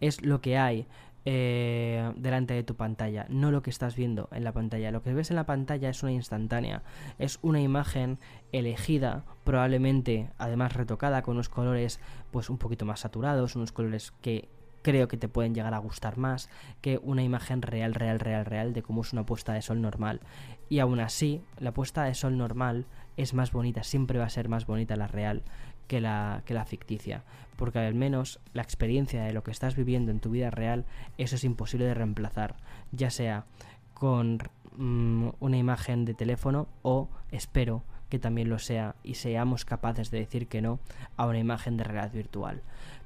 es 0.00 0.22
lo 0.22 0.40
que 0.40 0.58
hay 0.58 0.86
eh, 1.26 2.12
delante 2.16 2.52
de 2.52 2.62
tu 2.62 2.74
pantalla, 2.76 3.24
no 3.30 3.50
lo 3.50 3.62
que 3.62 3.70
estás 3.70 3.96
viendo 3.96 4.28
en 4.32 4.44
la 4.44 4.52
pantalla. 4.52 4.90
Lo 4.90 5.02
que 5.02 5.14
ves 5.14 5.30
en 5.30 5.36
la 5.36 5.46
pantalla 5.46 5.88
es 5.88 6.02
una 6.02 6.12
instantánea, 6.12 6.82
es 7.18 7.38
una 7.40 7.62
imagen 7.62 8.18
elegida, 8.52 9.24
probablemente 9.44 10.28
además 10.36 10.74
retocada 10.74 11.22
con 11.22 11.36
unos 11.36 11.48
colores 11.48 11.98
pues 12.30 12.50
un 12.50 12.58
poquito 12.58 12.84
más 12.84 13.00
saturados, 13.00 13.56
unos 13.56 13.72
colores 13.72 14.12
que 14.20 14.50
creo 14.84 15.08
que 15.08 15.16
te 15.16 15.28
pueden 15.28 15.54
llegar 15.54 15.72
a 15.72 15.78
gustar 15.78 16.18
más 16.18 16.50
que 16.82 17.00
una 17.02 17.22
imagen 17.22 17.62
real, 17.62 17.94
real, 17.94 18.20
real, 18.20 18.44
real 18.44 18.74
de 18.74 18.82
cómo 18.82 19.00
es 19.00 19.14
una 19.14 19.24
puesta 19.24 19.54
de 19.54 19.62
sol 19.62 19.80
normal. 19.80 20.20
Y 20.68 20.78
aún 20.78 21.00
así, 21.00 21.40
la 21.58 21.72
puesta 21.72 22.04
de 22.04 22.14
sol 22.14 22.36
normal 22.36 22.84
es 23.16 23.32
más 23.32 23.50
bonita, 23.50 23.82
siempre 23.82 24.18
va 24.18 24.26
a 24.26 24.30
ser 24.30 24.50
más 24.50 24.66
bonita 24.66 24.94
la 24.96 25.06
real 25.06 25.42
que 25.88 26.02
la, 26.02 26.42
que 26.44 26.52
la 26.52 26.66
ficticia, 26.66 27.24
porque 27.56 27.78
al 27.78 27.94
menos 27.94 28.40
la 28.52 28.62
experiencia 28.62 29.24
de 29.24 29.32
lo 29.32 29.42
que 29.42 29.52
estás 29.52 29.74
viviendo 29.74 30.10
en 30.10 30.20
tu 30.20 30.30
vida 30.30 30.50
real, 30.50 30.84
eso 31.16 31.36
es 31.36 31.44
imposible 31.44 31.86
de 31.86 31.94
reemplazar, 31.94 32.56
ya 32.92 33.08
sea 33.08 33.46
con 33.94 34.38
mm, 34.76 35.28
una 35.40 35.56
imagen 35.56 36.04
de 36.04 36.12
teléfono 36.12 36.68
o 36.82 37.08
espero 37.30 37.84
que 38.10 38.18
también 38.18 38.50
lo 38.50 38.58
sea 38.58 38.96
y 39.02 39.14
seamos 39.14 39.64
capaces 39.64 40.10
de 40.10 40.18
decir 40.18 40.46
que 40.46 40.60
no 40.60 40.78
a 41.16 41.26
una 41.26 41.38
imagen 41.38 41.78
de 41.78 41.84
realidad 41.84 42.12
virtual. 42.12 42.62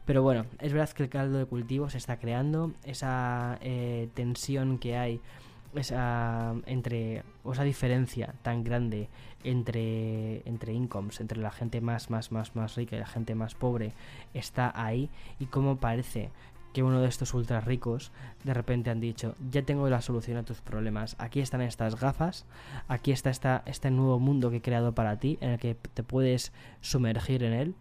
Pero 0.09 0.23
bueno, 0.23 0.47
es 0.59 0.73
verdad 0.73 0.89
que 0.89 1.03
el 1.03 1.11
caldo 1.11 1.37
de 1.37 1.45
cultivo 1.45 1.91
se 1.91 1.99
está 1.99 2.19
creando, 2.19 2.73
esa 2.83 3.59
eh, 3.61 4.09
tensión 4.15 4.79
que 4.79 4.97
hay, 4.97 5.21
esa 5.75 6.55
entre 6.65 7.25
o 7.45 7.53
esa 7.53 7.63
diferencia 7.63 8.33
tan 8.41 8.65
grande 8.65 9.11
entre 9.45 10.49
entre 10.49 10.73
incomes, 10.73 11.21
entre 11.21 11.39
la 11.39 11.51
gente 11.51 11.83
más 11.83 12.09
más 12.09 12.33
más 12.33 12.57
más 12.57 12.75
rica 12.77 12.97
y 12.97 13.01
la 13.01 13.07
gente 13.07 13.35
más 13.35 13.55
pobre 13.55 13.93
está 14.33 14.73
ahí 14.75 15.11
y 15.39 15.45
como 15.45 15.77
parece 15.77 16.31
que 16.73 16.83
uno 16.83 17.03
de 17.03 17.09
estos 17.09 17.35
ultra 17.35 17.61
ricos 17.61 18.11
de 18.45 18.55
repente 18.55 18.89
han 18.89 19.01
dicho, 19.01 19.37
ya 19.51 19.61
tengo 19.61 19.91
la 19.91 20.01
solución 20.01 20.39
a 20.39 20.43
tus 20.43 20.63
problemas, 20.63 21.17
aquí 21.19 21.41
están 21.41 21.61
estas 21.61 22.01
gafas, 22.01 22.47
aquí 22.89 23.13
está 23.13 23.29
esta, 23.29 23.63
este 23.67 23.91
nuevo 23.91 24.19
mundo 24.19 24.49
que 24.49 24.57
he 24.57 24.63
creado 24.63 24.95
para 24.95 25.19
ti, 25.19 25.37
en 25.43 25.51
el 25.51 25.59
que 25.59 25.75
te 25.75 26.03
puedes 26.03 26.55
sumergir 26.81 27.43
en 27.43 27.53
él, 27.53 27.75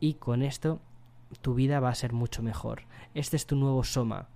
y 0.00 0.14
con 0.14 0.42
esto 0.42 0.80
tu 1.40 1.54
vida 1.54 1.80
va 1.80 1.90
a 1.90 1.94
ser 1.94 2.12
mucho 2.12 2.42
mejor. 2.42 2.82
Este 3.14 3.36
es 3.36 3.46
tu 3.46 3.56
nuevo 3.56 3.84
Soma. 3.84 4.28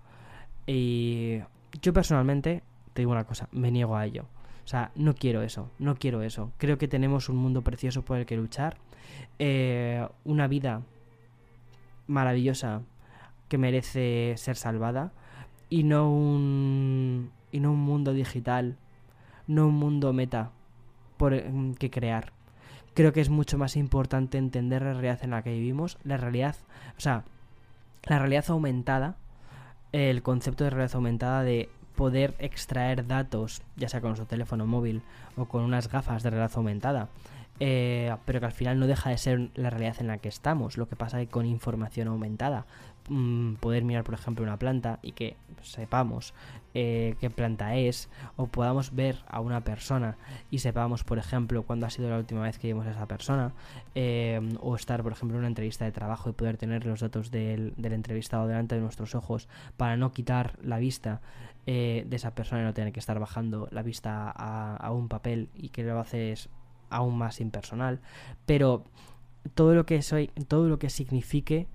Y 0.67 1.41
yo 1.83 1.93
personalmente, 1.93 2.63
te 2.93 3.03
digo 3.03 3.13
una 3.13 3.25
cosa, 3.25 3.49
me 3.53 3.71
niego 3.71 3.97
a 3.97 4.05
ello. 4.05 4.27
O 4.65 4.69
sea, 4.69 4.91
no 4.95 5.15
quiero 5.15 5.43
eso, 5.43 5.71
no 5.79 5.97
quiero 5.97 6.23
eso. 6.23 6.53
Creo 6.59 6.77
que 6.77 6.89
tenemos 6.89 7.29
un 7.31 7.37
mundo 7.37 7.63
precioso 7.63 8.05
por 8.05 8.19
el 8.19 8.27
que 8.27 8.37
luchar. 8.37 8.77
Eh, 9.39 10.07
una 10.25 10.47
vida 10.47 10.83
maravillosa 12.07 12.83
que 13.49 13.57
merece 13.57 14.35
ser 14.37 14.57
salvada 14.57 15.13
y 15.71 15.85
no 15.85 16.11
un 16.13 17.31
y 17.51 17.61
no 17.61 17.73
un 17.73 17.81
mundo 17.81 18.13
digital, 18.13 18.77
no 19.47 19.69
un 19.69 19.75
mundo 19.75 20.13
meta 20.13 20.51
por 21.17 21.35
mm, 21.35 21.75
que 21.75 21.91
crear. 21.91 22.33
Creo 22.99 23.13
que 23.13 23.21
es 23.21 23.29
mucho 23.29 23.59
más 23.59 23.77
importante 23.77 24.39
entender 24.39 24.83
la 24.83 24.93
realidad 24.93 25.21
en 25.23 25.31
la 25.31 25.43
que 25.43 25.53
vivimos, 25.53 25.99
la 26.03 26.17
realidad, 26.17 26.57
o 26.97 27.01
sea, 27.01 27.23
la 28.03 28.19
realidad 28.19 28.47
aumentada, 28.49 29.15
el 29.93 30.25
concepto 30.25 30.65
de 30.65 30.71
realidad 30.71 30.97
aumentada 30.97 31.45
de 31.45 31.69
poder 31.95 32.35
extraer 32.41 33.07
datos, 33.07 33.63
ya 33.77 33.89
sea 33.89 34.01
con 34.01 34.17
su 34.17 34.27
teléfono 34.27 34.67
móvil 34.67 35.03
o 35.37 35.45
con 35.45 35.63
unas 35.63 35.89
gafas 35.89 36.25
de 36.25 36.31
realidad 36.31 36.51
aumentada, 36.57 37.09
eh, 37.61 38.17
pero 38.25 38.41
que 38.41 38.47
al 38.47 38.53
final 38.53 38.81
no 38.81 38.89
deja 38.89 39.11
de 39.11 39.19
ser 39.19 39.51
la 39.55 39.71
realidad 39.71 39.99
en 40.01 40.09
la 40.09 40.19
que 40.19 40.29
estamos. 40.29 40.77
Lo 40.77 40.89
que 40.89 40.97
pasa 40.97 41.21
es 41.21 41.29
que 41.29 41.33
con 41.33 41.47
información 41.47 42.09
aumentada, 42.09 42.67
mm, 43.09 43.55
poder 43.55 43.85
mirar, 43.85 44.05
por 44.05 44.15
ejemplo, 44.15 44.45
una 44.45 44.59
planta 44.59 44.99
y 45.03 45.13
que 45.13 45.37
sepamos 45.63 46.35
eh, 46.75 47.17
qué 47.21 47.31
planta 47.31 47.77
es, 47.77 48.09
o 48.37 48.47
podamos 48.47 48.95
ver 48.95 49.17
a 49.29 49.41
una 49.41 49.63
persona 49.63 50.17
y 50.51 50.59
sepamos, 50.59 51.05
por 51.05 51.19
ejemplo, 51.19 51.63
cuándo 51.63 51.87
ha 51.87 51.91
sido 51.91 52.11
la 52.11 52.19
última 52.19 52.43
vez 52.43 52.59
que 52.59 52.69
vimos 52.69 52.87
a 52.87 52.91
esa 52.91 53.07
persona, 53.07 53.53
eh, 53.95 54.41
o 54.61 54.77
estar, 54.77 55.03
por 55.03 55.13
ejemplo, 55.13 55.37
en 55.37 55.41
una 55.41 55.49
entrevista 55.49 55.85
de 55.85 55.93
trabajo 55.93 56.31
y 56.31 56.33
poder 56.33 56.57
tener 56.57 56.87
los 56.87 57.01
datos 57.01 57.31
del, 57.31 57.75
entrevistado 57.83 58.47
delante 58.47 58.75
de 58.75 58.81
nuestros 58.81 59.15
ojos 59.15 59.49
para 59.77 59.97
no 59.97 60.13
quitar 60.13 60.59
la 60.63 60.79
vista 60.79 61.21
de 61.67 62.09
esa 62.13 62.35
persona 62.35 62.63
y 62.63 62.65
no 62.65 62.73
tener 62.73 62.95
que 62.95 63.01
estar 63.01 63.21
bajando 63.21 63.69
la 63.73 63.83
vista 63.83 64.33
a, 64.35 64.75
a 64.75 64.91
un 64.91 65.09
papel 65.09 65.51
y 65.55 65.69
que 65.69 65.83
lo 65.83 66.01
haces 66.01 66.49
aún 66.89 67.19
más 67.19 67.43
impersonal, 67.43 68.01
pero 68.47 68.85
todo 69.55 69.75
lo 69.75 69.87
que 69.87 70.03
soy, 70.03 70.29
todo 70.49 70.69
lo 70.69 70.79
que 70.79 70.91
signifique 70.91 71.67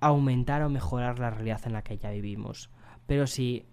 aumentar 0.00 0.62
o 0.62 0.70
mejorar 0.70 1.18
la 1.18 1.30
realidad 1.30 1.60
en 1.66 1.74
la 1.74 1.82
que 1.82 1.98
ya 1.98 2.10
vivimos. 2.10 2.70
Pero 3.06 3.26
si 3.26 3.66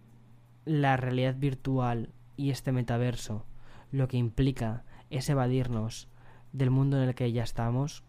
la 0.66 0.98
realidad 0.98 1.36
virtual 1.36 2.10
y 2.36 2.52
este 2.52 2.72
metaverso 2.72 3.46
lo 3.92 4.08
que 4.08 4.18
implica 4.18 4.84
es 5.10 5.30
evadirnos 5.30 6.10
del 6.52 6.70
mundo 6.70 7.02
en 7.02 7.08
el 7.08 7.16
que 7.16 7.32
ya 7.32 7.44
estamos, 7.44 8.04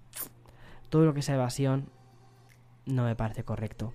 todo 0.88 1.04
lo 1.04 1.14
que 1.14 1.20
es 1.20 1.28
evasión 1.28 1.86
no 2.86 3.04
me 3.04 3.14
parece 3.14 3.44
correcto. 3.44 3.92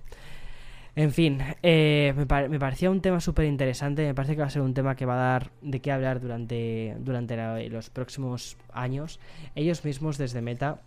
En 0.96 1.10
fin, 1.10 1.40
eh, 1.62 2.14
me, 2.16 2.58
parecía 2.58 2.88
un 2.88 3.00
tema 3.00 3.18
súper 3.18 3.46
interesante, 3.46 4.06
me 4.06 4.14
parece 4.14 4.36
que 4.36 4.42
va 4.42 4.46
a 4.46 4.50
ser 4.50 4.62
un 4.62 4.74
tema 4.74 4.94
que 4.94 5.06
va 5.06 5.14
a 5.14 5.32
dar 5.32 5.50
de 5.60 5.80
qué 5.80 5.90
hablar 5.90 6.20
durante, 6.20 6.96
durante 7.00 7.68
los 7.68 7.90
próximos 7.90 8.56
años. 8.72 9.18
Ellos 9.56 9.84
mismos 9.84 10.18
desde 10.18 10.40
Meta 10.40 10.82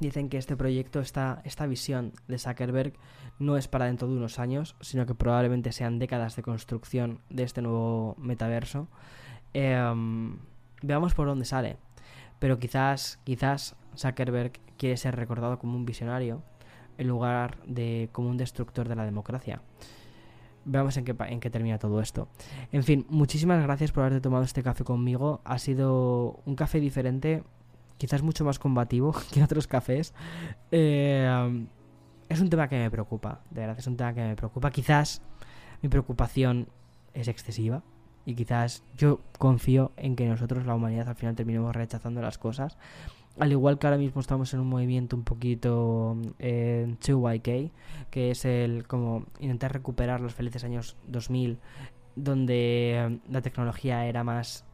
dicen 0.00 0.28
que 0.28 0.38
este 0.38 0.56
proyecto, 0.56 1.00
esta, 1.00 1.40
esta 1.44 1.66
visión 1.66 2.12
de 2.28 2.38
Zuckerberg 2.38 2.94
no 3.38 3.56
es 3.56 3.68
para 3.68 3.86
dentro 3.86 4.08
de 4.08 4.16
unos 4.16 4.38
años, 4.38 4.76
sino 4.80 5.06
que 5.06 5.14
probablemente 5.14 5.72
sean 5.72 5.98
décadas 5.98 6.36
de 6.36 6.42
construcción 6.42 7.20
de 7.30 7.42
este 7.42 7.62
nuevo 7.62 8.14
metaverso. 8.18 8.88
Em, 9.52 10.38
veamos 10.82 11.14
por 11.14 11.26
dónde 11.26 11.44
sale. 11.44 11.76
Pero 12.38 12.58
quizás, 12.58 13.18
quizás 13.24 13.76
Zuckerberg 13.96 14.52
quiere 14.76 14.96
ser 14.96 15.16
recordado 15.16 15.58
como 15.58 15.76
un 15.76 15.86
visionario 15.86 16.42
en 16.98 17.08
lugar 17.08 17.58
de 17.66 18.08
como 18.12 18.28
un 18.28 18.36
destructor 18.36 18.88
de 18.88 18.96
la 18.96 19.04
democracia. 19.04 19.62
Veamos 20.64 20.96
en 20.96 21.04
qué, 21.04 21.14
en 21.28 21.40
qué 21.40 21.48
termina 21.48 21.78
todo 21.78 22.00
esto. 22.00 22.28
En 22.72 22.82
fin, 22.82 23.06
muchísimas 23.08 23.62
gracias 23.62 23.92
por 23.92 24.02
haberte 24.02 24.20
tomado 24.20 24.44
este 24.44 24.62
café 24.62 24.84
conmigo. 24.84 25.40
Ha 25.44 25.58
sido 25.58 26.40
un 26.44 26.56
café 26.56 26.80
diferente, 26.80 27.44
quizás 27.98 28.22
mucho 28.22 28.44
más 28.44 28.58
combativo 28.58 29.14
que 29.32 29.42
otros 29.42 29.66
cafés. 29.66 30.14
Eh, 30.70 31.66
es 32.28 32.40
un 32.40 32.50
tema 32.50 32.68
que 32.68 32.76
me 32.76 32.90
preocupa, 32.90 33.40
de 33.50 33.60
verdad, 33.60 33.78
es 33.78 33.86
un 33.86 33.96
tema 33.96 34.14
que 34.14 34.22
me 34.22 34.36
preocupa. 34.36 34.70
Quizás 34.70 35.22
mi 35.82 35.88
preocupación 35.88 36.68
es 37.14 37.28
excesiva 37.28 37.82
y 38.24 38.34
quizás 38.34 38.82
yo 38.96 39.20
confío 39.38 39.92
en 39.96 40.16
que 40.16 40.26
nosotros, 40.26 40.66
la 40.66 40.74
humanidad, 40.74 41.08
al 41.08 41.14
final 41.14 41.36
terminemos 41.36 41.74
rechazando 41.74 42.20
las 42.20 42.38
cosas 42.38 42.76
al 43.38 43.52
igual 43.52 43.78
que 43.78 43.86
ahora 43.86 43.98
mismo 43.98 44.20
estamos 44.20 44.52
en 44.54 44.60
un 44.60 44.68
movimiento 44.68 45.16
un 45.16 45.24
poquito 45.24 46.16
eh, 46.38 46.96
2YK, 47.00 47.70
que 48.10 48.30
es 48.30 48.44
el 48.44 48.86
como 48.86 49.26
intentar 49.40 49.72
recuperar 49.72 50.20
los 50.20 50.34
felices 50.34 50.64
años 50.64 50.96
2000, 51.06 51.58
donde 52.14 52.94
eh, 52.96 53.18
la 53.28 53.42
tecnología 53.42 54.06
era 54.06 54.24
más... 54.24 54.64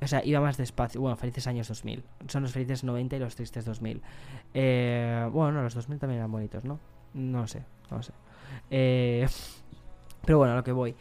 O 0.00 0.06
sea, 0.06 0.24
iba 0.24 0.40
más 0.40 0.56
despacio. 0.56 1.00
Bueno, 1.00 1.16
felices 1.16 1.46
años 1.46 1.68
2000. 1.68 2.04
Son 2.28 2.42
los 2.42 2.52
felices 2.52 2.84
90 2.84 3.16
y 3.16 3.18
los 3.18 3.34
tristes 3.34 3.64
2000. 3.64 4.00
Eh, 4.54 5.28
bueno, 5.32 5.52
no, 5.52 5.62
los 5.62 5.74
2000 5.74 5.98
también 5.98 6.18
eran 6.18 6.30
bonitos, 6.30 6.64
¿no? 6.64 6.78
No 7.14 7.46
sé, 7.46 7.64
no 7.90 8.02
sé. 8.02 8.12
Eh, 8.70 9.26
pero 10.24 10.38
bueno, 10.38 10.52
a 10.54 10.56
lo 10.56 10.64
que 10.64 10.72
voy. 10.72 10.94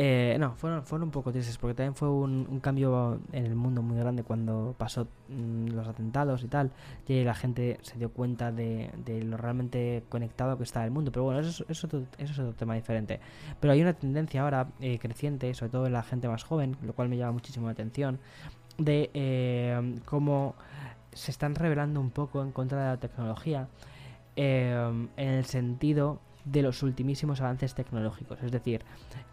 Eh, 0.00 0.36
no, 0.38 0.54
fueron, 0.54 0.84
fueron 0.84 1.08
un 1.08 1.10
poco 1.10 1.32
tristes 1.32 1.58
porque 1.58 1.74
también 1.74 1.96
fue 1.96 2.08
un, 2.08 2.60
cambio 2.60 3.20
en 3.32 3.46
el 3.46 3.56
mundo 3.56 3.82
muy 3.82 3.98
grande 3.98 4.22
cuando 4.22 4.76
pasó 4.78 5.08
mm, 5.28 5.70
los 5.70 5.88
atentados 5.88 6.44
y 6.44 6.46
tal. 6.46 6.70
Y 7.08 7.24
la 7.24 7.34
gente 7.34 7.78
se 7.82 7.98
dio 7.98 8.12
cuenta 8.12 8.52
de, 8.52 8.92
lo 9.24 9.36
realmente 9.36 10.04
conectado 10.08 10.56
que 10.56 10.62
está 10.62 10.84
el 10.84 10.92
mundo. 10.92 11.10
Pero 11.10 11.24
bueno, 11.24 11.40
eso, 11.40 11.64
eso, 11.68 11.88
es 12.16 12.38
otro 12.38 12.54
tema 12.54 12.76
diferente. 12.76 13.18
Pero 13.58 13.72
hay 13.72 13.82
una 13.82 13.92
tendencia 13.92 14.42
ahora 14.42 14.68
eh, 14.78 15.00
creciente, 15.00 15.52
sobre 15.54 15.72
todo 15.72 15.86
en 15.86 15.94
la 15.94 16.04
gente 16.04 16.28
más 16.28 16.44
joven, 16.44 16.76
lo 16.82 16.92
cual 16.92 17.08
me 17.08 17.16
llama 17.16 17.32
muchísimo 17.32 17.66
la 17.66 17.72
atención, 17.72 18.20
de 18.76 19.10
eh, 19.14 19.96
cómo 20.04 20.54
se 21.12 21.32
están 21.32 21.56
revelando 21.56 22.00
un 22.00 22.10
poco 22.10 22.40
en 22.42 22.52
contra 22.52 22.82
de 22.82 22.86
la 22.86 22.96
tecnología. 22.98 23.66
en 24.36 25.08
el 25.16 25.44
sentido 25.44 26.20
de 26.50 26.62
los 26.62 26.82
ultimísimos 26.82 27.40
avances 27.40 27.74
tecnológicos. 27.74 28.42
Es 28.42 28.52
decir, 28.52 28.82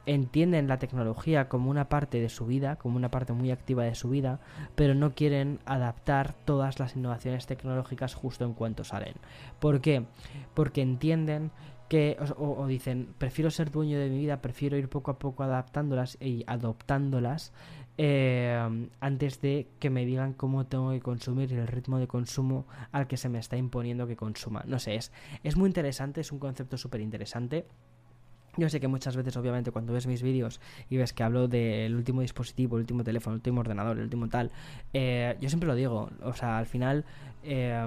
entienden 0.06 0.68
la 0.68 0.80
tecnología 0.80 1.48
como 1.48 1.70
una 1.70 1.90
parte 1.90 2.20
de 2.20 2.30
su 2.30 2.46
vida, 2.46 2.76
como 2.76 2.98
una 2.98 3.12
parte 3.12 3.34
muy 3.34 3.52
activa 3.52 3.84
de 3.84 3.96
su 3.96 4.10
vida, 4.10 4.40
pero 4.76 4.96
no 4.96 5.14
quieren 5.14 5.60
adaptar 5.66 6.34
todas 6.46 6.80
las 6.80 6.96
innovaciones 6.96 7.46
tecnológicas 7.46 8.14
justo 8.14 8.46
en 8.46 8.54
cuanto 8.54 8.84
salen. 8.84 9.16
¿Por 9.60 9.82
qué? 9.82 10.06
Porque 10.54 10.82
entienden 10.82 11.52
que 11.88 12.18
o, 12.38 12.66
dicen 12.66 13.14
prefiero 13.18 13.52
ser 13.52 13.72
dueño 13.72 14.00
de 14.00 14.10
mi 14.10 14.20
vida, 14.20 14.42
prefiero 14.42 14.78
ir 14.78 14.90
poco 14.90 15.12
a 15.12 15.20
poco 15.20 15.44
adaptándolas 15.44 16.18
y 16.20 16.44
adoptándolas 16.48 17.54
eh, 17.98 18.88
antes 19.00 19.42
de 19.42 19.68
que 19.80 19.90
me 19.90 20.06
digan 20.06 20.34
cómo 20.34 20.66
tengo 20.66 20.92
que 20.92 21.02
consumir 21.02 21.52
y 21.52 21.56
el 21.56 21.68
ritmo 21.68 21.98
de 21.98 22.08
consumo 22.08 22.66
al 22.92 23.08
que 23.08 23.18
se 23.18 23.30
me 23.30 23.40
está 23.40 23.58
imponiendo 23.58 24.08
que 24.08 24.16
consuma. 24.16 24.64
No 24.68 24.80
sé, 24.80 24.96
es, 24.96 25.12
es 25.44 25.56
muy 25.56 25.68
interesante, 25.68 26.22
es 26.22 26.32
un 26.32 26.40
concepto 26.40 26.78
súper 26.78 27.02
interesante. 27.02 27.66
Yo 28.58 28.70
sé 28.70 28.80
que 28.80 28.88
muchas 28.88 29.16
veces, 29.18 29.36
obviamente, 29.36 29.72
cuando 29.72 29.92
ves 29.94 30.08
mis 30.08 30.22
vídeos 30.22 30.62
y 30.90 30.98
ves 30.98 31.12
que 31.12 31.24
hablo 31.24 31.48
del 31.48 31.94
último 31.94 32.22
dispositivo, 32.22 32.78
el 32.78 32.82
último 32.82 33.04
teléfono, 33.04 33.34
el 33.34 33.40
último 33.40 33.60
ordenador, 33.60 33.98
el 33.98 34.04
último 34.04 34.30
tal, 34.30 34.52
eh, 34.94 35.36
yo 35.42 35.50
siempre 35.50 35.68
lo 35.68 35.76
digo, 35.76 36.10
o 36.24 36.34
sea, 36.34 36.58
al 36.58 36.66
final 36.66 37.04
eh, 37.44 37.86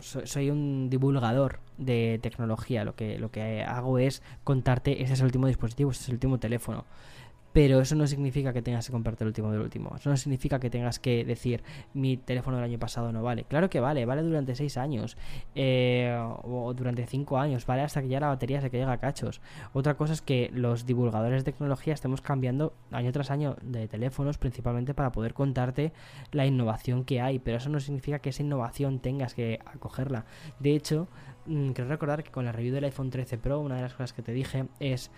soy 0.00 0.50
un 0.50 0.88
divulgador 0.88 1.58
de 1.78 2.20
tecnología, 2.22 2.84
lo 2.84 2.94
que, 2.94 3.18
lo 3.18 3.30
que 3.30 3.62
hago 3.62 3.98
es 3.98 4.22
contarte, 4.44 5.02
ese 5.02 5.14
es 5.14 5.20
el 5.20 5.26
último 5.26 5.46
dispositivo, 5.48 5.90
ese 5.90 6.02
es 6.02 6.08
el 6.08 6.14
último 6.14 6.38
teléfono. 6.38 6.84
Pero 7.52 7.80
eso 7.80 7.94
no 7.94 8.06
significa 8.06 8.52
que 8.52 8.62
tengas 8.62 8.86
que 8.86 8.92
comprarte 8.92 9.24
el 9.24 9.28
último 9.28 9.50
del 9.50 9.60
último. 9.60 9.92
Eso 9.96 10.10
no 10.10 10.16
significa 10.16 10.58
que 10.58 10.70
tengas 10.70 10.98
que 10.98 11.24
decir 11.24 11.62
mi 11.94 12.16
teléfono 12.16 12.56
del 12.56 12.64
año 12.64 12.78
pasado 12.78 13.12
no 13.12 13.22
vale. 13.22 13.44
Claro 13.44 13.68
que 13.68 13.80
vale, 13.80 14.04
vale 14.06 14.22
durante 14.22 14.54
6 14.54 14.76
años 14.78 15.16
eh, 15.54 16.16
o 16.42 16.72
durante 16.74 17.06
5 17.06 17.38
años, 17.38 17.66
vale 17.66 17.82
hasta 17.82 18.02
que 18.02 18.08
ya 18.08 18.20
la 18.20 18.28
batería 18.28 18.60
se 18.60 18.70
que 18.70 18.82
a 18.82 18.98
cachos. 18.98 19.40
Otra 19.72 19.94
cosa 19.94 20.12
es 20.12 20.22
que 20.22 20.50
los 20.52 20.86
divulgadores 20.86 21.44
de 21.44 21.52
tecnología 21.52 21.94
estemos 21.94 22.20
cambiando 22.20 22.72
año 22.90 23.12
tras 23.12 23.30
año 23.30 23.56
de 23.62 23.88
teléfonos 23.88 24.38
principalmente 24.38 24.94
para 24.94 25.12
poder 25.12 25.34
contarte 25.34 25.92
la 26.32 26.46
innovación 26.46 27.04
que 27.04 27.20
hay. 27.20 27.38
Pero 27.38 27.58
eso 27.58 27.68
no 27.68 27.80
significa 27.80 28.18
que 28.18 28.30
esa 28.30 28.42
innovación 28.42 28.98
tengas 28.98 29.34
que 29.34 29.60
acogerla. 29.64 30.24
De 30.58 30.74
hecho, 30.74 31.08
mm, 31.46 31.70
quiero 31.72 31.90
recordar 31.90 32.22
que 32.24 32.30
con 32.30 32.44
la 32.44 32.52
review 32.52 32.74
del 32.74 32.84
iPhone 32.84 33.10
13 33.10 33.38
Pro 33.38 33.60
una 33.60 33.76
de 33.76 33.82
las 33.82 33.92
cosas 33.92 34.12
que 34.12 34.22
te 34.22 34.32
dije 34.32 34.66
es 34.80 35.10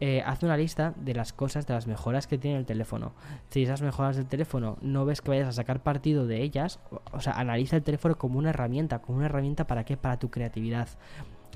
eh, 0.00 0.22
haz 0.26 0.42
una 0.42 0.56
lista 0.56 0.94
de 0.96 1.14
las 1.14 1.32
cosas, 1.32 1.66
de 1.66 1.74
las 1.74 1.86
mejoras 1.86 2.26
que 2.26 2.38
tiene 2.38 2.58
el 2.58 2.66
teléfono. 2.66 3.12
Si 3.50 3.62
esas 3.62 3.82
mejoras 3.82 4.16
del 4.16 4.26
teléfono 4.26 4.76
no 4.80 5.04
ves 5.04 5.20
que 5.20 5.30
vayas 5.30 5.48
a 5.48 5.52
sacar 5.52 5.80
partido 5.80 6.26
de 6.26 6.42
ellas, 6.42 6.80
o, 7.12 7.20
sea, 7.20 7.34
analiza 7.34 7.76
el 7.76 7.82
teléfono 7.82 8.16
como 8.16 8.38
una 8.38 8.50
herramienta. 8.50 9.00
¿Como 9.00 9.18
una 9.18 9.26
herramienta 9.26 9.66
para 9.66 9.84
qué? 9.84 9.96
Para 9.96 10.18
tu 10.18 10.30
creatividad. 10.30 10.88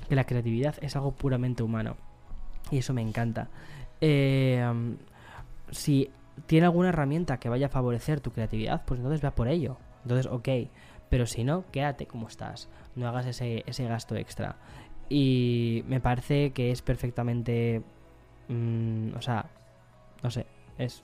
Que 0.07 0.15
la 0.15 0.23
creatividad 0.23 0.75
es 0.81 0.95
algo 0.95 1.11
puramente 1.11 1.63
humano. 1.63 1.97
Y 2.71 2.77
eso 2.77 2.93
me 2.93 3.01
encanta. 3.01 3.49
Eh, 3.99 4.65
si 5.71 6.09
tiene 6.45 6.67
alguna 6.67 6.89
herramienta 6.89 7.39
que 7.39 7.49
vaya 7.49 7.65
a 7.65 7.69
favorecer 7.69 8.21
tu 8.21 8.31
creatividad, 8.31 8.85
pues 8.85 8.99
entonces 8.99 9.23
va 9.23 9.31
por 9.31 9.49
ello. 9.49 9.77
Entonces, 10.03 10.27
ok. 10.31 10.47
Pero 11.09 11.25
si 11.25 11.43
no, 11.43 11.65
quédate 11.71 12.05
como 12.05 12.27
estás. 12.27 12.69
No 12.95 13.07
hagas 13.07 13.25
ese, 13.25 13.63
ese 13.67 13.85
gasto 13.87 14.15
extra. 14.15 14.55
Y 15.09 15.83
me 15.87 15.99
parece 15.99 16.51
que 16.51 16.71
es 16.71 16.81
perfectamente 16.81 17.83
Mm, 18.49 19.15
o 19.15 19.21
sea, 19.21 19.45
no 20.23 20.31
sé, 20.31 20.45
es 20.77 21.03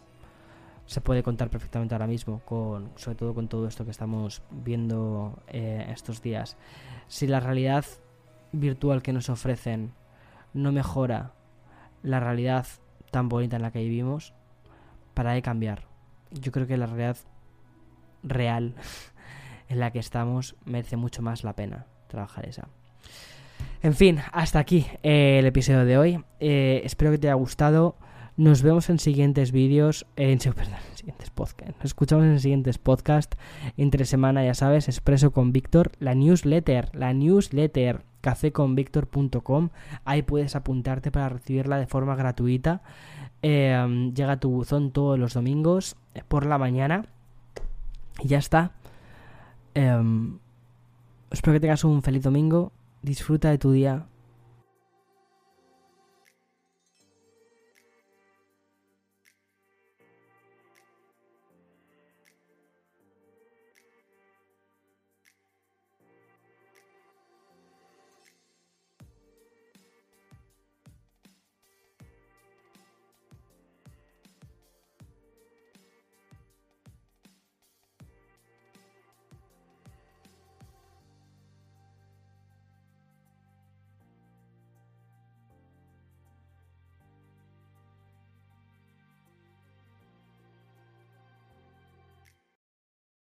se 0.85 0.99
puede 0.99 1.23
contar 1.23 1.49
perfectamente 1.49 1.95
ahora 1.95 2.07
mismo 2.07 2.39
con 2.39 2.91
sobre 2.97 3.15
todo 3.15 3.33
con 3.33 3.47
todo 3.47 3.67
esto 3.67 3.85
que 3.85 3.91
estamos 3.91 4.41
viendo 4.51 5.41
eh, 5.47 5.87
estos 5.89 6.21
días 6.21 6.57
si 7.07 7.25
la 7.25 7.39
realidad 7.39 7.85
virtual 8.51 9.01
que 9.01 9.13
nos 9.13 9.29
ofrecen 9.29 9.93
no 10.53 10.71
mejora 10.71 11.33
la 12.03 12.19
realidad 12.19 12.67
tan 13.11 13.29
bonita 13.29 13.55
en 13.57 13.61
la 13.61 13.71
que 13.71 13.79
vivimos, 13.79 14.33
para 15.13 15.33
de 15.33 15.41
cambiar. 15.41 15.83
Yo 16.31 16.51
creo 16.51 16.67
que 16.67 16.77
la 16.77 16.87
realidad 16.87 17.17
real 18.23 18.75
en 19.69 19.79
la 19.79 19.91
que 19.91 19.99
estamos 19.99 20.55
merece 20.65 20.97
mucho 20.97 21.21
más 21.21 21.43
la 21.43 21.55
pena 21.55 21.85
trabajar 22.07 22.47
esa. 22.47 22.67
En 23.83 23.95
fin, 23.95 24.19
hasta 24.31 24.59
aquí 24.59 24.85
eh, 25.03 25.39
el 25.39 25.45
episodio 25.45 25.83
de 25.83 25.97
hoy. 25.97 26.23
Eh, 26.39 26.81
espero 26.85 27.11
que 27.11 27.17
te 27.17 27.27
haya 27.27 27.33
gustado. 27.33 27.97
Nos 28.37 28.61
vemos 28.61 28.89
en 28.89 28.97
siguientes 28.97 29.51
vídeos, 29.51 30.05
en, 30.15 30.39
perdón, 30.55 30.75
en 30.89 30.97
siguientes 30.97 31.29
podcasts. 31.29 31.75
Nos 31.75 31.85
escuchamos 31.87 32.23
en 32.23 32.39
siguientes 32.39 32.77
podcasts. 32.77 33.37
Entre 33.75 34.05
semana, 34.05 34.45
ya 34.45 34.53
sabes, 34.53 34.87
Expreso 34.87 35.31
con 35.31 35.51
Víctor, 35.51 35.91
la 35.99 36.15
newsletter, 36.15 36.91
la 36.93 37.13
newsletter 37.13 38.05
cafeconvictor.com. 38.21 39.69
Ahí 40.05 40.21
puedes 40.21 40.55
apuntarte 40.55 41.11
para 41.11 41.27
recibirla 41.27 41.77
de 41.77 41.85
forma 41.85 42.15
gratuita. 42.15 42.83
Eh, 43.41 44.11
llega 44.15 44.31
a 44.31 44.39
tu 44.39 44.49
buzón 44.49 44.91
todos 44.91 45.19
los 45.19 45.33
domingos 45.33 45.97
por 46.29 46.45
la 46.45 46.57
mañana. 46.57 47.05
Y 48.21 48.29
ya 48.29 48.37
está. 48.37 48.71
Em, 49.73 50.39
espero 51.31 51.51
que 51.55 51.59
tengas 51.59 51.83
un 51.83 52.01
feliz 52.01 52.23
domingo. 52.23 52.71
Disfruta 53.03 53.51
de 53.51 53.57
tu 53.57 53.71
día. 53.73 54.07